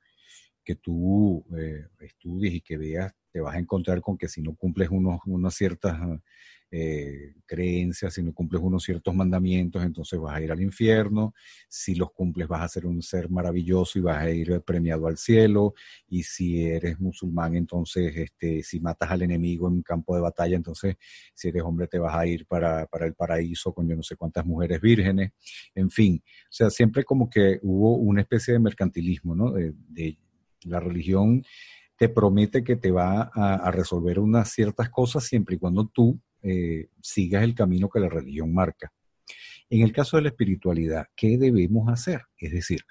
que 0.63 0.75
tú 0.75 1.45
eh, 1.57 1.87
estudies 1.99 2.55
y 2.55 2.61
que 2.61 2.77
veas, 2.77 3.13
te 3.31 3.39
vas 3.39 3.55
a 3.55 3.59
encontrar 3.59 4.01
con 4.01 4.17
que 4.17 4.27
si 4.27 4.41
no 4.41 4.55
cumples 4.55 4.89
unos, 4.89 5.19
unas 5.25 5.53
ciertas 5.55 5.97
eh, 6.73 7.33
creencias, 7.45 8.13
si 8.13 8.23
no 8.23 8.33
cumples 8.33 8.61
unos 8.61 8.83
ciertos 8.83 9.13
mandamientos, 9.13 9.83
entonces 9.83 10.17
vas 10.17 10.37
a 10.37 10.41
ir 10.41 10.53
al 10.53 10.61
infierno, 10.61 11.33
si 11.67 11.95
los 11.95 12.11
cumples 12.13 12.47
vas 12.47 12.61
a 12.61 12.69
ser 12.69 12.85
un 12.85 13.01
ser 13.01 13.29
maravilloso 13.29 13.99
y 13.99 14.01
vas 14.01 14.21
a 14.21 14.29
ir 14.29 14.61
premiado 14.61 15.07
al 15.07 15.17
cielo, 15.17 15.73
y 16.07 16.23
si 16.23 16.63
eres 16.65 16.97
musulmán, 16.99 17.55
entonces 17.55 18.15
este, 18.15 18.63
si 18.63 18.79
matas 18.79 19.11
al 19.11 19.23
enemigo 19.23 19.67
en 19.67 19.75
un 19.75 19.81
campo 19.81 20.15
de 20.15 20.21
batalla, 20.21 20.55
entonces 20.55 20.95
si 21.33 21.49
eres 21.49 21.63
hombre 21.63 21.87
te 21.87 21.99
vas 21.99 22.15
a 22.15 22.25
ir 22.25 22.45
para, 22.45 22.87
el 23.01 23.15
paraíso 23.15 23.73
con 23.73 23.87
yo 23.89 23.95
no 23.97 24.03
sé 24.03 24.15
cuántas 24.15 24.45
mujeres 24.45 24.79
vírgenes, 24.79 25.31
en 25.75 25.89
fin, 25.89 26.23
o 26.25 26.51
sea, 26.53 26.69
siempre 26.69 27.03
como 27.03 27.29
que 27.29 27.59
hubo 27.63 27.95
una 27.97 28.21
especie 28.21 28.53
de 28.53 28.59
mercantilismo, 28.59 29.35
¿no? 29.35 29.51
De, 29.51 30.17
la 30.65 30.79
religión 30.79 31.43
te 31.97 32.09
promete 32.09 32.63
que 32.63 32.75
te 32.75 32.91
va 32.91 33.31
a, 33.33 33.69
resolver 33.71 34.19
unas 34.19 34.51
ciertas 34.51 34.89
cosas 34.89 35.23
siempre 35.23 35.55
y 35.55 35.59
cuando 35.59 35.85
tú 35.87 36.19
eh, 36.41 36.89
sigas 37.01 37.43
el 37.43 37.53
camino 37.53 37.89
que 37.89 37.99
la 37.99 38.09
religión 38.09 38.53
marca. 38.53 38.91
En 39.69 39.81
el 39.81 39.91
caso 39.91 40.17
de 40.17 40.23
la 40.23 40.29
espiritualidad, 40.29 41.07
¿qué 41.15 41.37
debemos 41.37 41.89
hacer? 41.89 42.23
Es 42.37 42.51
decir, 42.51 42.81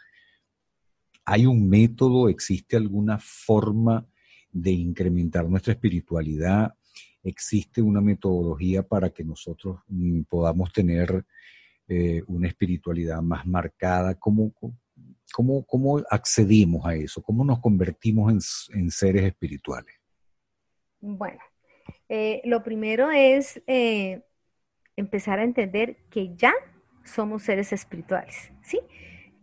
¿hay 1.25 1.45
un 1.45 1.69
método, 1.69 2.29
existe 2.29 2.77
alguna 2.77 3.19
forma 3.19 4.07
de 4.53 4.71
incrementar 4.71 5.49
nuestra 5.49 5.73
espiritualidad, 5.73 6.75
existe 7.23 7.83
una 7.83 8.01
metodología 8.01 8.83
para 8.83 9.11
que 9.11 9.25
nosotros 9.25 9.81
mm, 9.89 10.23
podamos 10.23 10.73
tener 10.73 11.25
eh, 11.89 12.23
una 12.29 12.47
espiritualidad 12.47 13.21
más 13.21 13.47
marcada. 13.47 14.15
¿Cómo, 14.15 14.53
cómo, 15.33 15.65
cómo 15.65 16.03
accedimos 16.11 16.87
a 16.87 16.95
eso? 16.95 17.23
¿Cómo 17.23 17.45
nos 17.45 17.61
convertimos 17.61 18.33
en, 18.73 18.91
seres 18.91 19.25
espirituales? 19.25 19.95
Bueno, 21.01 21.41
eh, 22.09 22.43
lo 22.45 22.63
primero 22.63 23.11
es 23.11 23.63
eh, 23.67 24.23
empezar 24.97 25.39
a 25.39 25.45
entender 25.45 25.97
que 26.11 26.35
ya 26.37 26.53
somos 27.05 27.43
seres 27.43 27.73
espirituales, 27.73 28.53
¿sí? 28.63 28.81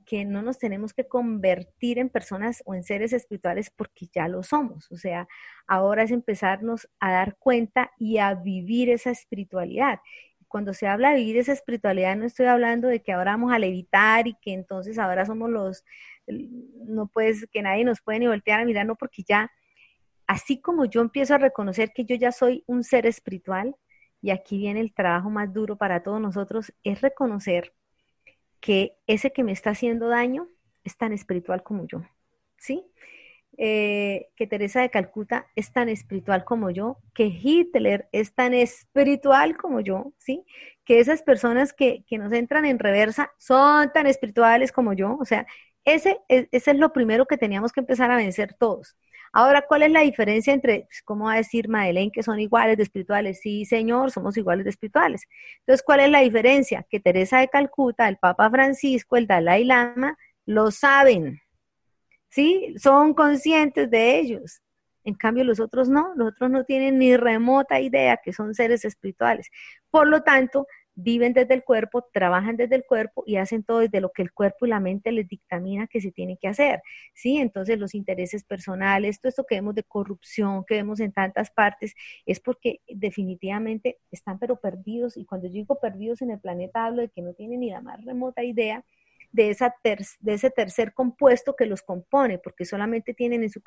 que 0.07 0.23
no 0.23 0.41
nos 0.41 0.57
tenemos 0.57 0.93
que 0.93 1.05
convertir 1.05 1.99
en 1.99 2.09
personas 2.09 2.63
o 2.65 2.73
en 2.73 2.83
seres 2.83 3.11
espirituales 3.11 3.69
porque 3.69 4.07
ya 4.13 4.29
lo 4.29 4.41
somos. 4.41 4.89
O 4.89 4.95
sea, 4.95 5.27
ahora 5.67 6.03
es 6.03 6.11
empezarnos 6.11 6.87
a 7.01 7.11
dar 7.11 7.35
cuenta 7.37 7.91
y 7.99 8.17
a 8.17 8.33
vivir 8.33 8.89
esa 8.89 9.11
espiritualidad. 9.11 9.99
Cuando 10.47 10.73
se 10.73 10.87
habla 10.87 11.11
de 11.11 11.17
vivir 11.17 11.37
esa 11.37 11.53
espiritualidad, 11.53 12.15
no 12.15 12.25
estoy 12.25 12.45
hablando 12.45 12.87
de 12.87 13.01
que 13.01 13.11
ahora 13.11 13.31
vamos 13.31 13.51
a 13.51 13.59
levitar 13.59 14.27
y 14.27 14.35
que 14.41 14.53
entonces 14.53 14.97
ahora 14.97 15.25
somos 15.25 15.49
los, 15.49 15.83
no 16.27 17.07
puedes, 17.07 17.47
que 17.51 17.61
nadie 17.61 17.83
nos 17.83 18.01
puede 18.01 18.19
ni 18.19 18.27
voltear 18.27 18.61
a 18.61 18.65
mirar, 18.65 18.85
no, 18.85 18.95
porque 18.95 19.23
ya, 19.27 19.51
así 20.25 20.61
como 20.61 20.85
yo 20.85 21.01
empiezo 21.01 21.35
a 21.35 21.37
reconocer 21.37 21.91
que 21.93 22.05
yo 22.05 22.15
ya 22.15 22.31
soy 22.31 22.63
un 22.67 22.83
ser 22.83 23.05
espiritual, 23.05 23.75
y 24.21 24.31
aquí 24.31 24.57
viene 24.57 24.79
el 24.79 24.93
trabajo 24.93 25.29
más 25.29 25.53
duro 25.53 25.77
para 25.77 26.01
todos 26.01 26.19
nosotros, 26.19 26.73
es 26.83 27.01
reconocer 27.01 27.73
que 28.59 28.97
ese 29.05 29.31
que 29.31 29.43
me 29.43 29.51
está 29.51 29.71
haciendo 29.71 30.07
daño 30.07 30.49
es 30.83 30.97
tan 30.97 31.13
espiritual 31.13 31.63
como 31.63 31.85
yo, 31.85 32.01
¿sí? 32.57 32.83
Eh, 33.59 34.27
que 34.35 34.45
Teresa 34.45 34.81
de 34.81 34.91
Calcuta 34.91 35.47
es 35.55 35.71
tan 35.73 35.89
espiritual 35.89 36.45
como 36.45 36.69
yo, 36.69 36.99
que 37.15 37.25
Hitler 37.25 38.07
es 38.11 38.35
tan 38.35 38.53
espiritual 38.53 39.57
como 39.57 39.79
yo, 39.81 40.13
¿sí? 40.19 40.45
Que 40.85 40.99
esas 40.99 41.23
personas 41.23 41.73
que, 41.73 42.03
que 42.07 42.19
nos 42.19 42.31
entran 42.33 42.65
en 42.65 42.77
reversa 42.79 43.31
son 43.39 43.91
tan 43.93 44.05
espirituales 44.07 44.71
como 44.71 44.93
yo, 44.93 45.17
o 45.19 45.25
sea, 45.25 45.47
ese, 45.85 46.19
ese 46.27 46.71
es 46.71 46.77
lo 46.77 46.93
primero 46.93 47.25
que 47.25 47.37
teníamos 47.37 47.71
que 47.71 47.79
empezar 47.79 48.11
a 48.11 48.17
vencer 48.17 48.53
todos. 48.53 48.95
Ahora, 49.33 49.63
¿cuál 49.67 49.83
es 49.83 49.91
la 49.91 50.01
diferencia 50.01 50.53
entre, 50.53 50.81
pues, 50.81 51.01
cómo 51.03 51.25
va 51.25 51.33
a 51.33 51.37
decir 51.37 51.69
Madeleine 51.69 52.11
que 52.11 52.23
son 52.23 52.39
iguales 52.39 52.77
de 52.77 52.83
espirituales? 52.83 53.39
Sí, 53.41 53.65
señor, 53.65 54.11
somos 54.11 54.37
iguales 54.37 54.63
de 54.65 54.71
espirituales. 54.71 55.23
Entonces, 55.59 55.83
¿cuál 55.85 55.99
es 56.01 56.09
la 56.09 56.21
diferencia? 56.21 56.85
Que 56.89 56.99
Teresa 56.99 57.39
de 57.39 57.47
Calcuta, 57.49 58.07
el 58.07 58.17
Papa 58.17 58.49
Francisco, 58.49 59.17
el 59.17 59.27
Dalai 59.27 59.63
Lama, 59.65 60.17
lo 60.45 60.71
saben. 60.71 61.41
¿Sí? 62.29 62.75
Son 62.77 63.13
conscientes 63.13 63.89
de 63.89 64.19
ellos. 64.19 64.61
En 65.03 65.15
cambio, 65.15 65.43
los 65.45 65.59
otros 65.59 65.89
no, 65.89 66.13
los 66.15 66.29
otros 66.33 66.49
no 66.51 66.65
tienen 66.65 66.99
ni 66.99 67.15
remota 67.15 67.79
idea 67.79 68.17
que 68.23 68.33
son 68.33 68.53
seres 68.53 68.83
espirituales. 68.85 69.49
Por 69.89 70.07
lo 70.07 70.21
tanto, 70.23 70.67
viven 70.99 71.31
desde 71.33 71.53
el 71.53 71.63
cuerpo, 71.63 72.07
trabajan 72.11 72.57
desde 72.57 72.75
el 72.75 72.83
cuerpo 72.83 73.23
y 73.27 73.37
hacen 73.37 73.63
todo 73.63 73.79
desde 73.79 74.01
lo 74.01 74.11
que 74.11 74.23
el 74.23 74.33
cuerpo 74.33 74.65
y 74.65 74.69
la 74.69 74.79
mente 74.79 75.11
les 75.11 75.27
dictamina 75.27 75.85
que 75.87 76.01
se 76.01 76.11
tiene 76.11 76.37
que 76.41 76.47
hacer, 76.47 76.81
¿sí? 77.13 77.37
Entonces 77.37 77.77
los 77.77 77.93
intereses 77.93 78.43
personales, 78.43 79.21
todo 79.21 79.29
esto 79.29 79.45
que 79.47 79.55
vemos 79.55 79.75
de 79.75 79.83
corrupción, 79.83 80.65
que 80.65 80.75
vemos 80.75 80.99
en 80.99 81.11
tantas 81.11 81.51
partes, 81.51 81.93
es 82.25 82.39
porque 82.39 82.81
definitivamente 82.87 83.99
están 84.11 84.39
pero 84.39 84.59
perdidos 84.59 85.17
y 85.17 85.25
cuando 85.25 85.47
yo 85.47 85.53
digo 85.53 85.79
perdidos 85.79 86.23
en 86.23 86.31
el 86.31 86.39
planeta 86.39 86.85
hablo 86.85 87.03
de 87.03 87.09
que 87.09 87.21
no 87.21 87.33
tienen 87.33 87.59
ni 87.59 87.69
la 87.69 87.81
más 87.81 88.03
remota 88.03 88.43
idea 88.43 88.83
de, 89.31 89.49
esa 89.49 89.75
de 89.83 90.33
ese 90.33 90.49
tercer 90.49 90.93
compuesto 90.93 91.55
que 91.55 91.65
los 91.65 91.81
compone, 91.81 92.39
porque 92.39 92.65
solamente 92.65 93.13
tienen 93.13 93.43
en 93.43 93.49
su, 93.49 93.61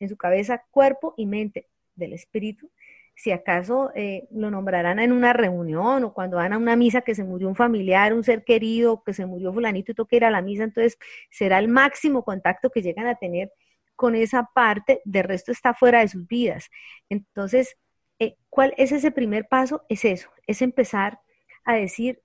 en 0.00 0.08
su 0.08 0.16
cabeza 0.16 0.64
cuerpo 0.70 1.14
y 1.16 1.26
mente 1.26 1.68
del 1.94 2.12
espíritu, 2.12 2.70
si 3.14 3.30
acaso 3.30 3.92
eh, 3.94 4.26
lo 4.30 4.50
nombrarán 4.50 4.98
en 4.98 5.12
una 5.12 5.32
reunión 5.32 6.04
o 6.04 6.12
cuando 6.12 6.38
van 6.38 6.52
a 6.52 6.58
una 6.58 6.76
misa 6.76 7.02
que 7.02 7.14
se 7.14 7.24
murió 7.24 7.48
un 7.48 7.54
familiar, 7.54 8.14
un 8.14 8.24
ser 8.24 8.42
querido, 8.44 9.02
que 9.04 9.12
se 9.12 9.26
murió 9.26 9.52
fulanito 9.52 9.92
y 9.92 9.94
toca 9.94 10.16
ir 10.16 10.24
a 10.24 10.30
la 10.30 10.42
misa, 10.42 10.64
entonces 10.64 10.98
será 11.30 11.58
el 11.58 11.68
máximo 11.68 12.24
contacto 12.24 12.70
que 12.70 12.82
llegan 12.82 13.06
a 13.06 13.16
tener 13.16 13.52
con 13.94 14.14
esa 14.14 14.50
parte, 14.54 15.02
de 15.04 15.22
resto 15.22 15.52
está 15.52 15.74
fuera 15.74 16.00
de 16.00 16.08
sus 16.08 16.26
vidas. 16.26 16.70
Entonces, 17.08 17.76
eh, 18.18 18.36
¿cuál 18.48 18.74
es 18.76 18.90
ese 18.90 19.10
primer 19.10 19.46
paso? 19.46 19.84
Es 19.88 20.04
eso, 20.04 20.30
es 20.46 20.62
empezar 20.62 21.20
a 21.64 21.74
decir 21.74 22.22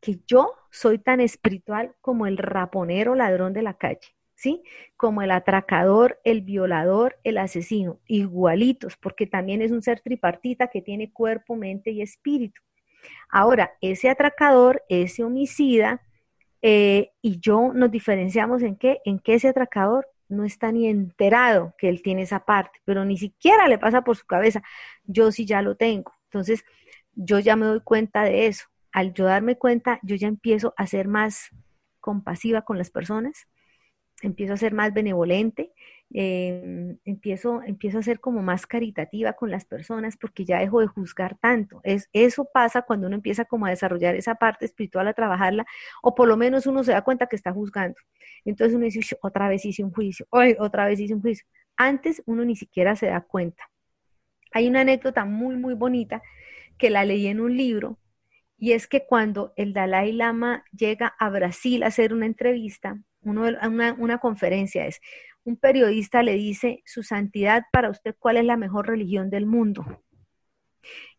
que 0.00 0.18
yo 0.26 0.54
soy 0.70 0.98
tan 0.98 1.20
espiritual 1.20 1.94
como 2.00 2.26
el 2.26 2.38
raponero 2.38 3.14
ladrón 3.14 3.52
de 3.52 3.62
la 3.62 3.74
calle. 3.74 4.14
¿sí? 4.38 4.62
Como 4.96 5.22
el 5.22 5.32
atracador, 5.32 6.20
el 6.24 6.42
violador, 6.42 7.18
el 7.24 7.38
asesino, 7.38 7.98
igualitos, 8.06 8.96
porque 8.96 9.26
también 9.26 9.62
es 9.62 9.72
un 9.72 9.82
ser 9.82 10.00
tripartita 10.00 10.68
que 10.68 10.80
tiene 10.80 11.12
cuerpo, 11.12 11.56
mente 11.56 11.90
y 11.90 12.02
espíritu. 12.02 12.62
Ahora, 13.28 13.72
ese 13.80 14.08
atracador, 14.08 14.84
ese 14.88 15.24
homicida, 15.24 16.02
eh, 16.62 17.10
y 17.20 17.40
yo 17.40 17.72
nos 17.74 17.90
diferenciamos 17.90 18.62
en 18.62 18.76
qué, 18.76 19.00
en 19.04 19.18
que 19.18 19.34
ese 19.34 19.48
atracador 19.48 20.06
no 20.28 20.44
está 20.44 20.70
ni 20.72 20.88
enterado 20.88 21.74
que 21.78 21.88
él 21.88 22.02
tiene 22.02 22.22
esa 22.22 22.44
parte, 22.44 22.80
pero 22.84 23.04
ni 23.04 23.16
siquiera 23.16 23.66
le 23.66 23.78
pasa 23.78 24.02
por 24.02 24.16
su 24.16 24.26
cabeza, 24.26 24.62
yo 25.04 25.32
sí 25.32 25.46
ya 25.46 25.62
lo 25.62 25.76
tengo. 25.76 26.12
Entonces, 26.24 26.64
yo 27.14 27.38
ya 27.40 27.56
me 27.56 27.66
doy 27.66 27.80
cuenta 27.80 28.22
de 28.22 28.46
eso. 28.46 28.66
Al 28.92 29.12
yo 29.14 29.24
darme 29.24 29.56
cuenta, 29.56 30.00
yo 30.02 30.16
ya 30.16 30.28
empiezo 30.28 30.74
a 30.76 30.86
ser 30.86 31.08
más 31.08 31.50
compasiva 32.00 32.62
con 32.62 32.78
las 32.78 32.90
personas, 32.90 33.46
empiezo 34.22 34.54
a 34.54 34.56
ser 34.56 34.72
más 34.72 34.92
benevolente, 34.94 35.72
em, 36.10 36.98
empiezo, 37.04 37.62
empiezo 37.62 37.98
a 37.98 38.02
ser 38.02 38.18
como 38.20 38.42
más 38.42 38.66
caritativa 38.66 39.34
con 39.34 39.50
las 39.50 39.64
personas 39.64 40.16
porque 40.16 40.44
ya 40.44 40.58
dejo 40.58 40.80
de 40.80 40.86
juzgar 40.86 41.36
tanto. 41.38 41.80
Es, 41.84 42.08
eso 42.12 42.48
pasa 42.52 42.82
cuando 42.82 43.06
uno 43.06 43.16
empieza 43.16 43.44
como 43.44 43.66
a 43.66 43.70
desarrollar 43.70 44.14
esa 44.16 44.36
parte 44.36 44.64
espiritual, 44.64 45.06
a 45.08 45.12
trabajarla, 45.12 45.66
o 46.02 46.14
por 46.14 46.28
lo 46.28 46.36
menos 46.36 46.66
uno 46.66 46.82
se 46.84 46.92
da 46.92 47.02
cuenta 47.02 47.26
que 47.26 47.36
está 47.36 47.52
juzgando. 47.52 47.98
Entonces 48.44 48.74
uno 48.74 48.84
dice, 48.86 49.18
otra 49.22 49.48
vez 49.48 49.64
hice 49.64 49.84
un 49.84 49.92
juicio, 49.92 50.26
hoy 50.30 50.56
otra 50.58 50.86
vez 50.86 50.98
hice 51.00 51.14
un 51.14 51.20
juicio. 51.22 51.46
Antes 51.76 52.22
uno 52.26 52.44
ni 52.44 52.56
siquiera 52.56 52.96
se 52.96 53.06
da 53.06 53.20
cuenta. 53.20 53.70
Hay 54.52 54.68
una 54.68 54.80
anécdota 54.80 55.24
muy, 55.24 55.56
muy 55.56 55.74
bonita 55.74 56.22
que 56.78 56.90
la 56.90 57.04
leí 57.04 57.26
en 57.26 57.40
un 57.40 57.56
libro 57.56 57.98
y 58.58 58.72
es 58.72 58.88
que 58.88 59.06
cuando 59.06 59.52
el 59.56 59.72
Dalai 59.72 60.12
Lama 60.12 60.64
llega 60.76 61.14
a 61.18 61.30
Brasil 61.30 61.82
a 61.82 61.86
hacer 61.86 62.12
una 62.12 62.26
entrevista, 62.26 62.98
una, 63.22 64.18
conferencia 64.18 64.86
es, 64.86 65.00
un 65.44 65.56
periodista 65.56 66.22
le 66.24 66.34
dice, 66.34 66.82
su 66.84 67.04
santidad 67.04 67.62
para 67.72 67.88
usted, 67.88 68.16
¿cuál 68.18 68.36
es 68.36 68.44
la 68.44 68.56
mejor 68.56 68.88
religión 68.88 69.30
del 69.30 69.46
mundo? 69.46 70.02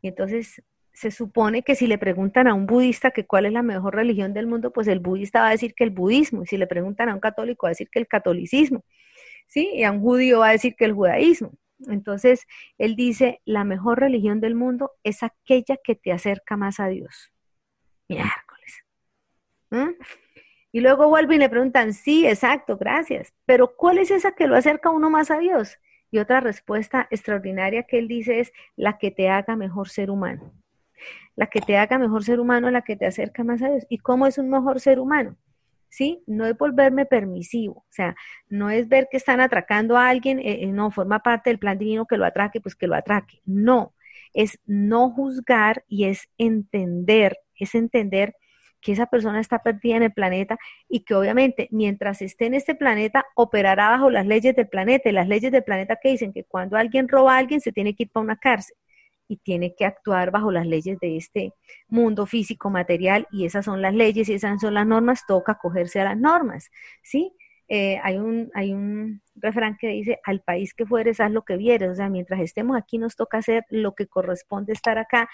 Y 0.02 0.10
entonces 0.10 0.62
se 0.92 1.12
supone 1.12 1.64
que 1.64 1.76
si 1.76 1.88
le 1.88 1.98
preguntan 1.98 2.48
a 2.48 2.54
un 2.54 2.66
budista 2.66 3.12
que 3.12 3.26
cuál 3.26 3.46
es 3.46 3.54
la 3.54 3.64
mejor 3.64 3.96
religión 3.96 4.34
del 4.34 4.48
mundo, 4.48 4.74
pues 4.74 4.88
el 4.90 5.00
budista 5.00 5.42
va 5.42 5.48
a 5.48 5.52
decir 5.52 5.74
que 5.74 5.86
el 5.86 5.92
budismo, 5.92 6.44
y 6.44 6.46
si 6.46 6.58
le 6.58 6.68
preguntan 6.68 7.08
a 7.08 7.14
un 7.14 7.22
católico 7.22 7.68
va 7.68 7.70
a 7.70 7.72
decir 7.72 7.90
que 7.90 8.00
el 8.00 8.08
catolicismo, 8.08 8.84
¿sí? 9.48 9.72
Y 9.76 9.84
a 9.84 9.92
un 9.92 10.02
judío 10.02 10.40
va 10.40 10.50
a 10.50 10.52
decir 10.52 10.76
que 10.76 10.86
el 10.86 10.94
judaísmo. 10.94 11.54
Entonces, 11.88 12.46
él 12.78 12.96
dice, 12.96 13.42
la 13.46 13.64
mejor 13.64 14.00
religión 14.00 14.42
del 14.42 14.56
mundo 14.56 14.92
es 15.04 15.24
aquella 15.24 15.78
que 15.84 15.96
te 15.96 16.12
acerca 16.12 16.58
más 16.58 16.80
a 16.80 16.88
Dios. 16.88 17.32
Miércoles. 18.08 18.84
¿Mm? 19.70 19.92
Y 20.72 20.82
luego 20.82 21.10
vuelven 21.10 21.38
y 21.38 21.40
le 21.40 21.50
preguntan, 21.50 21.94
sí, 21.94 22.28
exacto, 22.28 22.78
gracias, 22.78 23.34
pero 23.46 23.76
¿cuál 23.76 23.98
es 23.98 24.12
esa 24.12 24.34
que 24.34 24.48
lo 24.48 24.56
acerca 24.56 24.92
uno 24.92 25.10
más 25.10 25.32
a 25.32 25.40
Dios? 25.40 25.80
Y 26.12 26.20
otra 26.20 26.40
respuesta 26.40 27.08
extraordinaria 27.10 27.84
que 27.84 27.98
él 27.98 28.08
dice 28.08 28.40
es 28.40 28.52
la 28.76 28.98
que 28.98 29.12
te 29.12 29.30
haga 29.30 29.56
mejor 29.56 29.90
ser 29.90 30.12
humano. 30.12 30.54
La 31.36 31.48
que 31.48 31.62
te 31.62 31.78
haga 31.78 31.98
mejor 31.98 32.24
ser 32.24 32.40
humano 32.40 32.70
la 32.72 32.82
que 32.82 32.96
te 32.96 33.06
acerca 33.06 33.44
más 33.44 33.62
a 33.62 33.70
Dios. 33.70 33.86
¿Y 33.90 34.00
cómo 34.00 34.28
es 34.28 34.38
un 34.38 34.50
mejor 34.50 34.80
ser 34.80 35.00
humano? 35.00 35.38
¿Sí? 35.90 36.24
No 36.28 36.46
es 36.46 36.58
volverme 36.58 37.06
permisivo, 37.06 37.80
o 37.80 37.92
sea, 37.92 38.16
no 38.48 38.70
es 38.70 38.88
ver 38.88 39.08
que 39.10 39.18
están 39.18 39.42
atracando 39.42 39.98
a 39.98 40.10
alguien, 40.10 40.40
eh, 40.40 40.64
eh, 40.64 40.68
no, 40.68 40.92
forma 40.92 41.20
parte 41.20 41.50
del 41.50 41.60
plan 41.60 41.78
divino 41.80 42.06
que 42.06 42.18
lo 42.18 42.26
atraque, 42.26 42.62
pues 42.62 42.76
que 42.76 42.88
lo 42.88 42.96
atraque. 42.96 43.42
No, 43.46 43.96
es 44.34 44.60
no 44.66 45.10
juzgar 45.10 45.84
y 45.88 46.06
es 46.06 46.30
entender, 46.38 47.38
es 47.56 47.76
entender 47.76 48.36
que 48.82 48.94
esa 48.94 49.08
persona 49.08 49.40
está 49.40 49.60
perdida 49.60 49.98
en 49.98 50.04
el 50.04 50.14
planeta 50.14 50.58
y 50.88 51.02
que 51.02 51.16
obviamente 51.16 51.68
mientras 51.72 52.22
esté 52.22 52.46
en 52.46 52.54
este 52.54 52.76
planeta 52.76 53.26
operará 53.36 53.90
bajo 53.90 54.10
las 54.10 54.26
leyes 54.26 54.56
del 54.56 54.70
planeta 54.70 55.10
y 55.10 55.12
las 55.12 55.28
leyes 55.28 55.52
del 55.52 55.64
planeta 55.64 55.98
que 56.02 56.10
dicen 56.10 56.34
que 56.34 56.46
cuando 56.46 56.78
alguien 56.78 57.08
roba 57.10 57.36
a 57.36 57.40
alguien 57.40 57.62
se 57.62 57.72
tiene 57.72 57.96
que 57.96 58.04
ir 58.04 58.12
para 58.12 58.24
una 58.24 58.38
cárcel 58.38 58.76
y 59.30 59.38
tiene 59.38 59.76
que 59.76 59.86
actuar 59.86 60.32
bajo 60.32 60.52
las 60.52 60.66
leyes 60.68 61.00
de 61.00 61.16
este 61.16 61.54
mundo 61.88 62.26
físico 62.26 62.70
material 62.70 63.28
y 63.32 63.46
esas 63.46 63.64
son 63.64 63.82
las 63.82 63.94
leyes 63.94 64.28
y 64.28 64.34
esas 64.34 64.60
son 64.60 64.74
las 64.74 64.88
normas, 64.88 65.26
toca 65.28 65.54
acogerse 65.54 66.02
a 66.02 66.06
las 66.06 66.18
normas, 66.18 66.70
¿sí? 67.04 67.34
Eh, 67.70 68.00
hay, 68.04 68.18
un, 68.18 68.50
hay 68.56 68.74
un 68.74 69.22
refrán 69.36 69.78
que 69.80 69.90
dice, 69.90 70.20
al 70.26 70.42
país 70.42 70.74
que 70.74 70.88
fueres, 70.88 71.20
haz 71.20 71.32
lo 71.32 71.44
que 71.44 71.56
vieres, 71.56 71.92
o 71.92 71.96
sea, 71.96 72.10
mientras 72.10 72.42
estemos 72.42 72.76
aquí 72.76 72.98
nos 72.98 73.16
toca 73.16 73.38
hacer 73.38 73.64
lo 73.70 73.94
que 73.94 74.08
corresponde 74.08 74.74
estar 74.74 74.98
acá, 74.98 75.30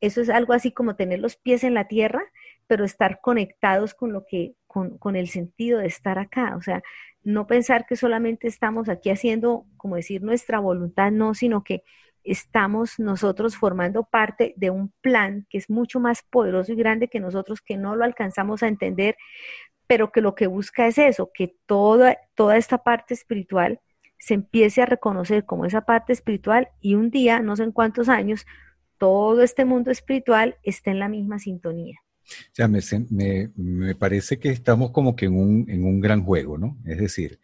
eso 0.00 0.20
es 0.20 0.28
algo 0.28 0.52
así 0.52 0.72
como 0.72 0.96
tener 0.96 1.20
los 1.20 1.36
pies 1.36 1.64
en 1.64 1.72
la 1.74 1.86
tierra, 1.86 2.22
pero 2.66 2.84
estar 2.84 3.20
conectados 3.22 3.94
con 3.94 4.12
lo 4.12 4.26
que, 4.26 4.54
con, 4.66 4.98
con 4.98 5.14
el 5.16 5.28
sentido 5.28 5.78
de 5.78 5.86
estar 5.86 6.18
acá. 6.18 6.56
O 6.56 6.62
sea, 6.62 6.82
no 7.22 7.46
pensar 7.46 7.86
que 7.86 7.96
solamente 7.96 8.48
estamos 8.48 8.88
aquí 8.88 9.10
haciendo, 9.10 9.64
como 9.76 9.96
decir, 9.96 10.22
nuestra 10.22 10.58
voluntad, 10.58 11.10
no, 11.10 11.34
sino 11.34 11.64
que 11.64 11.84
estamos 12.24 12.98
nosotros 12.98 13.56
formando 13.56 14.04
parte 14.04 14.54
de 14.56 14.70
un 14.70 14.92
plan 15.00 15.46
que 15.50 15.58
es 15.58 15.70
mucho 15.70 16.00
más 16.00 16.22
poderoso 16.30 16.72
y 16.72 16.76
grande 16.76 17.08
que 17.08 17.20
nosotros, 17.20 17.60
que 17.60 17.76
no 17.76 17.94
lo 17.94 18.04
alcanzamos 18.04 18.62
a 18.62 18.68
entender, 18.68 19.16
pero 19.86 20.10
que 20.10 20.20
lo 20.20 20.34
que 20.34 20.46
busca 20.46 20.86
es 20.86 20.98
eso, 20.98 21.30
que 21.32 21.56
toda, 21.66 22.18
toda 22.34 22.56
esta 22.56 22.78
parte 22.78 23.14
espiritual 23.14 23.80
se 24.18 24.34
empiece 24.34 24.80
a 24.80 24.86
reconocer 24.86 25.44
como 25.44 25.66
esa 25.66 25.82
parte 25.82 26.14
espiritual 26.14 26.68
y 26.80 26.94
un 26.94 27.10
día, 27.10 27.40
no 27.40 27.56
sé 27.56 27.64
en 27.64 27.72
cuántos 27.72 28.08
años, 28.08 28.46
todo 28.96 29.42
este 29.42 29.66
mundo 29.66 29.90
espiritual 29.90 30.56
esté 30.62 30.90
en 30.90 30.98
la 30.98 31.08
misma 31.08 31.38
sintonía. 31.38 31.98
O 32.24 32.54
sea, 32.54 32.68
me, 32.68 33.94
parece 33.96 34.38
que 34.38 34.48
estamos 34.48 34.92
como 34.92 35.14
que 35.14 35.26
en 35.26 35.36
un, 35.36 35.66
en 35.68 35.84
un 35.84 36.00
gran 36.00 36.24
juego, 36.24 36.56
¿no? 36.56 36.78
Es 36.86 36.96
decir, 36.96 37.38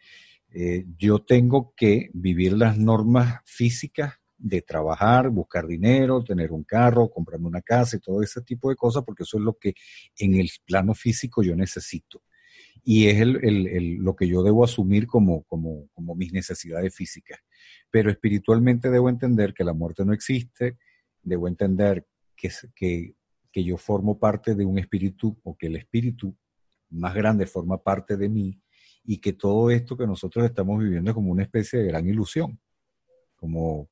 eh, 0.49 0.85
yo 0.97 1.19
tengo 1.19 1.73
que 1.75 2.09
vivir 2.13 2.53
las 2.53 2.79
normas 2.79 3.41
físicas 3.45 4.20
de 4.41 4.61
trabajar, 4.63 5.29
buscar 5.29 5.67
dinero, 5.67 6.23
tener 6.23 6.51
un 6.51 6.63
carro, 6.63 7.09
comprarme 7.09 7.47
una 7.47 7.61
casa 7.61 7.97
y 7.97 7.99
todo 7.99 8.23
ese 8.23 8.41
tipo 8.41 8.69
de 8.69 8.75
cosas, 8.75 9.03
porque 9.05 9.23
eso 9.23 9.37
es 9.37 9.43
lo 9.43 9.53
que 9.53 9.75
en 10.17 10.35
el 10.35 10.49
plano 10.65 10.95
físico 10.95 11.43
yo 11.43 11.55
necesito. 11.55 12.23
Y 12.83 13.07
es 13.07 13.23
lo 13.23 14.15
que 14.15 14.27
yo 14.27 14.41
debo 14.41 14.63
asumir 14.63 15.05
como, 15.05 15.43
como, 15.43 15.87
como 15.93 16.15
mis 16.15 16.33
necesidades 16.33 16.95
físicas. 16.95 17.39
Pero 17.91 18.09
espiritualmente 18.09 18.89
debo 18.89 19.09
entender 19.09 19.53
que 19.53 19.63
la 19.63 19.73
muerte 19.73 20.03
no 20.03 20.13
existe, 20.13 20.77
debo 21.21 21.47
entender 21.47 22.07
que, 22.35 22.49
que, 22.73 23.13
que 23.51 23.63
yo 23.63 23.77
formo 23.77 24.17
parte 24.17 24.55
de 24.55 24.65
un 24.65 24.79
espíritu 24.79 25.39
o 25.43 25.55
que 25.55 25.67
el 25.67 25.75
espíritu 25.75 26.35
más 26.89 27.13
grande 27.13 27.45
forma 27.45 27.77
parte 27.77 28.17
de 28.17 28.27
mí 28.27 28.59
y 29.03 29.19
que 29.19 29.33
todo 29.33 29.69
esto 29.69 29.95
que 29.95 30.07
nosotros 30.07 30.43
estamos 30.45 30.79
viviendo 30.79 31.11
es 31.11 31.15
como 31.15 31.31
una 31.31 31.43
especie 31.43 31.79
de 31.79 31.87
gran 31.87 32.07
ilusión, 32.07 32.59
como 33.35 33.91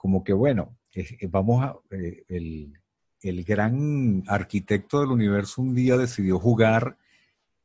como 0.00 0.24
que 0.24 0.32
bueno, 0.32 0.78
eh, 0.94 1.26
vamos 1.28 1.62
a, 1.62 1.76
eh, 1.90 2.24
el, 2.28 2.72
el, 3.20 3.44
gran 3.44 4.24
arquitecto 4.26 5.00
del 5.00 5.10
universo 5.10 5.60
un 5.60 5.74
día 5.74 5.98
decidió 5.98 6.38
jugar 6.38 6.96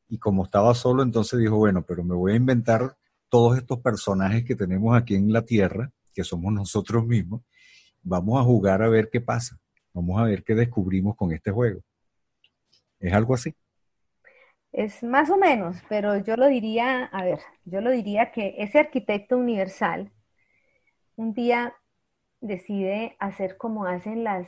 y 0.09 0.17
como 0.17 0.43
estaba 0.43 0.75
solo, 0.75 1.01
entonces 1.01 1.39
dijo, 1.39 1.55
bueno, 1.55 1.85
pero 1.87 2.03
me 2.03 2.13
voy 2.13 2.33
a 2.33 2.35
inventar 2.35 2.97
todos 3.29 3.57
estos 3.57 3.79
personajes 3.79 4.43
que 4.43 4.53
tenemos 4.53 4.97
aquí 4.97 5.15
en 5.15 5.31
la 5.31 5.43
Tierra, 5.43 5.89
que 6.13 6.25
somos 6.25 6.51
nosotros 6.51 7.07
mismos, 7.07 7.41
vamos 8.03 8.37
a 8.37 8.43
jugar 8.43 8.81
a 8.81 8.89
ver 8.89 9.09
qué 9.09 9.21
pasa, 9.21 9.57
vamos 9.93 10.19
a 10.19 10.25
ver 10.25 10.43
qué 10.43 10.55
descubrimos 10.55 11.15
con 11.15 11.31
este 11.31 11.51
juego. 11.51 11.79
¿Es 12.99 13.13
algo 13.13 13.33
así? 13.33 13.55
Es 14.73 15.03
más 15.03 15.29
o 15.29 15.37
menos, 15.37 15.77
pero 15.87 16.17
yo 16.17 16.35
lo 16.35 16.47
diría, 16.47 17.05
a 17.05 17.23
ver, 17.23 17.39
yo 17.63 17.79
lo 17.79 17.91
diría 17.91 18.33
que 18.33 18.55
ese 18.57 18.77
arquitecto 18.77 19.37
universal 19.37 20.11
un 21.15 21.33
día 21.33 21.73
decide 22.45 23.15
hacer 23.19 23.57
como 23.57 23.85
hacen 23.85 24.23
las, 24.23 24.47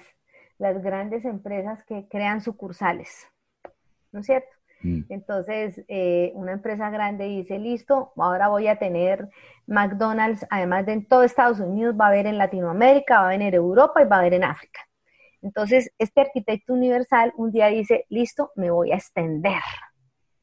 las 0.57 0.81
grandes 0.81 1.25
empresas 1.25 1.83
que 1.83 2.07
crean 2.07 2.41
sucursales, 2.41 3.27
¿no 4.11 4.19
es 4.19 4.25
cierto? 4.25 4.49
Mm. 4.81 5.01
Entonces, 5.09 5.83
eh, 5.87 6.31
una 6.35 6.51
empresa 6.53 6.89
grande 6.89 7.25
dice, 7.25 7.57
listo, 7.57 8.13
ahora 8.15 8.47
voy 8.47 8.67
a 8.67 8.77
tener 8.77 9.29
McDonald's, 9.65 10.45
además 10.49 10.85
de 10.85 10.93
en 10.93 11.05
todo 11.07 11.23
Estados 11.23 11.59
Unidos, 11.59 11.95
va 11.99 12.05
a 12.05 12.09
haber 12.09 12.27
en 12.27 12.37
Latinoamérica, 12.37 13.15
va 13.15 13.21
a 13.21 13.25
haber 13.27 13.41
en 13.41 13.53
Europa 13.55 14.01
y 14.01 14.05
va 14.05 14.17
a 14.17 14.19
haber 14.19 14.35
en 14.35 14.43
África. 14.43 14.81
Entonces, 15.41 15.91
este 15.97 16.21
arquitecto 16.21 16.73
universal 16.73 17.33
un 17.37 17.51
día 17.51 17.67
dice, 17.67 18.05
listo, 18.09 18.51
me 18.55 18.69
voy 18.69 18.91
a 18.91 18.95
extender 18.95 19.61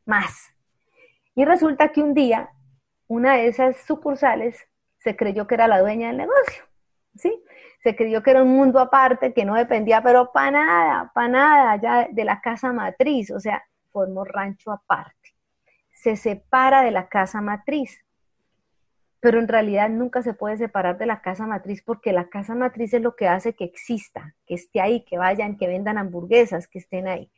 más. 0.04 0.54
Y 1.34 1.44
resulta 1.44 1.88
que 1.88 2.02
un 2.02 2.14
día, 2.14 2.50
una 3.06 3.34
de 3.34 3.48
esas 3.48 3.76
sucursales 3.84 4.58
se 4.98 5.16
creyó 5.16 5.46
que 5.46 5.54
era 5.54 5.68
la 5.68 5.80
dueña 5.80 6.08
del 6.08 6.18
negocio. 6.18 6.64
¿Sí? 7.16 7.42
Se 7.82 7.96
creyó 7.96 8.22
que 8.22 8.30
era 8.30 8.42
un 8.42 8.56
mundo 8.56 8.78
aparte, 8.80 9.32
que 9.32 9.44
no 9.44 9.54
dependía, 9.54 10.02
pero 10.02 10.32
para 10.32 10.50
nada, 10.50 11.12
para 11.14 11.28
nada, 11.28 11.76
ya 11.76 12.08
de 12.10 12.24
la 12.24 12.40
casa 12.40 12.72
matriz, 12.72 13.30
o 13.30 13.40
sea, 13.40 13.62
formó 13.90 14.24
rancho 14.24 14.72
aparte. 14.72 15.34
Se 15.92 16.16
separa 16.16 16.82
de 16.82 16.90
la 16.90 17.08
casa 17.08 17.40
matriz, 17.40 18.04
pero 19.20 19.38
en 19.38 19.48
realidad 19.48 19.88
nunca 19.88 20.22
se 20.22 20.34
puede 20.34 20.58
separar 20.58 20.98
de 20.98 21.06
la 21.06 21.22
casa 21.22 21.46
matriz 21.46 21.82
porque 21.82 22.12
la 22.12 22.28
casa 22.28 22.54
matriz 22.54 22.92
es 22.92 23.00
lo 23.00 23.16
que 23.16 23.26
hace 23.26 23.54
que 23.54 23.64
exista, 23.64 24.34
que 24.46 24.54
esté 24.54 24.80
ahí, 24.80 25.04
que 25.04 25.16
vayan, 25.16 25.56
que 25.56 25.66
vendan 25.66 25.96
hamburguesas, 25.96 26.68
que 26.68 26.78
estén 26.78 27.08
ahí. 27.08 27.30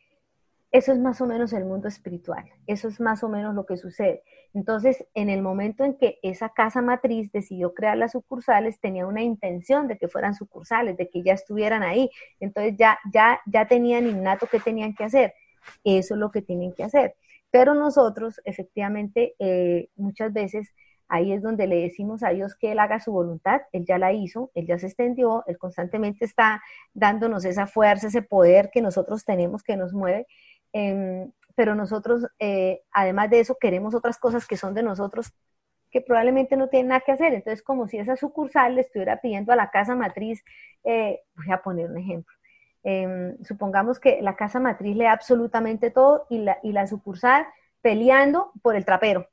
Eso 0.73 0.93
es 0.93 0.99
más 0.99 1.21
o 1.21 1.27
menos 1.27 1.53
el 1.53 1.65
mundo 1.65 1.89
espiritual, 1.89 2.45
eso 2.67 2.89
es 2.89 3.01
más 3.01 3.23
o 3.23 3.29
menos 3.29 3.55
lo 3.55 3.65
que 3.67 3.77
sucede. 3.77 4.23
Entonces, 4.53 5.07
en 5.15 5.31
el 5.31 5.41
momento 5.41 5.85
en 5.85 5.97
que 5.97 6.19
esa 6.23 6.49
casa 6.51 6.83
matriz 6.83 7.31
decidió 7.33 7.73
crear 7.73 7.97
las 7.97 8.13
sucursales, 8.13 8.81
tenía 8.81 9.07
una 9.07 9.23
intención 9.23 9.87
de 9.87 9.97
que 9.97 10.09
fueran 10.09 10.35
sucursales, 10.35 10.97
de 10.97 11.09
que 11.09 11.23
ya 11.23 11.35
estuvieran 11.35 11.83
ahí. 11.83 12.11
Entonces, 12.41 12.75
ya, 12.77 12.99
ya, 13.13 13.41
ya 13.47 13.67
tenían 13.69 14.07
innato 14.07 14.49
qué 14.51 14.59
tenían 14.59 14.95
que 14.95 15.05
hacer. 15.05 15.35
Eso 15.85 16.15
es 16.15 16.21
lo 16.21 16.31
que 16.31 16.43
tienen 16.43 16.73
que 16.73 16.85
hacer. 16.85 17.15
Pero 17.51 17.75
nosotros, 17.75 18.41
efectivamente, 18.45 19.35
eh, 19.39 19.89
muchas 19.97 20.33
veces 20.33 20.75
ahí 21.09 21.33
es 21.33 21.43
donde 21.43 21.67
le 21.67 21.77
decimos 21.77 22.23
a 22.23 22.31
Dios 22.31 22.55
que 22.57 22.73
Él 22.73 22.79
haga 22.79 23.01
su 23.01 23.13
voluntad, 23.13 23.63
Él 23.73 23.85
ya 23.87 23.99
la 23.99 24.13
hizo, 24.13 24.51
Él 24.55 24.67
ya 24.67 24.79
se 24.79 24.87
extendió, 24.87 25.45
Él 25.47 25.59
constantemente 25.59 26.25
está 26.25 26.63
dándonos 26.95 27.45
esa 27.45 27.67
fuerza, 27.67 28.09
ese 28.09 28.23
poder 28.23 28.71
que 28.73 28.83
nosotros 28.83 29.25
tenemos 29.25 29.63
que 29.63 29.77
nos 29.77 29.93
mueve, 29.93 30.27
Em, 30.79 31.33
pero 31.55 31.75
nosotros, 31.75 32.27
eh, 32.39 32.83
además 32.93 33.31
de 33.31 33.41
eso, 33.41 33.57
queremos 33.59 33.95
otras 33.95 34.19
cosas 34.19 34.47
que 34.47 34.59
son 34.59 34.75
de 34.75 34.83
nosotros 34.83 35.33
que 35.91 36.03
probablemente 36.03 36.55
no 36.55 36.69
tienen 36.69 36.89
nada 36.89 37.01
que 37.01 37.13
hacer. 37.13 37.33
Entonces, 37.33 37.63
como 37.63 37.89
si 37.89 37.97
esa 37.97 38.15
sucursal 38.17 38.75
le 38.75 38.83
estuviera 38.83 39.19
pidiendo 39.23 39.53
a 39.53 39.57
la 39.57 39.71
casa 39.71 39.97
matriz, 39.97 40.45
eh, 40.85 41.21
voy 41.35 41.51
a 41.51 41.63
poner 41.63 41.91
un 41.91 41.97
ejemplo. 41.97 42.37
Em, 42.83 43.43
supongamos 43.43 43.99
que 43.99 44.21
la 44.21 44.37
casa 44.37 44.61
matriz 44.61 44.95
le 44.97 45.05
da 45.05 45.13
absolutamente 45.13 45.91
todo 45.91 46.27
y 46.29 46.41
la, 46.41 46.59
y 46.63 46.73
la 46.73 46.87
sucursal 46.87 47.47
peleando 47.81 48.53
por 48.61 48.77
el 48.77 48.85
trapero 48.85 49.27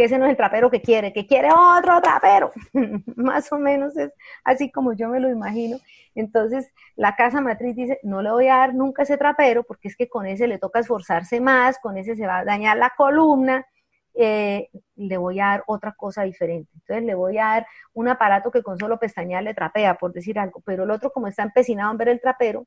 que 0.00 0.06
ese 0.06 0.16
no 0.16 0.24
es 0.24 0.30
el 0.30 0.36
trapero 0.38 0.70
que 0.70 0.80
quiere, 0.80 1.12
que 1.12 1.26
quiere 1.26 1.50
otro 1.52 2.00
trapero. 2.00 2.52
Más 3.16 3.52
o 3.52 3.58
menos 3.58 3.94
es 3.98 4.10
así 4.44 4.70
como 4.70 4.94
yo 4.94 5.10
me 5.10 5.20
lo 5.20 5.28
imagino. 5.28 5.76
Entonces, 6.14 6.72
la 6.96 7.16
casa 7.16 7.42
matriz 7.42 7.76
dice, 7.76 8.00
no 8.02 8.22
le 8.22 8.30
voy 8.30 8.48
a 8.48 8.56
dar 8.56 8.74
nunca 8.74 9.02
ese 9.02 9.18
trapero 9.18 9.62
porque 9.62 9.88
es 9.88 9.96
que 9.96 10.08
con 10.08 10.24
ese 10.24 10.46
le 10.46 10.56
toca 10.56 10.78
esforzarse 10.78 11.38
más, 11.42 11.78
con 11.80 11.98
ese 11.98 12.16
se 12.16 12.26
va 12.26 12.38
a 12.38 12.44
dañar 12.46 12.78
la 12.78 12.94
columna, 12.96 13.66
eh, 14.14 14.70
le 14.96 15.16
voy 15.18 15.38
a 15.38 15.48
dar 15.48 15.64
otra 15.66 15.92
cosa 15.92 16.22
diferente. 16.22 16.70
Entonces, 16.76 17.04
le 17.04 17.14
voy 17.14 17.36
a 17.36 17.44
dar 17.44 17.66
un 17.92 18.08
aparato 18.08 18.50
que 18.50 18.62
con 18.62 18.78
solo 18.78 18.98
pestañear 18.98 19.42
le 19.42 19.52
trapea, 19.52 19.96
por 19.98 20.14
decir 20.14 20.38
algo, 20.38 20.62
pero 20.64 20.84
el 20.84 20.90
otro, 20.92 21.12
como 21.12 21.26
está 21.26 21.42
empecinado 21.42 21.90
en 21.92 21.98
ver 21.98 22.08
el 22.08 22.22
trapero, 22.22 22.66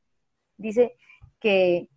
dice 0.56 0.98
que, 1.40 1.90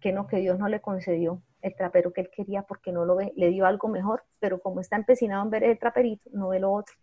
que 0.00 0.12
no, 0.12 0.28
que 0.28 0.36
Dios 0.36 0.56
no 0.56 0.68
le 0.68 0.80
concedió 0.80 1.42
el 1.64 1.74
trapero 1.74 2.12
que 2.12 2.20
él 2.20 2.30
quería 2.30 2.62
porque 2.62 2.92
no 2.92 3.06
lo 3.06 3.16
ve, 3.16 3.32
le 3.36 3.48
dio 3.48 3.64
algo 3.66 3.88
mejor, 3.88 4.22
pero 4.38 4.60
como 4.60 4.80
está 4.80 4.96
empecinado 4.96 5.42
en 5.42 5.50
ver 5.50 5.64
el 5.64 5.78
traperito, 5.78 6.28
no 6.32 6.48
ve 6.48 6.60
lo 6.60 6.70
otro. 6.70 6.94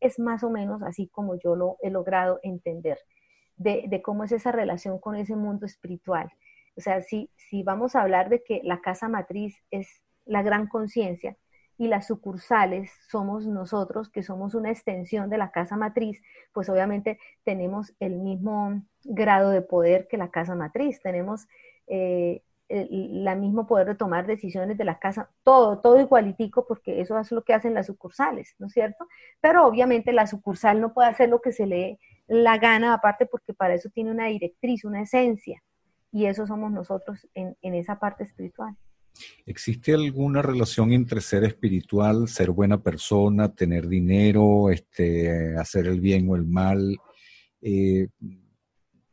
Es 0.00 0.18
más 0.18 0.42
o 0.42 0.50
menos 0.50 0.82
así 0.82 1.06
como 1.08 1.36
yo 1.36 1.54
lo 1.54 1.76
he 1.82 1.90
logrado 1.90 2.40
entender 2.42 2.98
de, 3.56 4.02
cómo 4.02 4.24
es 4.24 4.32
esa 4.32 4.50
relación 4.50 4.98
con 4.98 5.14
ese 5.14 5.36
mundo 5.36 5.66
espiritual. 5.66 6.30
O 6.76 6.80
sea, 6.80 7.00
si, 7.02 7.30
si 7.36 7.62
vamos 7.62 7.94
a 7.94 8.02
hablar 8.02 8.28
de 8.28 8.42
que 8.42 8.60
la 8.64 8.80
casa 8.80 9.08
matriz 9.08 9.56
es 9.70 10.02
la 10.24 10.42
gran 10.42 10.66
conciencia 10.66 11.36
y 11.76 11.86
las 11.86 12.08
sucursales 12.08 12.90
somos 13.08 13.46
nosotros, 13.46 14.10
que 14.10 14.24
somos 14.24 14.54
una 14.54 14.70
extensión 14.70 15.30
de 15.30 15.38
la 15.38 15.52
casa 15.52 15.76
matriz, 15.76 16.20
pues 16.52 16.68
obviamente 16.68 17.20
tenemos 17.44 17.94
el 18.00 18.18
mismo 18.18 18.82
grado 19.04 19.50
de 19.50 19.62
poder 19.62 20.08
que 20.08 20.16
la 20.16 20.30
casa 20.30 20.56
matriz. 20.56 21.00
Tenemos 21.02 21.46
eh, 21.86 22.42
el, 22.68 23.38
mismo 23.38 23.66
poder 23.66 23.86
de 23.86 23.94
tomar 23.94 24.26
decisiones 24.26 24.76
de 24.76 24.84
la 24.84 24.98
casa, 24.98 25.30
todo, 25.42 25.78
todo 25.80 26.00
igualitico, 26.00 26.66
porque 26.66 27.00
eso 27.00 27.18
es 27.18 27.32
lo 27.32 27.42
que 27.42 27.54
hacen 27.54 27.74
las 27.74 27.86
sucursales, 27.86 28.54
¿no 28.58 28.66
es 28.66 28.72
cierto? 28.72 29.06
Pero 29.40 29.66
obviamente 29.66 30.12
la 30.12 30.26
sucursal 30.26 30.80
no 30.80 30.92
puede 30.92 31.08
hacer 31.08 31.28
lo 31.28 31.40
que 31.40 31.52
se 31.52 31.66
le 31.66 31.98
la 32.26 32.58
gana, 32.58 32.92
aparte 32.92 33.24
porque 33.24 33.54
para 33.54 33.74
eso 33.74 33.88
tiene 33.88 34.10
una 34.10 34.26
directriz, 34.26 34.84
una 34.84 35.02
esencia, 35.02 35.62
y 36.12 36.26
eso 36.26 36.46
somos 36.46 36.70
nosotros 36.70 37.26
en, 37.34 37.56
en 37.62 37.74
esa 37.74 37.98
parte 37.98 38.24
espiritual. 38.24 38.76
¿Existe 39.46 39.94
alguna 39.94 40.42
relación 40.42 40.92
entre 40.92 41.20
ser 41.20 41.44
espiritual, 41.44 42.28
ser 42.28 42.50
buena 42.50 42.82
persona, 42.82 43.52
tener 43.52 43.88
dinero, 43.88 44.70
este, 44.70 45.56
hacer 45.56 45.86
el 45.86 46.00
bien 46.00 46.28
o 46.28 46.36
el 46.36 46.46
mal? 46.46 46.96
Eh, 47.62 48.08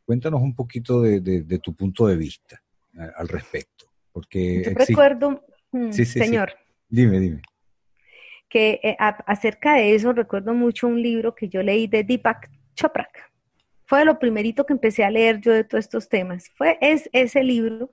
cuéntanos 0.04 0.42
un 0.42 0.54
poquito 0.54 1.00
de 1.00 1.58
tu 1.60 1.74
punto 1.74 2.06
de 2.06 2.16
vista 2.16 2.62
al 3.16 3.28
respecto. 3.28 3.86
Porque 4.12 4.62
Yo 4.64 4.70
recuerdo, 4.74 5.44
mm, 5.72 5.92
señor. 5.92 6.54
Dime, 6.88 7.20
dime. 7.20 7.42
Que 8.48 8.80
eh, 8.82 8.96
acerca 8.98 9.74
de 9.74 9.94
eso 9.94 10.12
recuerdo 10.12 10.54
mucho 10.54 10.86
un 10.86 11.02
libro 11.02 11.34
que 11.34 11.48
yo 11.48 11.62
leí 11.62 11.86
de 11.86 12.04
Deepak 12.04 12.50
Chopra. 12.74 13.08
fue 13.84 14.04
lo 14.04 14.18
primerito 14.18 14.66
que 14.66 14.72
empecé 14.72 15.04
a 15.04 15.10
leer 15.10 15.40
yo 15.40 15.52
de 15.52 15.64
todos 15.64 15.84
estos 15.84 16.08
temas. 16.08 16.50
Fue 16.56 16.78
es, 16.80 17.08
ese 17.12 17.42
libro, 17.44 17.90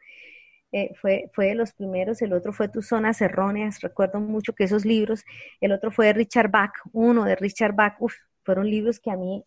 eh, 0.71 0.91
fue, 0.99 1.29
fue 1.33 1.47
de 1.47 1.55
los 1.55 1.73
primeros, 1.73 2.21
el 2.21 2.33
otro 2.33 2.51
fue 2.53 2.67
Tus 2.67 2.87
Zonas 2.87 3.21
Erróneas, 3.21 3.81
recuerdo 3.81 4.19
mucho 4.19 4.53
que 4.53 4.63
esos 4.63 4.85
libros, 4.85 5.23
el 5.61 5.71
otro 5.71 5.91
fue 5.91 6.07
de 6.07 6.13
Richard 6.13 6.49
Bach, 6.49 6.73
uno 6.93 7.25
de 7.25 7.35
Richard 7.35 7.75
Bach, 7.75 7.95
uf, 7.99 8.15
fueron 8.43 8.69
libros 8.69 8.99
que 8.99 9.11
a 9.11 9.17
mí 9.17 9.43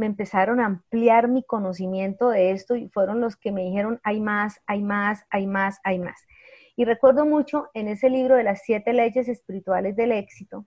me 0.00 0.06
empezaron 0.06 0.60
a 0.60 0.64
ampliar 0.64 1.28
mi 1.28 1.44
conocimiento 1.44 2.30
de 2.30 2.52
esto 2.52 2.74
y 2.74 2.88
fueron 2.88 3.20
los 3.20 3.36
que 3.36 3.52
me 3.52 3.64
dijeron, 3.64 4.00
hay 4.02 4.18
más, 4.18 4.62
hay 4.66 4.82
más, 4.82 5.26
hay 5.28 5.46
más, 5.46 5.78
hay 5.84 5.98
más. 5.98 6.26
Y 6.74 6.86
recuerdo 6.86 7.26
mucho 7.26 7.68
en 7.74 7.86
ese 7.86 8.08
libro 8.08 8.34
de 8.34 8.44
las 8.44 8.62
siete 8.62 8.94
leyes 8.94 9.28
espirituales 9.28 9.96
del 9.96 10.12
éxito, 10.12 10.64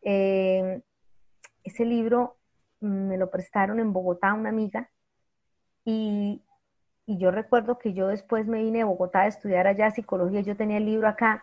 eh, 0.00 0.80
ese 1.64 1.84
libro 1.84 2.38
me 2.80 3.18
lo 3.18 3.30
prestaron 3.30 3.78
en 3.78 3.92
Bogotá 3.92 4.32
una 4.32 4.48
amiga 4.48 4.90
y, 5.84 6.42
yo 7.06 7.30
recuerdo 7.30 7.78
que 7.78 7.92
yo 7.92 8.08
después 8.08 8.46
me 8.46 8.62
vine 8.62 8.82
a 8.82 8.86
Bogotá 8.86 9.20
a 9.22 9.26
estudiar 9.28 9.66
allá 9.66 9.90
psicología, 9.90 10.40
yo 10.40 10.56
tenía 10.56 10.78
el 10.78 10.86
libro 10.86 11.06
acá, 11.06 11.42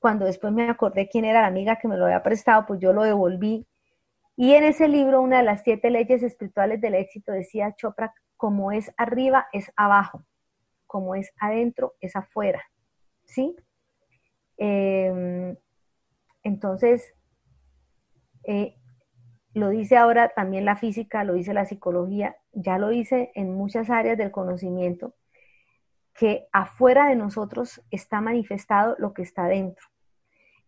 cuando 0.00 0.24
después 0.24 0.52
me 0.52 0.68
acordé 0.68 1.08
quién 1.08 1.24
era 1.24 1.42
la 1.42 1.46
amiga 1.46 1.76
que 1.76 1.88
me 1.88 1.96
lo 1.96 2.06
había 2.06 2.22
prestado, 2.22 2.66
pues 2.66 2.80
yo 2.80 2.92
lo 2.92 3.02
devolví. 3.04 3.64
Y 4.36 4.54
en 4.54 4.64
ese 4.64 4.88
libro, 4.88 5.20
una 5.20 5.38
de 5.38 5.44
las 5.44 5.62
siete 5.62 5.90
leyes 5.90 6.22
espirituales 6.22 6.80
del 6.80 6.94
éxito 6.94 7.32
decía 7.32 7.74
Chopra, 7.76 8.12
como 8.36 8.72
es 8.72 8.92
arriba, 8.96 9.46
es 9.52 9.72
abajo, 9.76 10.24
como 10.86 11.14
es 11.14 11.32
adentro, 11.38 11.94
es 12.00 12.16
afuera. 12.16 12.62
¿Sí? 13.24 13.56
Em, 14.56 15.56
entonces, 16.42 17.14
eh, 18.44 18.76
lo 19.54 19.68
dice 19.68 19.96
ahora 19.96 20.30
también 20.30 20.64
la 20.64 20.76
física, 20.76 21.24
lo 21.24 21.34
dice 21.34 21.54
la 21.54 21.64
psicología, 21.64 22.36
ya 22.52 22.76
lo 22.78 22.88
dice 22.88 23.30
en 23.34 23.54
muchas 23.54 23.88
áreas 23.88 24.18
del 24.18 24.32
conocimiento, 24.32 25.14
que 26.12 26.48
afuera 26.52 27.08
de 27.08 27.16
nosotros 27.16 27.82
está 27.90 28.20
manifestado 28.20 28.96
lo 28.98 29.14
que 29.14 29.22
está 29.22 29.46
dentro. 29.46 29.86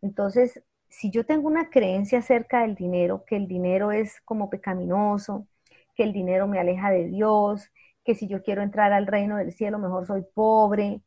Entonces, 0.03 0.63
si 0.89 1.11
yo 1.11 1.25
tengo 1.27 1.49
una 1.49 1.71
creencia 1.71 2.21
acerca 2.21 2.63
del 2.63 2.75
dinero, 2.75 3.25
que 3.27 3.37
el 3.37 3.49
dinero 3.49 3.93
es 3.93 4.21
como 4.23 4.51
pecaminoso, 4.51 5.47
que 5.95 6.05
el 6.05 6.13
dinero 6.13 6.47
me 6.47 6.59
aleja 6.59 6.91
de 6.91 7.09
Dios, 7.09 7.71
que 8.05 8.15
si 8.15 8.29
yo 8.29 8.43
quiero 8.43 8.63
entrar 8.63 8.93
al 8.93 9.07
reino 9.07 9.37
del 9.37 9.53
cielo, 9.53 9.79
mejor 9.79 10.07
soy 10.07 10.25
pobre, 10.35 11.03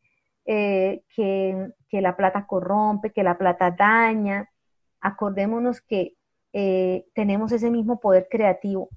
eh, 0.45 1.03
que, 1.15 1.73
que 1.88 2.01
la 2.01 2.17
plata 2.17 2.45
corrompe, 2.45 3.11
que 3.11 3.23
la 3.23 3.38
plata 3.38 3.71
daña, 3.71 4.49
acordémonos 5.01 5.82
que 5.82 6.15
eh, 6.53 7.05
tenemos 7.13 7.51
ese 7.51 7.69
mismo 7.69 7.99
poder 7.99 8.27
creativo. 8.30 8.89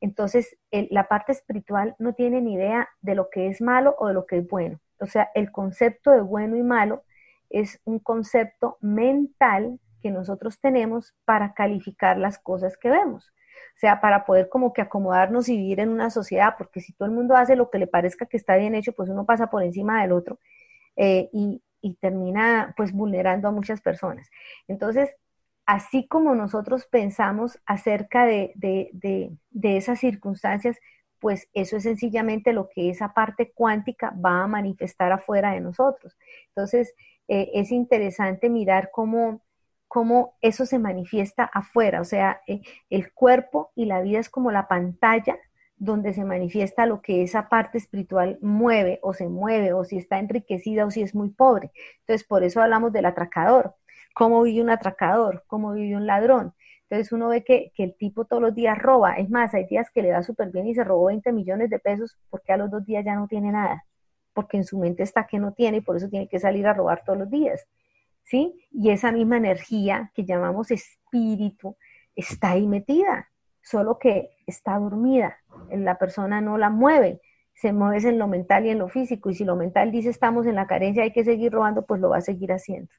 Entonces, 0.00 0.56
la 0.70 1.08
parte 1.08 1.32
espiritual 1.32 1.96
no 1.98 2.14
tiene 2.14 2.42
ni 2.42 2.54
idea 2.54 2.88
de 3.00 3.14
lo 3.14 3.30
que 3.30 3.48
es 3.48 3.60
malo 3.60 3.96
o 3.98 4.08
de 4.08 4.14
lo 4.14 4.26
que 4.26 4.38
es 4.38 4.46
bueno. 4.46 4.78
O 5.00 5.06
sea, 5.06 5.30
el 5.34 5.50
concepto 5.50 6.10
de 6.10 6.20
bueno 6.20 6.56
y 6.56 6.62
malo 6.62 7.02
es 7.48 7.80
un 7.84 7.98
concepto 7.98 8.76
mental 8.80 9.80
que 10.06 10.12
nosotros 10.12 10.60
tenemos 10.60 11.14
para 11.24 11.52
calificar 11.52 12.16
las 12.16 12.38
cosas 12.38 12.76
que 12.76 12.90
vemos. 12.90 13.32
O 13.76 13.78
sea, 13.78 14.00
para 14.00 14.24
poder 14.24 14.48
como 14.48 14.72
que 14.72 14.82
acomodarnos 14.82 15.48
y 15.48 15.56
vivir 15.56 15.80
en 15.80 15.88
una 15.88 16.10
sociedad, 16.10 16.54
porque 16.56 16.80
si 16.80 16.92
todo 16.92 17.08
el 17.08 17.14
mundo 17.14 17.34
hace 17.34 17.56
lo 17.56 17.70
que 17.70 17.78
le 17.78 17.88
parezca 17.88 18.26
que 18.26 18.36
está 18.36 18.56
bien 18.56 18.74
hecho, 18.74 18.92
pues 18.92 19.08
uno 19.08 19.26
pasa 19.26 19.48
por 19.50 19.62
encima 19.62 20.00
del 20.02 20.12
otro 20.12 20.38
eh, 20.96 21.28
y, 21.32 21.62
y 21.80 21.94
termina 21.96 22.72
pues 22.76 22.92
vulnerando 22.92 23.48
a 23.48 23.52
muchas 23.52 23.80
personas. 23.80 24.30
Entonces, 24.68 25.10
así 25.66 26.06
como 26.06 26.34
nosotros 26.34 26.86
pensamos 26.86 27.58
acerca 27.66 28.24
de, 28.24 28.54
esas 29.62 29.98
circunstancias, 29.98 30.78
pues 31.18 31.48
eso 31.52 31.76
es 31.76 31.82
sencillamente 31.82 32.52
lo 32.52 32.68
que 32.68 32.90
esa 32.90 33.12
parte 33.12 33.52
cuántica 33.52 34.14
va 34.24 34.44
a 34.44 34.46
manifestar 34.46 35.12
afuera 35.12 35.52
de 35.52 35.60
nosotros. 35.60 36.16
Entonces, 36.48 36.94
eh, 37.28 37.50
es 37.54 37.72
interesante 37.72 38.48
mirar 38.48 38.90
cómo, 38.92 39.42
cómo, 39.96 40.36
eso 40.42 40.66
se 40.66 40.78
manifiesta 40.78 41.44
afuera, 41.44 42.02
o 42.02 42.04
sea, 42.04 42.42
eh, 42.46 42.60
el 42.90 43.12
cuerpo 43.14 43.72
y 43.74 43.86
la 43.86 44.02
vida 44.02 44.18
es 44.18 44.28
como 44.28 44.50
la 44.52 44.68
pantalla 44.68 45.38
donde 45.78 46.12
se 46.12 46.24
manifiesta 46.24 46.84
lo 46.84 47.00
que 47.00 47.22
esa 47.22 47.48
parte 47.48 47.78
espiritual 47.78 48.38
mueve 48.42 48.98
o 49.02 49.14
se 49.14 49.28
mueve 49.28 49.72
o 49.72 49.84
si 49.84 49.96
está 49.96 50.18
enriquecida 50.18 50.84
o 50.84 50.90
si 50.90 51.02
es 51.02 51.14
muy 51.14 51.30
pobre. 51.30 51.70
Entonces, 52.00 52.26
por 52.26 52.44
eso 52.44 52.60
hablamos 52.60 52.92
del 52.92 53.06
atracador 53.06 53.74
cómo 54.16 54.42
vive 54.42 54.62
un 54.62 54.70
atracador, 54.70 55.44
cómo 55.46 55.72
vive 55.74 55.94
un 55.94 56.06
ladrón. 56.06 56.54
Entonces 56.88 57.12
uno 57.12 57.28
ve 57.28 57.44
que, 57.44 57.72
el 57.76 57.94
tipo 57.96 58.24
todos 58.24 58.40
los 58.42 58.54
días 58.54 58.78
roba. 58.78 59.14
Es 59.18 59.28
más, 59.28 59.52
hay 59.52 59.66
días 59.66 59.90
que 59.90 60.00
le 60.02 60.08
da 60.08 60.22
súper 60.22 60.50
bien 60.50 60.66
y 60.66 60.74
se 60.74 60.84
robó 60.84 61.06
20 61.06 61.32
millones 61.32 61.68
de 61.68 61.78
pesos 61.78 62.16
porque 62.30 62.52
a 62.52 62.56
los 62.56 62.70
dos 62.70 62.86
días 62.86 63.04
ya 63.04 63.14
no 63.14 63.28
tiene 63.28 63.52
nada, 63.52 63.84
porque 64.32 64.56
en 64.56 64.64
su 64.64 64.78
mente 64.78 65.02
está 65.02 65.26
que 65.26 65.38
no 65.38 65.52
tiene 65.52 65.78
y 65.78 65.80
por 65.82 65.96
eso 65.98 66.08
tiene 66.08 66.28
que 66.28 66.38
salir 66.38 66.66
a 66.66 66.72
robar 66.72 67.02
todos 67.04 67.18
los 67.18 67.30
días. 67.30 67.66
¿Sí? 68.26 68.66
Y 68.72 68.90
esa 68.90 69.12
misma 69.12 69.36
energía 69.36 70.10
que 70.14 70.24
llamamos 70.24 70.70
espíritu 70.70 71.76
está 72.14 72.50
ahí 72.50 72.66
metida, 72.66 73.30
solo 73.62 73.98
que 73.98 74.30
está 74.46 74.78
dormida. 74.78 75.36
La 75.70 75.96
persona 75.96 76.40
no 76.40 76.58
la 76.58 76.68
mueve, 76.68 77.20
se 77.54 77.72
mueve 77.72 78.08
en 78.08 78.18
lo 78.18 78.28
mental 78.28 78.66
y 78.66 78.70
en 78.70 78.78
lo 78.78 78.88
físico. 78.88 79.30
Y 79.30 79.34
si 79.34 79.44
lo 79.44 79.56
mental 79.56 79.92
dice 79.92 80.10
estamos 80.10 80.46
en 80.46 80.56
la 80.56 80.66
carencia, 80.66 81.04
hay 81.04 81.12
que 81.12 81.24
seguir 81.24 81.52
robando, 81.52 81.86
pues 81.86 82.00
lo 82.00 82.10
va 82.10 82.18
a 82.18 82.20
seguir 82.20 82.52
haciendo. 82.52 82.90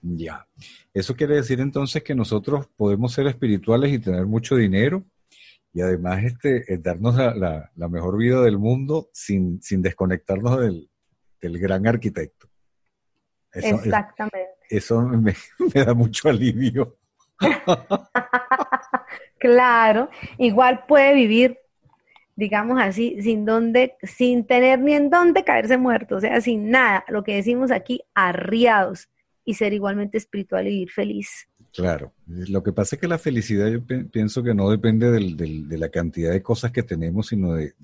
Ya. 0.00 0.46
Eso 0.92 1.14
quiere 1.14 1.36
decir 1.36 1.60
entonces 1.60 2.02
que 2.02 2.14
nosotros 2.14 2.66
podemos 2.76 3.12
ser 3.12 3.26
espirituales 3.26 3.92
y 3.92 3.98
tener 4.00 4.26
mucho 4.26 4.56
dinero 4.56 5.04
y 5.72 5.80
además 5.80 6.24
este, 6.24 6.72
eh, 6.72 6.78
darnos 6.78 7.16
la, 7.16 7.70
mejor 7.88 8.18
vida 8.18 8.42
del 8.42 8.58
mundo 8.58 9.08
sin, 9.12 9.60
desconectarnos 9.60 10.60
del, 10.60 10.88
gran 11.40 11.86
arquitecto. 11.86 12.48
Exactamente. 13.54 14.48
Eso, 14.68 15.02
me, 15.02 15.34
da 15.74 15.94
mucho 15.94 16.28
alivio. 16.28 16.96
claro, 19.38 20.10
igual 20.38 20.84
puede 20.86 21.14
vivir, 21.14 21.58
digamos 22.36 22.80
así, 22.80 23.20
sin 23.20 23.44
donde, 23.44 23.96
sin 24.02 24.46
tener 24.46 24.78
ni 24.78 24.94
en 24.94 25.10
dónde 25.10 25.44
caerse 25.44 25.76
muerto, 25.76 26.16
o 26.16 26.20
sea, 26.20 26.40
sin 26.40 26.70
nada, 26.70 27.04
lo 27.08 27.24
que 27.24 27.34
decimos 27.34 27.70
aquí, 27.70 28.02
arriados 28.14 29.08
y 29.44 29.54
ser 29.54 29.72
igualmente 29.72 30.18
espiritual 30.18 30.66
y 30.66 30.70
vivir 30.70 30.90
feliz. 30.90 31.48
Claro, 31.72 32.12
lo 32.26 32.62
que 32.62 32.72
pasa 32.72 32.96
es 32.96 33.00
que 33.00 33.08
la 33.08 33.18
felicidad 33.18 33.68
yo 33.68 33.84
pienso 33.84 34.42
que 34.42 34.54
no 34.54 34.70
depende 34.70 35.10
de 35.10 35.78
la 35.78 35.88
cantidad 35.88 36.30
de 36.30 36.42
cosas 36.42 36.70
que 36.70 36.82
tenemos, 36.82 37.28
sino 37.28 37.54
de, 37.54 37.74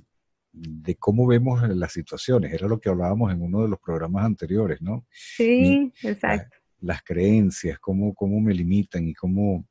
cómo 0.98 1.26
vemos 1.26 1.66
las 1.68 1.92
situaciones. 1.92 2.52
Era 2.52 2.68
lo 2.68 2.78
que 2.78 2.88
hablábamos 2.88 3.32
en 3.32 3.42
uno 3.42 3.62
de 3.62 3.68
los 3.68 3.78
programas 3.78 4.24
anteriores, 4.24 4.80
¿no? 4.80 5.06
Sí, 5.11 5.92
exacto. 6.02 6.56
las 6.80 7.02
creencias, 7.02 7.78
cómo, 7.78 8.14
cómo 8.14 8.40
me 8.40 8.54
limitan 8.54 9.09
y 9.09 9.14
cómo, 9.14 9.66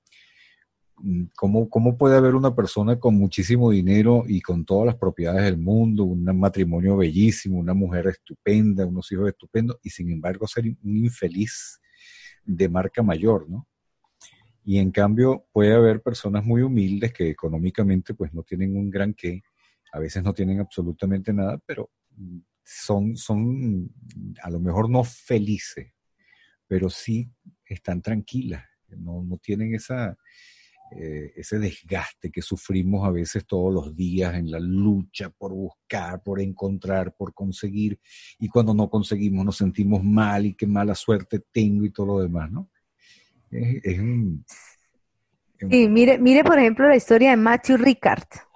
mm, 0.97 1.23
cómo, 1.35 1.69
cómo 1.69 1.97
puede 1.97 2.17
haber 2.17 2.35
una 2.35 2.53
persona 2.53 2.99
con 2.99 3.15
muchísimo 3.15 3.71
dinero 3.71 4.25
y 4.27 4.41
con 4.41 4.65
todas 4.65 4.87
las 4.87 4.95
propiedades 4.95 5.43
del 5.43 5.57
mundo, 5.57 6.03
un 6.03 6.23
matrimonio 6.37 6.97
bellísimo, 6.97 7.59
una 7.59 7.73
mujer 7.73 8.07
estupenda, 8.07 8.85
unos 8.85 9.11
hijos 9.11 9.29
estupendos, 9.29 9.77
y 9.83 9.89
sin 9.89 10.11
embargo 10.11 10.47
ser 10.47 10.65
un 10.65 10.97
infeliz 10.97 11.79
de 12.43 12.69
marca 12.69 13.01
mayor, 13.03 13.49
¿no? 13.49 13.67
Y 14.63 14.79
en 14.79 14.91
cambio 14.91 15.45
puede 15.53 15.73
haber 15.73 16.01
personas 16.01 16.43
muy 16.43 16.61
humildes 16.61 17.13
que 17.13 17.29
económicamente 17.29 18.13
pues 18.13 18.33
no 18.33 18.43
tienen 18.43 18.75
un 18.75 18.89
gran 18.89 19.13
qué, 19.13 19.41
a 19.97 19.99
veces 19.99 20.23
no 20.23 20.33
tienen 20.33 20.59
absolutamente 20.59 21.33
nada, 21.33 21.59
pero 21.65 21.89
son, 22.63 23.15
son 23.17 23.91
a 24.43 24.49
lo 24.49 24.59
mejor 24.59 24.89
no 24.89 25.03
felices, 25.03 25.91
pero 26.67 26.89
sí 26.89 27.29
están 27.65 28.01
tranquilas, 28.01 28.63
no, 28.89 29.23
no 29.23 29.37
tienen 29.37 29.73
esa, 29.73 30.15
eh, 30.91 31.33
ese 31.35 31.57
desgaste 31.57 32.29
que 32.29 32.41
sufrimos 32.41 33.07
a 33.07 33.11
veces 33.11 33.45
todos 33.47 33.73
los 33.73 33.95
días 33.95 34.35
en 34.35 34.51
la 34.51 34.59
lucha 34.59 35.31
por 35.31 35.51
buscar, 35.53 36.21
por 36.21 36.39
encontrar, 36.39 37.15
por 37.15 37.33
conseguir, 37.33 37.99
y 38.37 38.49
cuando 38.49 38.73
no 38.75 38.89
conseguimos 38.89 39.43
nos 39.43 39.57
sentimos 39.57 40.03
mal 40.03 40.45
y 40.45 40.53
qué 40.53 40.67
mala 40.67 40.93
suerte 40.93 41.41
tengo 41.51 41.85
y 41.85 41.91
todo 41.91 42.05
lo 42.05 42.19
demás, 42.19 42.51
¿no? 42.51 42.69
Sí, 45.59 45.89
mire, 45.89 46.19
mire 46.19 46.43
por 46.43 46.59
ejemplo 46.59 46.87
la 46.87 46.95
historia 46.95 47.31
de 47.31 47.37
Matthew 47.37 47.77
Ricard. 47.77 48.46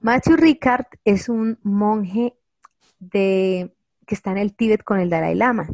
Matthew 0.00 0.36
Ricard 0.36 0.86
es 1.04 1.28
un 1.28 1.58
monje 1.62 2.34
de, 3.00 3.74
que 4.06 4.14
está 4.14 4.30
en 4.30 4.38
el 4.38 4.54
Tíbet 4.54 4.84
con 4.84 5.00
el 5.00 5.10
Dalai 5.10 5.34
Lama. 5.34 5.68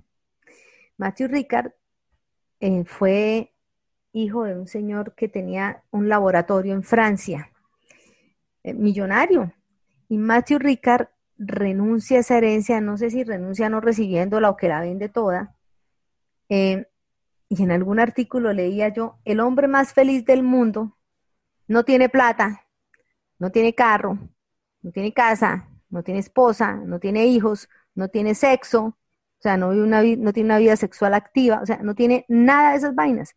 Matthew 0.96 1.28
Ricard 1.28 1.72
eh, 2.60 2.84
fue 2.86 3.52
hijo 4.12 4.44
de 4.44 4.58
un 4.58 4.66
señor 4.66 5.14
que 5.14 5.28
tenía 5.28 5.82
un 5.90 6.08
laboratorio 6.08 6.72
en 6.72 6.82
Francia, 6.82 7.50
eh, 8.62 8.72
millonario. 8.72 9.52
Y 10.08 10.16
Matthew 10.16 10.58
Ricard 10.58 11.08
renuncia 11.36 12.16
a 12.16 12.20
esa 12.20 12.38
herencia, 12.38 12.80
no 12.80 12.96
sé 12.96 13.10
si 13.10 13.24
renuncia 13.24 13.68
no 13.68 13.80
recibiéndola 13.80 14.48
o 14.48 14.56
que 14.56 14.68
la 14.68 14.80
vende 14.80 15.10
toda. 15.10 15.54
Eh, 16.48 16.86
y 17.50 17.62
en 17.62 17.70
algún 17.72 18.00
artículo 18.00 18.54
leía 18.54 18.88
yo, 18.88 19.18
el 19.26 19.40
hombre 19.40 19.68
más 19.68 19.92
feliz 19.92 20.24
del 20.24 20.42
mundo 20.42 20.96
no 21.66 21.84
tiene 21.84 22.08
plata, 22.08 22.63
no 23.44 23.50
tiene 23.50 23.74
carro, 23.74 24.18
no 24.80 24.90
tiene 24.90 25.12
casa, 25.12 25.68
no 25.90 26.02
tiene 26.02 26.20
esposa, 26.20 26.76
no 26.76 26.98
tiene 26.98 27.26
hijos, 27.26 27.68
no 27.94 28.08
tiene 28.08 28.34
sexo, 28.34 28.84
o 28.84 28.96
sea, 29.38 29.58
no, 29.58 29.68
una, 29.68 30.02
no 30.02 30.32
tiene 30.32 30.46
una 30.46 30.56
vida 30.56 30.76
sexual 30.76 31.12
activa, 31.12 31.60
o 31.62 31.66
sea, 31.66 31.76
no 31.82 31.94
tiene 31.94 32.24
nada 32.28 32.70
de 32.70 32.78
esas 32.78 32.94
vainas. 32.94 33.34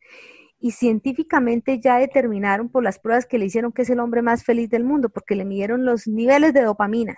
Y 0.60 0.72
científicamente 0.72 1.82
ya 1.82 1.98
determinaron 1.98 2.70
por 2.70 2.84
las 2.84 3.00
pruebas 3.00 3.26
que 3.26 3.38
le 3.38 3.48
hicieron 3.48 3.74
que 3.74 3.82
es 3.82 3.90
el 3.90 4.00
hombre 4.00 4.22
más 4.22 4.46
feliz 4.46 4.70
del 4.70 4.86
mundo, 4.86 5.10
porque 5.10 5.36
le 5.36 5.44
midieron 5.44 5.84
los 5.84 6.08
niveles 6.08 6.54
de 6.54 6.62
dopamina 6.62 7.18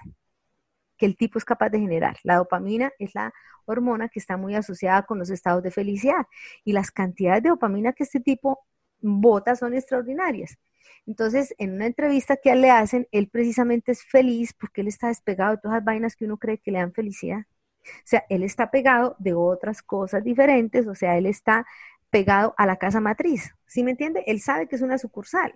que 0.98 1.06
el 1.06 1.16
tipo 1.16 1.38
es 1.38 1.46
capaz 1.46 1.70
de 1.70 1.80
generar. 1.80 2.18
La 2.24 2.38
dopamina 2.38 2.92
es 2.98 3.14
la 3.14 3.32
hormona 3.66 4.10
que 4.10 4.20
está 4.20 4.36
muy 4.36 4.56
asociada 4.56 5.04
con 5.04 5.20
los 5.20 5.30
estados 5.30 5.62
de 5.62 5.70
felicidad 5.70 6.26
y 6.66 6.74
las 6.74 6.90
cantidades 6.90 7.44
de 7.44 7.50
dopamina 7.50 7.94
que 7.94 8.04
este 8.04 8.20
tipo 8.20 8.60
bota 9.00 9.56
son 9.56 9.76
extraordinarias. 9.76 10.58
Entonces, 11.06 11.54
en 11.58 11.74
una 11.74 11.88
entrevista 11.88 12.38
que 12.38 12.54
le 12.56 12.72
hacen, 12.72 13.08
él 13.12 13.30
precisamente 13.30 13.92
es 13.92 14.04
feliz 14.04 14.54
porque 14.54 14.82
él 14.82 14.88
está 14.88 15.08
despegado 15.08 15.52
de 15.52 15.62
todas 15.62 15.78
las 15.78 15.86
vainas 15.86 16.16
que 16.16 16.26
uno 16.26 16.38
cree 16.38 16.58
que 16.58 16.72
le 16.72 16.80
dan 16.80 16.94
felicidad. 16.94 17.46
O 17.84 18.06
sea, 18.06 18.26
él 18.30 18.44
está 18.44 18.72
pegado 18.72 19.16
de 19.20 19.34
otras 19.34 19.82
cosas 19.82 20.24
diferentes, 20.24 20.88
o 20.88 20.96
sea, 20.96 21.18
él 21.18 21.26
está 21.26 21.66
pegado 22.10 22.54
a 22.58 22.66
la 22.66 22.78
casa 22.78 23.00
matriz. 23.00 23.56
¿Sí 23.68 23.84
me 23.84 23.92
entiende? 23.92 24.24
Él 24.28 24.42
sabe 24.42 24.68
que 24.68 24.76
es 24.76 24.82
una 24.82 24.98
sucursal, 24.98 25.54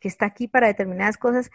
que 0.00 0.08
está 0.08 0.26
aquí 0.26 0.48
para 0.48 0.66
determinadas 0.66 1.16
cosas, 1.16 1.50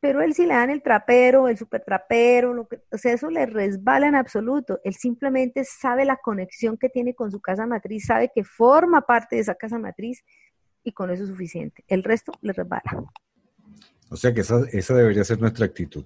pero 0.00 0.22
él 0.22 0.34
si 0.34 0.46
le 0.46 0.54
dan 0.54 0.70
el 0.70 0.82
trapero, 0.82 1.48
el 1.48 1.58
super 1.58 1.82
trapero, 1.84 2.68
o 2.92 2.98
sea, 2.98 3.12
eso 3.12 3.30
le 3.30 3.46
resbala 3.46 4.06
en 4.06 4.14
absoluto. 4.14 4.80
Él 4.84 4.94
simplemente 4.94 5.64
sabe 5.64 6.04
la 6.04 6.16
conexión 6.16 6.76
que 6.78 6.88
tiene 6.88 7.14
con 7.14 7.32
su 7.32 7.40
casa 7.40 7.66
matriz, 7.66 8.06
sabe 8.06 8.30
que 8.32 8.44
forma 8.44 9.02
parte 9.02 9.36
de 9.36 9.42
esa 9.42 9.56
casa 9.56 9.78
matriz 9.78 10.22
y 10.82 10.92
con 10.92 11.10
eso 11.10 11.24
es 11.24 11.28
suficiente. 11.28 11.84
El 11.88 12.04
resto 12.04 12.32
le 12.40 12.52
resbala. 12.52 13.04
O 14.10 14.16
sea 14.16 14.32
que 14.32 14.40
esa, 14.40 14.60
esa 14.72 14.94
debería 14.94 15.24
ser 15.24 15.40
nuestra 15.40 15.66
actitud. 15.66 16.04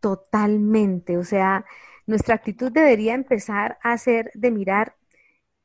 Totalmente, 0.00 1.18
o 1.18 1.24
sea, 1.24 1.66
nuestra 2.06 2.34
actitud 2.34 2.72
debería 2.72 3.14
empezar 3.14 3.78
a 3.82 3.98
ser 3.98 4.30
de 4.34 4.50
mirar 4.50 4.96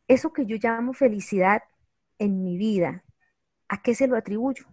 eso 0.07 0.33
que 0.33 0.45
yo 0.45 0.57
llamo 0.61 0.93
felicidad 0.93 1.63
en 2.19 2.43
mi 2.43 2.57
vida, 2.57 3.03
¿a 3.67 3.81
qué 3.81 3.95
se 3.95 4.07
lo 4.07 4.17
atribuyo? 4.17 4.65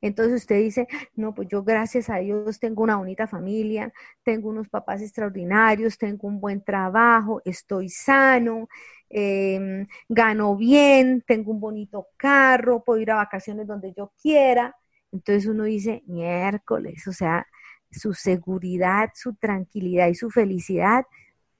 Entonces 0.00 0.42
usted 0.42 0.60
dice, 0.60 0.86
no, 1.14 1.34
pues 1.34 1.48
yo 1.48 1.62
gracias 1.62 2.10
a 2.10 2.16
Dios 2.18 2.58
tengo 2.58 2.82
una 2.82 2.96
bonita 2.96 3.26
familia, 3.26 3.92
tengo 4.22 4.48
unos 4.48 4.68
papás 4.68 5.02
extraordinarios, 5.02 5.98
tengo 5.98 6.28
un 6.28 6.40
buen 6.40 6.62
trabajo, 6.62 7.42
estoy 7.44 7.88
sano, 7.88 8.68
em, 9.08 9.86
gano 10.08 10.56
bien, 10.56 11.22
tengo 11.26 11.52
un 11.52 11.60
bonito 11.60 12.08
carro, 12.16 12.82
puedo 12.84 13.00
ir 13.00 13.10
a 13.10 13.16
vacaciones 13.16 13.66
donde 13.66 13.92
yo 13.96 14.12
quiera. 14.20 14.74
Entonces 15.12 15.46
uno 15.46 15.64
dice, 15.64 16.02
miércoles, 16.06 17.06
o 17.06 17.12
sea, 17.12 17.46
su 17.90 18.14
seguridad, 18.14 19.10
su 19.14 19.34
tranquilidad 19.34 20.08
y 20.08 20.14
su 20.14 20.30
felicidad, 20.30 21.06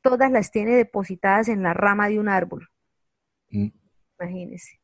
todas 0.03 0.31
las 0.31 0.51
tiene 0.51 0.75
depositadas 0.75 1.49
en 1.49 1.63
la 1.63 1.75
rama 1.75 2.09
de 2.09 2.19
un 2.19 2.29
árbol. 2.29 2.69
Mm. 3.51 3.69
Imagínese. 4.21 4.81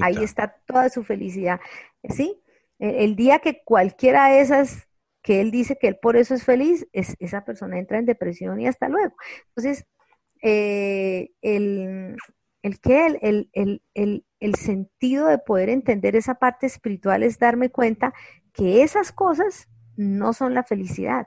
Ahí 0.00 0.22
está 0.22 0.48
toda 0.66 0.88
su 0.88 1.02
felicidad. 1.02 1.60
¿Sí? 2.10 2.40
El 2.78 3.16
día 3.16 3.40
que 3.40 3.62
cualquiera 3.64 4.28
de 4.28 4.40
esas 4.40 4.88
que 5.22 5.40
él 5.40 5.50
dice 5.50 5.76
que 5.78 5.88
él 5.88 5.98
por 6.00 6.16
eso 6.16 6.34
es 6.34 6.44
feliz, 6.44 6.86
es, 6.92 7.14
esa 7.18 7.44
persona 7.44 7.78
entra 7.78 7.98
en 7.98 8.06
depresión 8.06 8.60
y 8.60 8.66
hasta 8.66 8.88
luego. 8.88 9.14
Entonces, 9.48 9.86
eh, 10.42 11.30
el, 11.42 12.16
el 12.62 12.80
que 12.80 13.06
el, 13.20 13.50
el, 13.52 14.24
el, 14.40 14.54
sentido 14.54 15.26
de 15.26 15.38
poder 15.38 15.68
entender 15.68 16.16
esa 16.16 16.36
parte 16.36 16.66
espiritual 16.66 17.22
es 17.22 17.38
darme 17.38 17.70
cuenta 17.70 18.14
que 18.52 18.82
esas 18.82 19.12
cosas 19.12 19.68
no 19.96 20.32
son 20.32 20.54
la 20.54 20.64
felicidad, 20.64 21.26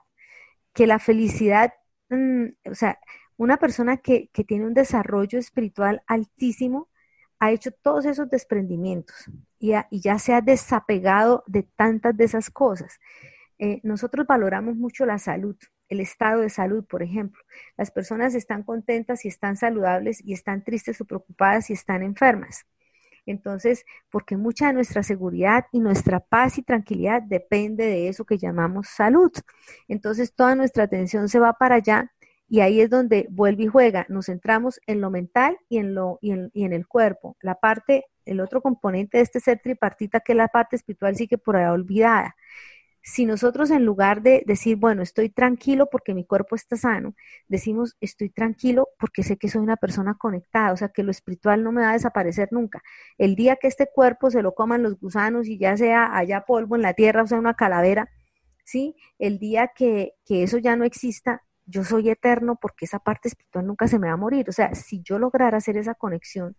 que 0.74 0.88
la 0.88 1.00
felicidad, 1.00 1.74
mm, 2.10 2.46
o 2.72 2.76
sea, 2.76 3.00
una 3.38 3.58
persona 3.58 3.98
que, 3.98 4.30
que 4.34 4.44
tiene 4.44 4.66
un 4.66 4.74
desarrollo 4.74 5.40
espiritual 5.40 6.04
altísimo, 6.08 6.90
ha 7.40 7.52
hecho 7.52 7.72
todos 7.72 8.06
esos 8.06 8.30
desprendimientos 8.30 9.30
y, 9.62 10.02
ya 10.02 10.18
se 10.20 10.34
ha 10.34 10.42
desapegado 10.42 11.44
de 11.46 11.64
tantas 11.64 12.18
de 12.18 12.26
esas 12.26 12.50
cosas. 12.50 13.00
Eh, 13.60 13.80
nosotros 13.84 14.26
valoramos 14.26 14.76
mucho 14.76 15.06
la 15.06 15.20
salud, 15.20 15.56
el 15.88 16.00
estado 16.00 16.42
de 16.42 16.50
salud, 16.50 16.84
por 16.84 17.04
ejemplo. 17.04 17.42
Las 17.78 17.92
personas 17.92 18.34
están 18.34 18.64
contentas 18.64 19.24
y 19.24 19.28
están 19.28 19.56
saludables 19.56 20.20
y 20.26 20.34
están 20.34 20.64
tristes 20.64 21.00
o 21.00 21.06
preocupadas 21.06 21.70
y 21.70 21.74
están 21.74 22.02
enfermas. 22.02 22.66
Entonces, 23.28 23.86
porque 24.10 24.36
mucha 24.36 24.68
de 24.68 24.74
nuestra 24.74 25.04
seguridad 25.04 25.66
y 25.72 25.80
nuestra 25.80 26.20
paz 26.20 26.58
y 26.58 26.64
tranquilidad 26.64 27.22
depende 27.22 27.86
de 27.86 28.08
eso 28.08 28.26
que 28.26 28.40
llamamos 28.40 28.88
salud. 28.88 29.32
Entonces, 29.88 30.34
toda 30.34 30.56
nuestra 30.56 30.86
atención 30.86 31.30
se 31.30 31.40
va 31.40 31.54
para 31.54 31.76
allá 31.76 32.12
y 32.52 32.60
ahí 32.60 32.82
es 32.82 32.90
donde 32.90 33.28
vuelve 33.30 33.64
y 33.64 33.68
juega. 33.68 34.06
Nos 34.10 34.26
centramos 34.26 34.82
en 34.86 35.00
lo 35.00 35.10
mental 35.10 35.58
y 35.70 35.78
en, 35.78 35.96
lo, 35.96 36.20
y 36.22 36.34
en, 36.34 36.74
el 36.74 36.86
cuerpo. 36.86 37.38
La 37.40 37.56
parte, 37.56 38.08
el 38.26 38.42
otro 38.42 38.62
componente 38.62 39.20
de 39.20 39.24
este 39.24 39.40
ser 39.40 39.62
tripartita, 39.64 40.20
que 40.20 40.34
es 40.34 40.38
la 40.38 40.50
parte 40.50 40.76
espiritual, 40.76 41.16
sigue 41.16 41.38
por 41.38 41.56
ahí 41.56 41.66
olvidada. 41.72 42.36
Si 43.02 43.26
nosotros 43.26 43.72
en 43.72 43.86
lugar 43.86 44.22
de 44.22 44.44
decir, 44.46 44.76
bueno, 44.76 45.02
estoy 45.02 45.30
tranquilo 45.30 45.88
porque 45.90 46.14
mi 46.14 46.26
cuerpo 46.26 46.58
está 46.58 46.76
sano, 46.76 47.16
decimos, 47.48 47.96
estoy 48.02 48.30
tranquilo 48.30 48.90
porque 49.00 49.24
sé 49.24 49.38
que 49.38 49.48
soy 49.48 49.62
una 49.62 49.78
persona 49.78 50.16
conectada, 50.20 50.74
o 50.74 50.78
sea, 50.78 50.90
que 50.90 51.04
lo 51.04 51.12
espiritual 51.12 51.64
no 51.64 51.72
me 51.72 51.84
va 51.84 51.92
a 51.92 51.94
desaparecer 51.94 52.50
nunca. 52.52 52.84
El 53.18 53.36
día 53.36 53.56
que 53.56 53.70
este 53.70 53.88
cuerpo 53.88 54.30
se 54.30 54.42
lo 54.42 54.56
coman 54.56 54.84
los 54.84 55.00
gusanos 55.00 55.48
y 55.48 55.58
ya 55.58 55.78
sea 55.78 56.18
allá 56.18 56.42
polvo 56.46 56.76
en 56.76 56.82
la 56.82 56.96
tierra, 56.96 57.24
o 57.24 57.28
sea, 57.28 57.40
una 57.40 57.54
calavera, 57.54 58.10
¿sí? 58.66 58.98
El 59.20 59.40
día 59.40 59.72
que, 59.74 60.16
que 60.26 60.44
eso 60.44 60.58
ya 60.58 60.76
no 60.76 60.84
exista, 60.84 61.44
yo 61.72 61.84
soy 61.84 62.10
eterno 62.10 62.58
porque 62.62 62.86
esa 62.86 63.00
parte 63.00 63.30
espiritual 63.30 63.66
nunca 63.66 63.88
se 63.88 64.00
me 64.00 64.08
va 64.08 64.14
a 64.14 64.18
morir. 64.18 64.50
O 64.50 64.52
sea, 64.52 64.76
si 64.76 65.02
yo 65.02 65.18
lograra 65.20 65.58
hacer 65.58 65.78
esa 65.78 65.96
conexión 65.96 66.56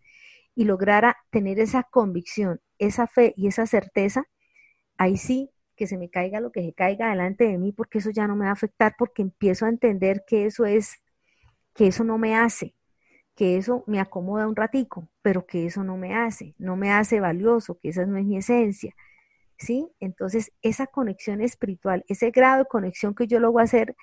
y 0.54 0.64
lograra 0.64 1.16
tener 1.30 1.60
esa 1.60 1.84
convicción, 1.84 2.60
esa 2.78 3.06
fe 3.06 3.34
y 3.36 3.46
esa 3.48 3.66
certeza, 3.66 4.24
ahí 4.98 5.16
sí 5.16 5.50
que 5.76 5.86
se 5.86 5.98
me 5.98 6.10
caiga 6.10 6.40
lo 6.40 6.52
que 6.52 6.62
se 6.62 6.72
caiga 6.74 7.10
delante 7.10 7.44
de 7.44 7.58
mí, 7.58 7.72
porque 7.72 7.98
eso 7.98 8.10
ya 8.10 8.26
no 8.26 8.36
me 8.36 8.44
va 8.44 8.50
a 8.50 8.54
afectar, 8.54 8.94
porque 8.98 9.22
empiezo 9.22 9.66
a 9.66 9.68
entender 9.68 10.24
que 10.26 10.46
eso 10.46 10.64
es, 10.66 11.02
que 11.74 11.86
eso 11.88 12.04
no 12.04 12.18
me 12.18 12.36
hace, 12.36 12.74
que 13.34 13.56
eso 13.56 13.84
me 13.86 14.00
acomoda 14.00 14.46
un 14.46 14.56
ratico, 14.56 15.08
pero 15.22 15.46
que 15.46 15.66
eso 15.66 15.84
no 15.84 15.96
me 15.96 16.14
hace, 16.14 16.54
no 16.58 16.76
me 16.76 16.92
hace 16.92 17.20
valioso, 17.20 17.78
que 17.80 17.88
esa 17.90 18.06
no 18.06 18.18
es 18.18 18.24
mi 18.24 18.36
esencia. 18.36 18.94
¿Sí? 19.58 19.88
Entonces, 20.00 20.52
esa 20.62 20.88
conexión 20.88 21.40
espiritual, 21.40 22.04
ese 22.08 22.30
grado 22.32 22.64
de 22.64 22.68
conexión 22.68 23.14
que 23.14 23.28
yo 23.28 23.38
logro 23.38 23.62
hacer 23.62 23.94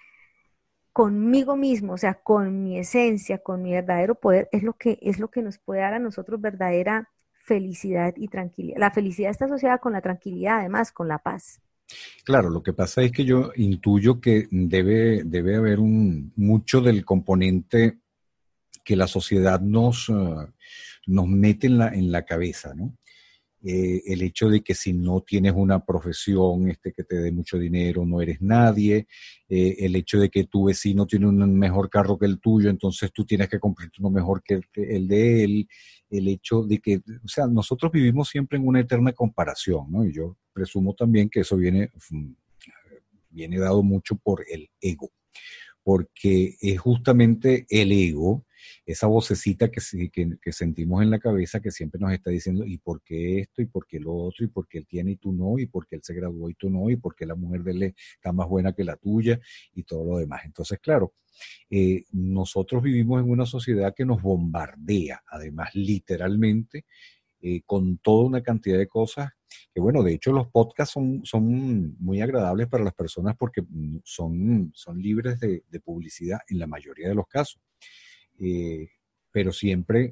conmigo 1.00 1.56
mismo, 1.56 1.94
o 1.94 1.98
sea, 1.98 2.16
con 2.16 2.62
mi 2.62 2.78
esencia, 2.78 3.38
con 3.38 3.64
mi 3.64 3.72
verdadero 3.72 4.16
poder, 4.16 4.50
es 4.52 4.64
lo 4.64 4.74
que, 4.74 5.00
es 5.02 5.18
lo 5.18 5.30
que 5.30 5.42
nos 5.42 5.58
puede 5.58 5.80
dar 5.80 5.94
a 5.94 6.00
nosotros 6.00 6.42
verdadera 6.42 7.10
felicidad 7.46 8.14
y 8.18 8.28
tranquilidad. 8.28 8.80
La 8.80 8.92
felicidad 8.92 9.32
está 9.32 9.46
asociada 9.46 9.78
con 9.78 9.94
la 9.94 10.02
tranquilidad, 10.02 10.60
además, 10.60 10.92
con 10.92 11.08
la 11.08 11.20
paz. 11.20 11.62
Claro, 12.26 12.50
lo 12.50 12.62
que 12.62 12.74
pasa 12.74 13.02
es 13.02 13.14
que 13.14 13.24
yo 13.24 13.54
intuyo 13.56 14.20
que 14.20 14.50
debe, 14.52 15.24
debe 15.24 15.56
haber 15.56 15.80
un, 15.80 16.34
mucho 16.36 16.82
del 16.82 17.06
componente 17.06 18.00
que 18.84 18.98
la 18.98 19.08
sociedad 19.08 19.62
nos, 19.62 20.10
uh, 20.10 20.52
nos 21.08 21.28
mete 21.28 21.68
en 21.68 21.78
la, 21.78 21.88
en 21.94 22.12
la 22.12 22.26
cabeza, 22.26 22.74
¿no? 22.76 22.98
Eh, 23.62 24.04
el 24.06 24.22
hecho 24.22 24.50
de 24.50 24.62
que 24.62 24.74
si 24.74 24.94
no 24.94 25.20
tienes 25.22 25.52
una 25.54 25.84
profesión 25.84 26.70
este, 26.70 26.94
que 26.94 27.04
te 27.04 27.18
dé 27.18 27.30
mucho 27.30 27.58
dinero, 27.58 28.06
no 28.06 28.22
eres 28.22 28.42
nadie, 28.42 29.06
eh, 29.50 29.76
el 29.80 29.98
hecho 29.98 30.18
de 30.18 30.30
que 30.30 30.46
tu 30.46 30.66
vecino 30.66 31.06
tiene 31.06 31.28
un 31.28 31.60
mejor 31.60 31.90
carro 31.90 32.18
que 32.18 32.26
el 32.26 32.40
tuyo, 32.40 32.70
entonces 32.70 33.12
tú 33.12 33.26
tienes 33.26 33.50
que 33.50 33.60
comprarte 33.60 33.98
uno 34.00 34.12
mejor 34.12 34.42
que 34.44 34.62
el, 34.76 35.08
de 35.10 35.44
él, 35.44 35.68
el 36.10 36.30
hecho 36.30 36.64
de 36.64 36.80
que, 36.80 37.02
o 37.22 37.28
sea, 37.28 37.48
nosotros 37.48 37.92
vivimos 37.92 38.30
siempre 38.30 38.58
en 38.58 38.66
una 38.66 38.80
eterna 38.80 39.12
comparación, 39.12 39.92
¿no? 39.92 40.06
Y 40.06 40.14
yo 40.14 40.38
presumo 40.54 40.94
también 40.94 41.30
que 41.30 41.42
eso 41.42 41.58
viene, 41.58 41.92
mm, 42.12 42.32
viene 43.30 43.60
dado 43.60 43.84
mucho 43.84 44.16
por 44.16 44.46
el 44.50 44.70
ego, 44.80 45.12
porque 45.84 46.56
es 46.62 46.80
justamente 46.80 47.66
el 47.70 47.92
ego 47.92 48.46
esa 48.86 49.08
vocecita 49.08 49.70
que, 49.70 49.82
que, 50.12 50.52
sentimos 50.52 51.02
en 51.02 51.10
la 51.10 51.20
cabeza 51.20 51.60
que 51.60 51.72
siempre 51.72 52.00
nos 52.00 52.12
está 52.12 52.32
diciendo, 52.32 52.66
¿y 52.66 52.78
por 52.78 53.02
qué 53.02 53.40
esto? 53.40 53.62
¿Y 53.62 53.66
por 53.66 53.86
qué 53.86 54.00
lo 54.00 54.14
otro? 54.14 54.46
¿Y 54.46 54.48
por 54.48 54.68
qué 54.68 54.80
él 54.80 54.88
tiene 54.88 55.12
y 55.12 55.16
tú 55.18 55.32
no? 55.32 55.60
¿Y 55.60 55.68
por 55.68 55.88
qué 55.88 55.96
él 55.96 56.02
se 56.04 56.14
graduó 56.14 56.50
y 56.50 56.56
tú 56.56 56.70
no? 56.70 56.90
¿Y 56.90 56.96
por 56.96 57.16
qué 57.16 57.26
la 57.26 57.36
mujer 57.36 57.64
de 57.64 57.72
él 57.72 57.84
está 58.16 58.32
más 58.32 58.48
buena 58.48 58.74
que 58.74 58.84
la 58.84 58.96
tuya? 58.96 59.40
Y 59.74 59.84
todo 59.84 60.06
lo 60.06 60.18
demás. 60.18 60.42
Entonces, 60.46 60.80
claro, 60.80 61.14
eh, 61.70 62.04
nosotros 62.12 62.84
vivimos 62.84 63.22
en 63.22 63.30
una 63.30 63.46
sociedad 63.46 63.94
que 63.96 64.06
nos 64.06 64.22
bombardea, 64.22 65.24
además 65.28 65.70
literalmente, 65.74 66.86
eh, 67.42 67.62
con 67.66 67.98
toda 68.00 68.26
una 68.26 68.42
cantidad 68.42 68.78
de 68.78 68.88
cosas 68.88 69.30
que 69.74 69.80
bueno, 69.80 70.04
de 70.04 70.14
hecho 70.14 70.32
los 70.32 70.48
podcasts 70.48 70.94
son, 71.24 71.96
muy 72.00 72.22
agradables 72.22 72.68
para 72.68 72.84
las 72.84 72.94
personas 72.94 73.36
porque 73.38 73.64
son, 74.04 74.72
libres 74.96 75.40
de 75.40 75.80
publicidad 75.84 76.40
en 76.48 76.60
la 76.60 76.68
mayoría 76.68 77.10
de 77.10 77.16
los 77.16 77.28
casos. 77.28 77.62
Eh, 78.40 78.90
pero 79.32 79.52
siempre 79.52 80.12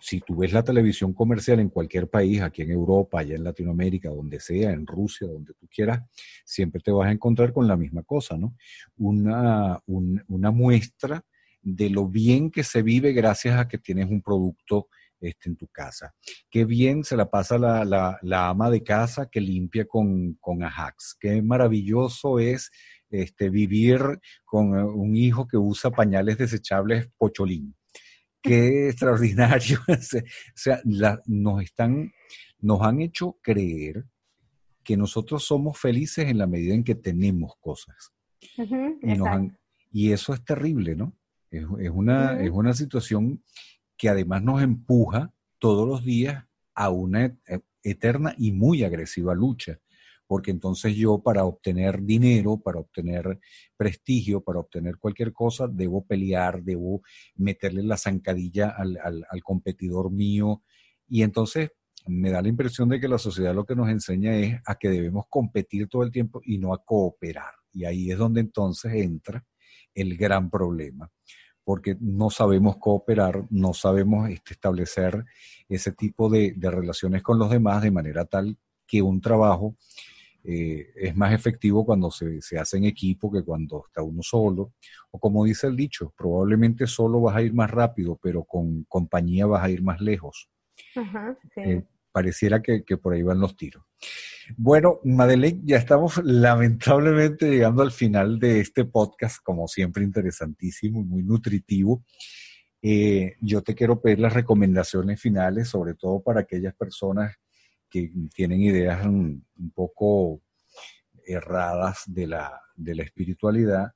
si 0.00 0.20
tú 0.20 0.36
ves 0.36 0.52
la 0.52 0.64
televisión 0.64 1.12
comercial 1.12 1.60
en 1.60 1.68
cualquier 1.68 2.08
país, 2.08 2.40
aquí 2.40 2.62
en 2.62 2.70
Europa, 2.70 3.20
allá 3.20 3.36
en 3.36 3.44
Latinoamérica, 3.44 4.08
donde 4.08 4.40
sea, 4.40 4.72
en 4.72 4.86
Rusia, 4.86 5.28
donde 5.28 5.52
tú 5.54 5.68
quieras, 5.68 6.00
siempre 6.44 6.80
te 6.80 6.90
vas 6.90 7.08
a 7.08 7.12
encontrar 7.12 7.52
con 7.52 7.68
la 7.68 7.76
misma 7.76 8.02
cosa, 8.02 8.36
¿no? 8.36 8.56
Una, 8.96 9.78
una 9.86 10.50
muestra 10.50 11.22
de 11.62 11.90
lo 11.90 12.08
bien 12.08 12.50
que 12.50 12.64
se 12.64 12.82
vive 12.82 13.12
gracias 13.12 13.58
a 13.58 13.68
que 13.68 13.76
tienes 13.76 14.08
un 14.10 14.22
producto 14.22 14.88
este, 15.20 15.48
en 15.50 15.56
tu 15.56 15.68
casa. 15.68 16.14
Qué 16.50 16.64
bien 16.64 17.04
se 17.04 17.16
la 17.16 17.28
pasa 17.28 17.58
la, 17.58 18.48
ama 18.48 18.70
de 18.70 18.82
casa 18.82 19.28
que 19.30 19.40
limpia 19.40 19.84
con, 19.84 20.34
con 20.40 20.62
Ajax. 20.62 21.16
Qué 21.20 21.42
maravilloso 21.42 22.38
es 22.38 22.70
este, 23.10 23.50
vivir 23.50 24.00
con 24.44 24.78
eh, 24.78 24.84
un 24.84 25.16
hijo 25.16 25.46
que 25.46 25.56
usa 25.56 25.90
pañales 25.90 26.38
desechables 26.38 27.08
pocholín. 27.18 27.76
Qué 28.42 28.88
extraordinario. 28.90 29.80
o 29.88 29.94
sea, 30.54 30.80
nos 31.26 31.62
están, 31.62 32.12
nos 32.60 32.80
han 32.82 33.00
hecho 33.00 33.38
creer 33.42 34.06
que 34.82 34.96
nosotros 34.96 35.44
somos 35.44 35.78
felices 35.78 36.28
en 36.28 36.38
la 36.38 36.46
medida 36.46 36.74
en 36.74 36.84
que 36.84 36.94
tenemos 36.94 37.54
cosas. 37.60 38.12
y, 39.92 40.12
eso 40.12 40.32
es 40.32 40.44
terrible, 40.44 40.96
¿no? 40.96 41.16
Es, 41.50 41.90
una, 41.90 42.40
es 42.40 42.50
una 42.50 42.72
situación 42.72 43.42
que 44.00 44.08
además 44.08 44.42
nos 44.42 44.62
empuja 44.62 45.30
todos 45.58 45.86
los 45.86 46.02
días 46.02 46.46
a 46.74 46.88
una 46.88 47.26
e, 47.26 47.60
eterna 47.82 48.34
y 48.38 48.50
muy 48.50 48.82
agresiva 48.82 49.34
lucha, 49.34 49.78
porque 50.26 50.50
entonces 50.50 50.96
yo 50.96 51.22
para 51.22 51.44
obtener 51.44 52.00
dinero, 52.02 52.56
para 52.56 52.80
obtener 52.80 53.38
prestigio, 53.76 54.40
para 54.40 54.60
obtener 54.60 54.96
cualquier 54.96 55.34
cosa, 55.34 55.68
debo 55.68 56.06
pelear, 56.06 56.62
debo 56.62 57.02
meterle 57.34 57.82
la 57.82 57.98
zancadilla 57.98 58.70
al, 58.70 58.96
al 59.02 59.42
competidor 59.42 60.10
mío, 60.10 60.62
y 61.06 61.22
entonces 61.22 61.72
me 62.06 62.30
da 62.30 62.40
la 62.40 62.48
impresión 62.48 62.88
de 62.88 63.00
que 63.00 63.08
la 63.08 63.18
sociedad 63.18 63.54
lo 63.54 63.66
que 63.66 63.76
nos 63.76 63.90
enseña 63.90 64.34
es 64.34 64.58
a 64.64 64.76
que 64.76 64.88
debemos 64.88 65.26
competir 65.28 65.88
todo 65.88 66.04
el 66.04 66.10
tiempo 66.10 66.40
y 66.42 66.56
no 66.56 66.72
a 66.72 66.82
cooperar. 66.82 67.52
Y 67.70 67.84
ahí 67.84 68.10
es 68.10 68.16
donde 68.16 68.40
entonces 68.40 68.94
entra 68.94 69.44
el 69.92 70.16
gran 70.16 70.48
problema 70.48 71.10
porque 71.70 71.96
no 72.00 72.30
sabemos 72.30 72.78
cooperar, 72.78 73.44
no 73.48 73.72
sabemos 73.74 74.28
este, 74.28 74.54
establecer 74.54 75.24
ese 75.68 75.92
tipo 75.92 76.28
de, 76.28 76.52
relaciones 76.60 77.22
con 77.22 77.38
los 77.38 77.48
demás 77.48 77.80
de 77.80 77.92
manera 77.92 78.24
tal 78.24 78.58
que 78.84 79.00
un 79.00 79.20
trabajo 79.20 79.76
eh, 80.42 80.90
es 80.96 81.16
más 81.16 81.32
efectivo 81.32 81.86
cuando 81.86 82.10
se, 82.10 82.40
hace 82.58 82.78
en 82.78 82.86
equipo 82.86 83.30
que 83.30 83.44
cuando 83.44 83.84
está 83.86 84.02
uno 84.02 84.20
solo. 84.20 84.72
O 85.12 85.20
como 85.20 85.44
dice 85.44 85.68
el 85.68 85.76
dicho, 85.76 86.12
probablemente 86.18 86.88
solo 86.88 87.20
vas 87.20 87.36
a 87.36 87.42
ir 87.42 87.54
más 87.54 87.70
rápido, 87.70 88.18
pero 88.20 88.42
con 88.42 88.82
compañía 88.88 89.46
vas 89.46 89.62
a 89.62 89.70
ir 89.70 89.80
más 89.80 90.00
lejos. 90.00 90.50
Eh, 91.54 91.84
pareciera 92.12 92.62
que, 92.62 92.84
que, 92.84 92.96
por 92.96 93.14
ahí 93.14 93.22
van 93.22 93.40
los 93.40 93.56
tiros. 93.56 93.84
Bueno, 94.56 95.00
Madeleine, 95.04 95.60
ya 95.64 95.76
estamos 95.76 96.20
lamentablemente 96.24 97.50
llegando 97.50 97.82
al 97.82 97.92
final 97.92 98.38
de 98.38 98.60
este 98.60 98.84
podcast, 98.84 99.38
como 99.42 99.68
siempre 99.68 100.02
interesantísimo 100.02 101.00
y 101.00 101.04
muy 101.04 101.22
nutritivo. 101.22 102.04
Eh, 102.82 103.36
yo 103.40 103.62
te 103.62 103.74
quiero 103.74 104.00
pedir 104.00 104.20
las 104.20 104.32
recomendaciones 104.32 105.20
finales, 105.20 105.68
sobre 105.68 105.94
todo 105.94 106.22
para 106.22 106.40
aquellas 106.40 106.74
personas 106.74 107.36
que 107.90 108.10
tienen 108.34 108.60
ideas 108.62 109.04
un, 109.04 109.46
poco 109.74 110.42
erradas 111.26 112.02
de 112.06 112.26
la, 112.26 112.60
de 112.74 112.94
la 112.94 113.02
espiritualidad 113.02 113.92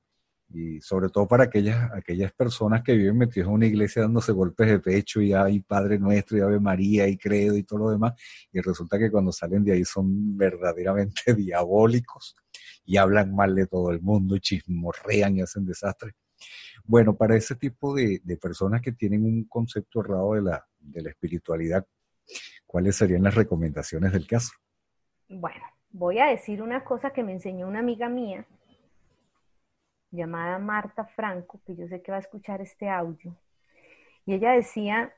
y 0.49 0.79
sobre 0.81 1.09
todo 1.09 1.27
para 1.27 1.45
aquellas, 1.45 1.91
aquellas 1.93 2.31
personas 2.33 2.83
que 2.83 2.93
viven 2.93 3.17
metidos 3.17 3.47
en 3.47 3.53
una 3.55 3.65
iglesia 3.65 4.03
dándose 4.03 4.31
golpes 4.31 4.67
de 4.67 4.79
pecho 4.79 5.21
y 5.21 5.33
hay 5.33 5.59
Padre 5.59 5.97
Nuestro 5.99 6.37
y 6.37 6.41
Ave 6.41 6.59
María 6.59 7.07
y 7.07 7.17
Credo 7.17 7.57
y 7.57 7.63
todo 7.63 7.79
lo 7.79 7.89
demás, 7.89 8.13
y 8.51 8.61
resulta 8.61 8.97
que 8.99 9.11
cuando 9.11 9.31
salen 9.31 9.63
de 9.63 9.73
ahí 9.73 9.85
son 9.85 10.37
verdaderamente 10.37 11.33
diabólicos 11.35 12.35
y 12.85 12.97
hablan 12.97 13.35
mal 13.35 13.55
de 13.55 13.67
todo 13.67 13.91
el 13.91 14.01
mundo 14.01 14.35
y 14.35 14.39
chismorrean 14.39 15.37
y 15.37 15.41
hacen 15.41 15.65
desastres. 15.65 16.13
Bueno, 16.83 17.15
para 17.15 17.35
ese 17.35 17.55
tipo 17.55 17.95
de, 17.95 18.21
de 18.23 18.37
personas 18.37 18.81
que 18.81 18.91
tienen 18.91 19.23
un 19.23 19.45
concepto 19.45 20.01
errado 20.01 20.33
de 20.33 20.43
la, 20.43 20.65
de 20.79 21.01
la 21.01 21.09
espiritualidad, 21.09 21.85
¿cuáles 22.67 22.95
serían 22.95 23.23
las 23.23 23.33
recomendaciones 23.33 24.11
del 24.11 24.27
caso? 24.27 24.51
Bueno, 25.27 25.63
voy 25.89 26.19
a 26.19 26.27
decir 26.27 26.61
una 26.61 26.83
cosa 26.83 27.11
que 27.11 27.23
me 27.23 27.31
enseñó 27.31 27.67
una 27.67 27.79
amiga 27.79 28.09
mía 28.09 28.45
llamada 30.11 30.59
Marta 30.59 31.05
Franco, 31.05 31.59
que 31.65 31.75
yo 31.75 31.87
sé 31.87 32.01
que 32.01 32.11
va 32.11 32.17
a 32.17 32.21
escuchar 32.21 32.61
este 32.61 32.89
audio. 32.89 33.35
Y 34.25 34.33
ella 34.33 34.51
decía, 34.51 35.13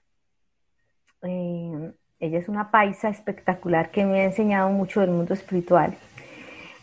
eh, 1.21 1.93
ella 2.19 2.39
es 2.39 2.49
una 2.49 2.71
paisa 2.71 3.09
espectacular 3.09 3.91
que 3.91 4.05
me 4.05 4.21
ha 4.21 4.25
enseñado 4.25 4.69
mucho 4.69 5.01
del 5.01 5.11
mundo 5.11 5.33
espiritual. 5.33 5.97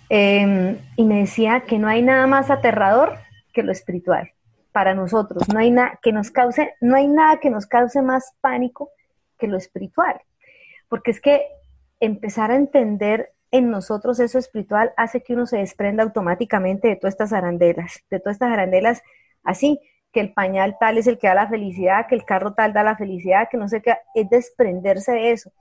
Em, 0.09 0.79
y 0.97 1.05
me 1.05 1.21
decía 1.21 1.61
que 1.61 1.79
no 1.79 1.89
hay 1.89 2.03
nada 2.03 2.27
más 2.27 2.51
aterrador 2.51 3.19
que 3.53 3.63
lo 3.63 3.73
espiritual 3.73 4.31
para 4.73 4.95
nosotros. 4.95 5.49
No 5.53 5.59
hay 5.59 5.71
nada 5.71 5.99
que 6.03 6.13
nos 6.13 6.31
cause, 6.31 6.75
no 6.81 6.97
hay 6.97 7.09
nada 7.09 7.39
que 7.41 7.51
nos 7.51 7.67
cause 7.67 8.03
más 8.03 8.35
pánico 8.41 8.91
que 9.39 9.49
lo 9.49 9.57
espiritual. 9.57 10.21
Porque 10.89 11.11
es 11.11 11.21
que 11.21 11.47
empezar 12.01 12.51
a 12.51 12.57
entender 12.57 13.33
en 13.55 13.71
nosotros 13.71 14.19
eso 14.19 14.37
espiritual 14.37 14.93
hace 14.97 15.23
que 15.23 15.33
uno 15.33 15.47
se 15.47 15.59
desprenda 15.59 16.03
automáticamente 16.03 16.89
de 16.89 16.97
todas 16.97 17.15
estas 17.15 17.33
arandelas, 17.33 18.01
de 18.11 18.19
todas 18.19 18.35
estas 18.35 18.51
arandelas 18.51 19.01
así, 19.45 19.79
que 20.11 20.19
el 20.19 20.33
pañal 20.33 20.77
tal 20.81 20.99
es 20.99 21.07
el 21.07 21.19
que 21.19 21.29
da 21.29 21.35
la 21.35 21.49
felicidad, 21.49 22.09
que 22.09 22.17
el 22.17 22.25
carro 22.25 22.55
tal 22.55 22.73
da 22.73 22.83
la 22.83 22.97
felicidad, 22.97 23.47
que 23.49 23.57
no 23.57 23.69
sé 23.69 23.81
qué, 23.81 23.95
es 24.17 24.29
desprenderse 24.29 25.13
de 25.13 25.31
eso. 25.31 25.53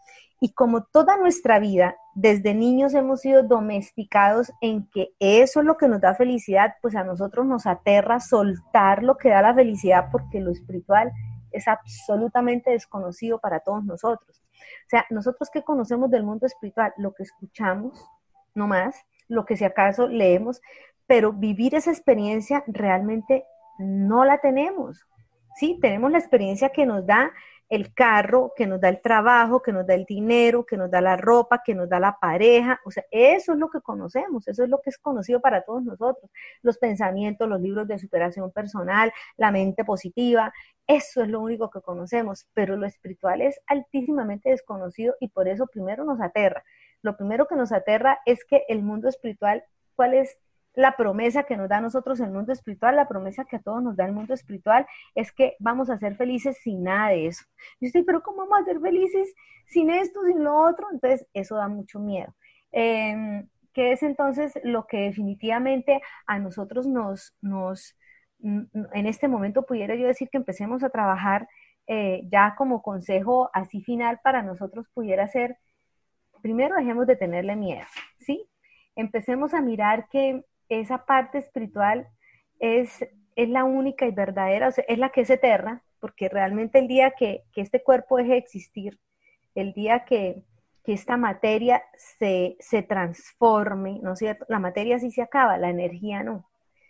Y 0.42 0.54
como 0.54 0.86
toda 0.86 1.18
nuestra 1.18 1.60
vida, 1.60 1.96
desde 2.16 2.56
niños 2.56 2.96
hemos 2.96 3.22
sido 3.22 3.44
domesticados 3.44 4.52
en 4.60 4.90
que 4.90 5.10
eso 5.20 5.60
es 5.60 5.66
lo 5.68 5.78
que 5.78 5.88
nos 5.88 6.02
da 6.02 6.16
felicidad, 6.16 6.74
pues 6.82 6.96
a 6.96 7.04
nosotros 7.04 7.46
nos 7.46 7.68
aterra 7.68 8.20
soltar 8.20 9.04
lo 9.04 9.18
que 9.18 9.30
da 9.30 9.44
la 9.44 9.54
felicidad 9.54 10.08
porque 10.12 10.40
lo 10.40 10.50
espiritual 10.50 11.12
es 11.54 11.68
absolutamente 11.68 12.72
desconocido 12.72 13.40
para 13.40 13.60
todos 13.60 13.84
nosotros. 13.84 14.42
O 14.86 14.90
sea, 14.90 15.06
nosotros 15.10 15.50
que 15.50 15.64
conocemos 15.64 16.10
del 16.12 16.24
mundo 16.24 16.46
espiritual, 16.46 16.94
lo 16.98 17.14
que 17.14 17.24
escuchamos, 17.24 18.06
no 18.54 18.68
más, 18.68 18.96
lo 19.28 19.46
que 19.46 19.58
si 19.58 19.66
acaso 19.66 20.08
leemos, 20.08 20.62
pero 21.08 21.34
vivir 21.34 21.76
esa 21.76 21.92
experiencia 21.92 22.64
realmente 22.68 23.46
no 23.80 24.26
la 24.26 24.40
tenemos. 24.40 25.06
Sí, 25.56 25.78
tenemos 25.82 26.12
la 26.12 26.20
experiencia 26.20 26.70
que 26.70 26.86
nos 26.86 27.06
da 27.06 27.32
el 27.74 27.92
carro, 27.92 28.54
que 28.56 28.68
nos 28.68 28.80
da 28.80 28.90
el 28.90 29.02
trabajo, 29.02 29.64
que 29.64 29.74
nos 29.74 29.88
da 29.88 29.96
el 29.96 30.06
dinero, 30.06 30.64
que 30.64 30.78
nos 30.78 30.92
da 30.92 31.02
la 31.02 31.18
ropa, 31.18 31.64
que 31.66 31.74
nos 31.74 31.90
da 31.90 32.00
la 32.00 32.20
pareja. 32.20 32.80
O 32.86 32.92
sea, 32.92 33.04
eso 33.10 33.54
es 33.54 33.58
lo 33.58 33.72
que 33.72 33.82
conocemos, 33.82 34.48
eso 34.48 34.64
es 34.64 34.70
lo 34.70 34.80
que 34.80 34.92
es 34.92 35.00
conocido 35.00 35.42
para 35.42 35.64
todos 35.64 35.84
nosotros. 35.84 36.30
Los 36.62 36.78
pensamientos, 36.78 37.50
los 37.50 37.60
libros 37.60 37.88
de 37.88 37.98
superación 37.98 38.52
personal, 38.52 39.12
la 39.38 39.50
mente 39.50 39.84
positiva, 39.84 40.54
eso 40.86 41.24
es 41.24 41.30
lo 41.30 41.40
único 41.40 41.72
que 41.72 41.82
conocemos, 41.82 42.48
pero 42.54 42.78
lo 42.78 42.86
espiritual 42.86 43.42
es 43.42 43.60
altísimamente 43.66 44.52
desconocido 44.52 45.16
y 45.20 45.30
por 45.30 45.48
eso 45.48 45.66
primero 45.66 46.06
nos 46.06 46.22
aterra. 46.22 46.64
Lo 47.02 47.18
primero 47.18 47.48
que 47.48 47.56
nos 47.56 47.72
aterra 47.72 48.20
es 48.28 48.46
que 48.46 48.66
el 48.68 48.84
mundo 48.84 49.10
espiritual, 49.10 49.64
¿cuál 49.96 50.14
es 50.14 50.38
la 50.76 50.96
promesa 50.96 51.44
que 51.44 51.58
nos 51.58 51.70
da 51.70 51.78
a 51.78 51.82
nosotros 51.82 52.20
el 52.20 52.32
mundo 52.32 52.52
espiritual, 52.52 52.96
la 52.96 53.08
promesa 53.08 53.46
que 53.46 53.58
a 53.58 53.62
todos 53.62 53.84
nos 53.84 53.96
da 53.96 54.06
el 54.06 54.14
mundo 54.14 54.34
espiritual 54.34 54.86
es 55.16 55.32
que 55.32 55.56
vamos 55.60 55.90
a 55.90 55.98
ser 55.98 56.16
felices 56.16 56.58
sin 56.64 56.84
nada 56.84 57.10
de 57.10 57.28
eso. 57.28 57.46
Yo 57.80 57.88
estoy, 57.88 58.04
pero 58.04 58.24
¿cómo 58.24 58.48
vamos 58.48 58.62
a 58.62 58.66
ser 58.66 58.80
felices 58.80 59.34
sin 59.68 59.90
esto, 59.90 60.22
sin 60.26 60.44
lo 60.44 60.56
otro? 60.56 60.88
Entonces, 60.92 61.28
eso 61.34 61.56
da 61.56 61.68
mucho 61.68 62.00
miedo. 62.00 62.34
Eh, 62.72 63.46
¿Qué 63.74 63.92
es 63.92 64.04
entonces 64.04 64.54
lo 64.64 64.86
que 64.86 64.98
definitivamente 64.98 66.02
a 66.28 66.38
nosotros 66.38 66.86
nos, 66.86 67.36
nos, 67.42 67.98
en 68.40 69.08
este 69.08 69.28
momento 69.28 69.66
pudiera 69.66 69.96
yo 69.96 70.06
decir 70.06 70.30
que 70.30 70.38
empecemos 70.38 70.84
a 70.84 70.90
trabajar 70.90 71.48
eh, 71.88 72.22
ya 72.32 72.56
como 72.56 72.84
consejo 72.84 73.50
así 73.52 73.82
final 73.82 74.20
para 74.24 74.44
nosotros 74.44 74.88
pudiera 74.94 75.28
ser, 75.28 75.58
primero 76.42 76.76
dejemos 76.76 77.08
de 77.08 77.16
tenerle 77.16 77.56
miedo, 77.56 77.86
¿sí? 78.20 78.48
Empecemos 78.96 79.56
a 79.56 79.62
mirar 79.62 80.08
que 80.08 80.46
esa 80.80 81.06
parte 81.06 81.38
espiritual 81.38 82.08
es, 82.60 83.06
es 83.36 83.50
la 83.50 83.64
única 83.64 84.06
y 84.06 84.12
verdadera, 84.12 84.70
es 84.88 84.98
la 84.98 85.10
que 85.10 85.22
es 85.22 85.30
eterna, 85.30 85.84
porque 86.00 86.28
realmente 86.28 86.80
el 86.80 86.90
día 86.90 87.12
que, 87.12 87.44
este 87.56 87.82
cuerpo 87.82 88.18
deje 88.18 88.32
de 88.32 88.38
existir, 88.38 89.00
el 89.56 89.72
día 89.72 90.04
que, 90.04 90.44
esta 90.86 91.16
materia 91.16 91.82
se, 91.96 92.58
transforme, 92.90 94.00
¿no 94.04 94.12
es 94.12 94.20
cierto? 94.20 94.46
La 94.50 94.60
materia 94.60 95.00
sí 95.00 95.12
se 95.12 95.22
acaba, 95.22 95.58
la 95.58 95.70
energía 95.70 96.24
no. 96.24 96.50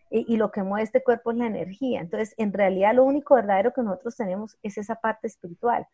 Y, 0.10 0.36
lo 0.38 0.52
que 0.52 0.64
mueve 0.64 0.84
este 0.84 1.04
cuerpo 1.04 1.30
es 1.30 1.38
la 1.38 1.46
energía. 1.46 2.02
Entonces, 2.02 2.34
en 2.40 2.54
realidad 2.54 2.96
lo 2.96 3.04
único 3.04 3.36
verdadero 3.36 3.72
que 3.72 3.84
nosotros 3.84 4.16
tenemos 4.16 4.58
es 4.64 4.80
esa 4.80 4.96
parte 4.96 5.28
espiritual. 5.28 5.88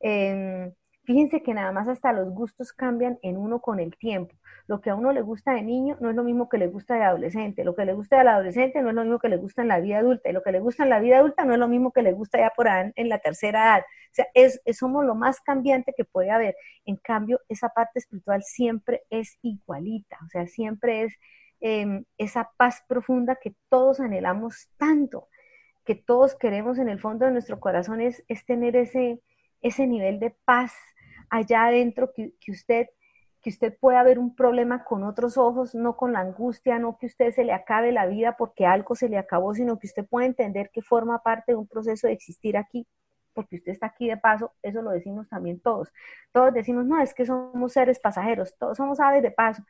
Em, 0.00 0.74
Fíjense 1.08 1.42
que 1.42 1.54
nada 1.54 1.72
más 1.72 1.88
hasta 1.88 2.12
los 2.12 2.28
gustos 2.28 2.74
cambian 2.74 3.18
en 3.22 3.38
uno 3.38 3.62
con 3.62 3.80
el 3.80 3.96
tiempo. 3.96 4.36
Lo 4.66 4.82
que 4.82 4.90
a 4.90 4.94
uno 4.94 5.10
le 5.10 5.22
gusta 5.22 5.54
de 5.54 5.62
niño 5.62 5.96
no 6.00 6.10
es 6.10 6.14
lo 6.16 6.22
mismo 6.22 6.50
que 6.50 6.58
le 6.58 6.66
gusta 6.66 6.96
de 6.96 7.02
adolescente. 7.04 7.64
Lo 7.64 7.74
que 7.74 7.86
le 7.86 7.94
gusta 7.94 8.22
de 8.22 8.28
adolescente 8.28 8.82
no 8.82 8.90
es 8.90 8.94
lo 8.94 9.04
mismo 9.04 9.18
que 9.18 9.30
le 9.30 9.38
gusta 9.38 9.62
en 9.62 9.68
la 9.68 9.80
vida 9.80 10.00
adulta. 10.00 10.28
Y 10.28 10.34
lo 10.34 10.42
que 10.42 10.52
le 10.52 10.60
gusta 10.60 10.82
en 10.82 10.90
la 10.90 11.00
vida 11.00 11.16
adulta 11.16 11.46
no 11.46 11.54
es 11.54 11.58
lo 11.58 11.66
mismo 11.66 11.92
que 11.92 12.02
le 12.02 12.12
gusta 12.12 12.36
ya 12.36 12.52
por 12.54 12.68
ahí 12.68 12.92
en 12.94 13.08
la 13.08 13.20
tercera 13.20 13.62
edad. 13.62 13.80
O 13.80 14.14
sea, 14.14 14.26
es, 14.34 14.60
somos 14.78 15.02
lo 15.06 15.14
más 15.14 15.40
cambiante 15.40 15.94
que 15.96 16.04
puede 16.04 16.30
haber. 16.30 16.56
En 16.84 16.96
cambio, 16.96 17.40
esa 17.48 17.70
parte 17.70 18.00
espiritual 18.00 18.42
siempre 18.42 19.04
es 19.08 19.38
igualita. 19.40 20.18
O 20.26 20.28
sea, 20.28 20.46
siempre 20.46 21.04
es 21.04 21.14
em, 21.60 22.04
esa 22.18 22.50
paz 22.58 22.84
profunda 22.86 23.36
que 23.36 23.54
todos 23.70 23.98
anhelamos 24.00 24.68
tanto, 24.76 25.28
que 25.86 25.94
todos 25.94 26.34
queremos 26.34 26.78
en 26.78 26.90
el 26.90 27.00
fondo 27.00 27.24
de 27.24 27.32
nuestro 27.32 27.60
corazón, 27.60 28.02
es, 28.02 28.22
es 28.28 28.44
tener 28.44 28.76
ese, 28.76 29.22
ese 29.62 29.86
nivel 29.86 30.20
de 30.20 30.36
paz 30.44 30.74
allá 31.30 31.66
adentro 31.66 32.12
que, 32.12 32.34
usted 32.48 32.88
que 33.40 33.50
usted 33.50 33.76
pueda 33.78 34.02
ver 34.02 34.18
un 34.18 34.34
problema 34.34 34.84
con 34.84 35.04
otros 35.04 35.38
ojos, 35.38 35.74
no 35.74 35.96
con 35.96 36.12
la 36.12 36.20
angustia, 36.20 36.78
no 36.78 36.98
que 36.98 37.06
usted 37.06 37.32
se 37.32 37.44
le 37.44 37.52
acabe 37.52 37.92
la 37.92 38.06
vida 38.06 38.36
porque 38.36 38.66
algo 38.66 38.96
se 38.96 39.08
le 39.08 39.16
acabó, 39.16 39.54
sino 39.54 39.78
que 39.78 39.86
usted 39.86 40.06
pueda 40.06 40.26
entender 40.26 40.70
que 40.70 40.82
forma 40.82 41.22
parte 41.22 41.52
de 41.52 41.56
un 41.56 41.68
proceso 41.68 42.08
de 42.08 42.14
existir 42.14 42.56
aquí, 42.56 42.86
porque 43.34 43.56
usted 43.56 43.72
está 43.72 43.86
aquí 43.86 44.08
de 44.08 44.16
paso, 44.16 44.52
eso 44.62 44.82
lo 44.82 44.90
decimos 44.90 45.28
también 45.28 45.60
todos. 45.60 45.92
Todos 46.32 46.52
decimos, 46.52 46.84
no, 46.86 47.00
es 47.00 47.14
que 47.14 47.24
somos 47.26 47.72
seres 47.72 48.00
pasajeros, 48.00 48.56
todos 48.58 48.76
somos 48.76 48.98
aves 48.98 49.22
de 49.22 49.30
paso, 49.30 49.62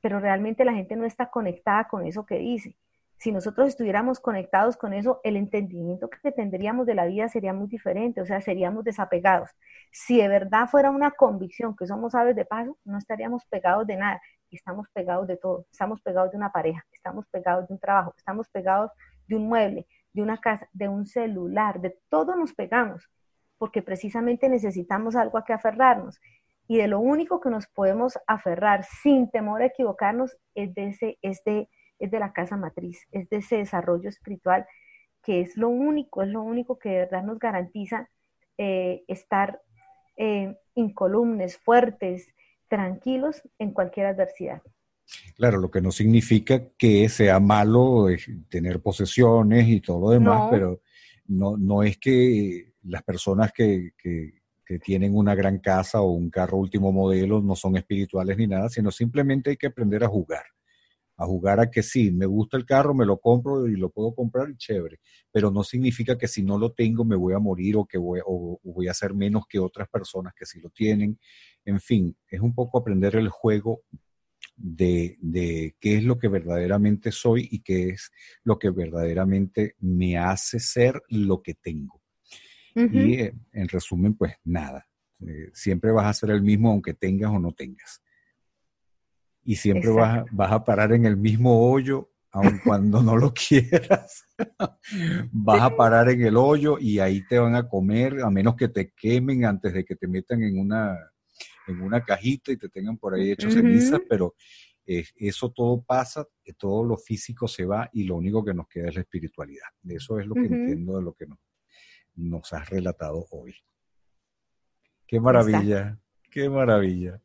pero 0.00 0.18
realmente 0.18 0.64
la 0.64 0.72
gente 0.72 0.96
no 0.96 1.04
está 1.04 1.30
conectada 1.30 1.88
con 1.88 2.06
eso 2.06 2.24
que 2.24 2.38
dice 2.38 2.76
si 3.20 3.32
nosotros 3.32 3.68
estuviéramos 3.68 4.18
conectados 4.18 4.78
con 4.78 4.94
eso, 4.94 5.20
el 5.24 5.36
entendimiento 5.36 6.08
que 6.08 6.32
tendríamos 6.32 6.86
de 6.86 6.94
la 6.94 7.04
vida 7.04 7.28
sería 7.28 7.52
muy 7.52 7.68
diferente, 7.68 8.22
o 8.22 8.24
sea, 8.24 8.40
seríamos 8.40 8.82
desapegados. 8.82 9.50
Si 9.92 10.16
de 10.16 10.26
verdad 10.26 10.68
fuera 10.68 10.90
una 10.90 11.10
convicción 11.10 11.76
que 11.76 11.86
somos 11.86 12.14
aves 12.14 12.34
de 12.34 12.46
paso, 12.46 12.78
no 12.82 12.96
estaríamos 12.96 13.44
pegados 13.44 13.86
de 13.86 13.96
nada, 13.96 14.22
estamos 14.50 14.88
pegados 14.94 15.26
de 15.26 15.36
todo, 15.36 15.66
estamos 15.70 16.00
pegados 16.00 16.30
de 16.30 16.38
una 16.38 16.50
pareja, 16.50 16.82
estamos 16.92 17.26
pegados 17.26 17.68
de 17.68 17.74
un 17.74 17.78
trabajo, 17.78 18.14
estamos 18.16 18.48
pegados 18.48 18.90
de 19.28 19.36
un 19.36 19.48
mueble, 19.48 19.86
de 20.14 20.22
una 20.22 20.38
casa, 20.38 20.66
de 20.72 20.88
un 20.88 21.04
celular, 21.04 21.78
de 21.82 21.98
todo 22.08 22.36
nos 22.36 22.54
pegamos, 22.54 23.06
porque 23.58 23.82
precisamente 23.82 24.48
necesitamos 24.48 25.14
algo 25.14 25.36
a 25.36 25.44
que 25.44 25.52
aferrarnos. 25.52 26.18
Y 26.66 26.78
de 26.78 26.88
lo 26.88 27.00
único 27.00 27.38
que 27.38 27.50
nos 27.50 27.66
podemos 27.66 28.18
aferrar 28.26 28.84
sin 29.02 29.30
temor 29.30 29.60
a 29.60 29.66
equivocarnos 29.66 30.38
es 30.54 30.72
de 30.74 30.86
ese, 30.86 31.18
es 31.20 31.42
es 32.00 32.10
de 32.10 32.18
la 32.18 32.32
casa 32.32 32.56
matriz, 32.56 33.06
es 33.12 33.28
de 33.28 33.36
ese 33.36 33.58
desarrollo 33.58 34.08
espiritual 34.08 34.66
que 35.22 35.42
es 35.42 35.56
lo 35.56 35.68
único, 35.68 36.22
es 36.22 36.28
lo 36.28 36.42
único 36.42 36.78
que 36.78 36.88
de 36.88 36.98
verdad 37.00 37.22
nos 37.22 37.38
garantiza 37.38 38.08
eh, 38.56 39.04
estar 39.06 39.60
eh, 40.16 40.56
incolumnes, 40.74 41.58
fuertes, 41.58 42.28
tranquilos 42.68 43.42
en 43.58 43.72
cualquier 43.72 44.06
adversidad. 44.06 44.62
Claro, 45.34 45.58
lo 45.58 45.70
que 45.70 45.80
no 45.80 45.90
significa 45.90 46.68
que 46.78 47.08
sea 47.08 47.40
malo 47.40 48.06
tener 48.48 48.80
posesiones 48.80 49.68
y 49.68 49.80
todo 49.80 50.00
lo 50.00 50.10
demás, 50.10 50.48
pero 50.50 50.80
no, 51.26 51.56
no 51.56 51.82
es 51.82 51.98
que 51.98 52.74
las 52.84 53.02
personas 53.02 53.52
que, 53.52 53.92
que, 53.98 54.38
tienen 54.84 55.16
una 55.16 55.34
gran 55.34 55.58
casa 55.58 56.00
o 56.00 56.12
un 56.12 56.30
carro 56.30 56.56
último 56.58 56.92
modelo 56.92 57.40
no 57.42 57.56
son 57.56 57.76
espirituales 57.76 58.36
ni 58.36 58.46
nada, 58.46 58.68
sino 58.68 58.92
simplemente 58.92 59.50
hay 59.50 59.56
que 59.56 59.66
aprender 59.66 60.04
a 60.04 60.08
jugar 60.08 60.44
a 61.20 61.26
jugar 61.26 61.60
a 61.60 61.70
que 61.70 61.82
sí, 61.82 62.10
me 62.10 62.24
gusta 62.24 62.56
el 62.56 62.64
carro, 62.64 62.94
me 62.94 63.04
lo 63.04 63.18
compro 63.18 63.68
y 63.68 63.76
lo 63.76 63.90
puedo 63.90 64.14
comprar 64.14 64.48
y 64.48 64.56
chévere, 64.56 65.00
pero 65.30 65.50
no 65.50 65.62
significa 65.62 66.16
que 66.16 66.26
si 66.26 66.42
no 66.42 66.58
lo 66.58 66.72
tengo 66.72 67.04
me 67.04 67.14
voy 67.14 67.34
a 67.34 67.38
morir 67.38 67.76
o 67.76 67.84
que 67.84 67.98
voy, 67.98 68.20
o, 68.24 68.58
voy 68.64 68.88
a 68.88 68.94
ser 68.94 69.12
menos 69.12 69.44
que 69.46 69.58
otras 69.58 69.86
personas 69.90 70.32
que 70.34 70.46
sí 70.46 70.60
lo 70.60 70.70
tienen. 70.70 71.18
En 71.66 71.78
fin, 71.78 72.16
es 72.26 72.40
un 72.40 72.54
poco 72.54 72.78
aprender 72.78 73.16
el 73.16 73.28
juego 73.28 73.82
de, 74.56 75.18
de, 75.20 75.76
qué 75.78 75.98
es 75.98 76.04
lo 76.04 76.18
que 76.18 76.28
verdaderamente 76.28 77.12
soy 77.12 77.46
y 77.50 77.60
qué 77.60 77.90
es 77.90 78.10
lo 78.42 78.58
que 78.58 78.70
verdaderamente 78.70 79.74
me 79.78 80.16
hace 80.16 80.58
ser 80.58 81.02
lo 81.10 81.42
que 81.42 81.52
tengo. 81.52 82.00
Y 82.74 83.14
eh, 83.14 83.34
en 83.52 83.68
resumen, 83.68 84.14
pues 84.14 84.36
nada, 84.44 84.88
eh, 85.26 85.50
siempre 85.52 85.90
vas 85.90 86.06
a 86.06 86.14
ser 86.14 86.30
el 86.30 86.40
mismo 86.40 86.70
aunque 86.70 86.94
tengas 86.94 87.30
o 87.30 87.38
no 87.38 87.52
tengas 87.52 88.00
y 89.50 89.56
siempre 89.56 89.90
vas, 89.90 90.24
vas, 90.30 90.52
a 90.52 90.64
parar 90.64 90.92
en 90.92 91.06
el 91.06 91.16
mismo 91.16 91.68
hoyo, 91.68 92.08
aun 92.30 92.60
cuando 92.64 93.02
no 93.02 93.16
lo 93.16 93.34
quieras. 93.48 94.24
vas 95.32 95.62
a 95.62 95.76
parar 95.76 96.08
en 96.08 96.22
el 96.22 96.36
hoyo 96.36 96.78
y 96.78 97.00
ahí 97.00 97.26
te 97.26 97.36
van 97.36 97.56
a 97.56 97.68
comer, 97.68 98.20
a 98.22 98.30
menos 98.30 98.54
que 98.54 98.68
te 98.68 98.92
quemen 98.92 99.44
antes 99.44 99.72
de 99.74 99.84
que 99.84 99.96
te 99.96 100.06
metan 100.06 100.44
en 100.44 100.56
una, 100.56 100.96
en 101.66 101.80
una 101.80 102.04
cajita 102.04 102.52
y 102.52 102.58
te 102.58 102.68
tengan 102.68 102.96
por 102.96 103.12
ahí 103.12 103.32
hecho 103.32 103.50
cenizas, 103.50 104.00
pero 104.08 104.36
eh, 104.86 105.04
eso 105.16 105.50
todo 105.50 105.82
pasa, 105.82 106.24
que 106.44 106.52
todo 106.52 106.84
lo 106.84 106.96
físico 106.96 107.48
se 107.48 107.64
va 107.64 107.90
y 107.92 108.04
lo 108.04 108.14
único 108.14 108.44
que 108.44 108.54
nos 108.54 108.68
queda 108.68 108.90
es 108.90 108.94
la 108.94 109.00
espiritualidad. 109.00 109.66
Eso 109.88 110.20
es 110.20 110.28
lo 110.28 110.34
que 110.34 110.46
entiendo 110.46 110.96
de 110.96 111.02
lo 111.02 111.12
que 111.12 111.26
nos, 111.26 111.40
nos 112.14 112.52
has 112.52 112.70
relatado 112.70 113.26
hoy. 113.32 113.52
Qué 115.08 115.18
maravilla. 115.18 115.99
Qué 116.30 116.48
maravilla. 116.48 117.20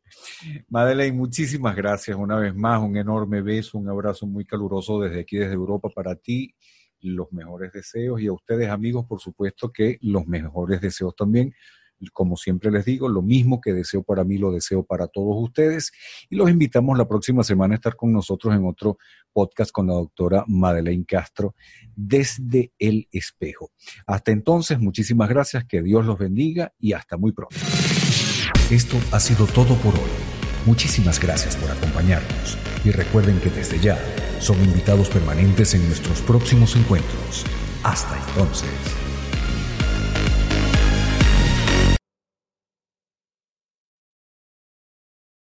Madeleine, 0.68 1.16
muchísimas 1.16 1.76
gracias 1.76 2.18
una 2.18 2.38
vez 2.38 2.56
más. 2.56 2.82
Un 2.82 2.98
enorme 2.98 3.44
beso, 3.44 3.78
un 3.78 3.88
abrazo 3.88 4.26
muy 4.26 4.46
caluroso 4.46 5.00
desde 5.00 5.20
aquí, 5.20 5.38
desde 5.38 5.54
Europa 5.54 5.90
para 5.94 6.16
ti. 6.16 6.56
Los 7.02 7.32
mejores 7.32 7.72
deseos 7.72 8.20
y 8.20 8.26
a 8.26 8.34
ustedes 8.34 8.68
amigos, 8.68 9.06
por 9.06 9.20
supuesto 9.22 9.72
que 9.72 10.00
los 10.02 10.26
mejores 10.26 10.82
deseos 10.82 11.16
también. 11.16 11.54
Como 12.14 12.36
siempre 12.36 12.72
les 12.72 12.84
digo, 12.84 13.08
lo 13.08 13.22
mismo 13.22 13.62
que 13.62 13.74
deseo 13.74 14.02
para 14.02 14.24
mí, 14.24 14.40
lo 14.40 14.52
deseo 14.52 14.84
para 14.84 15.08
todos 15.08 15.36
ustedes. 15.38 15.92
Y 16.30 16.36
los 16.36 16.50
invitamos 16.50 16.98
la 16.98 17.08
próxima 17.08 17.44
semana 17.44 17.76
a 17.76 17.78
estar 17.78 17.96
con 17.96 18.12
nosotros 18.12 18.56
en 18.56 18.66
otro 18.66 18.98
podcast 19.32 19.72
con 19.72 19.86
la 19.86 19.94
doctora 19.94 20.44
Madeleine 20.48 21.06
Castro 21.06 21.54
desde 21.96 22.74
el 22.80 23.08
espejo. 23.12 23.70
Hasta 24.08 24.32
entonces, 24.32 24.80
muchísimas 24.80 25.30
gracias, 25.30 25.66
que 25.66 25.84
Dios 25.84 26.06
los 26.06 26.18
bendiga 26.18 26.74
y 26.80 26.94
hasta 26.94 27.18
muy 27.18 27.34
pronto. 27.34 27.56
Esto 28.72 28.98
ha 29.12 29.20
sido 29.20 29.46
todo 29.46 29.76
por 29.76 29.94
hoy. 29.94 30.10
Muchísimas 30.66 31.20
gracias 31.20 31.56
por 31.56 31.70
acompañarnos 31.70 32.58
y 32.84 32.90
recuerden 32.90 33.40
que 33.40 33.52
desde 33.52 33.80
ya 33.80 34.00
son 34.40 34.58
invitados 34.64 35.08
permanentes 35.10 35.76
en 35.76 35.88
nuestros 35.88 36.20
próximos 36.22 36.76
encuentros. 36.76 37.46
Hasta 37.84 38.18
entonces. 38.28 39.05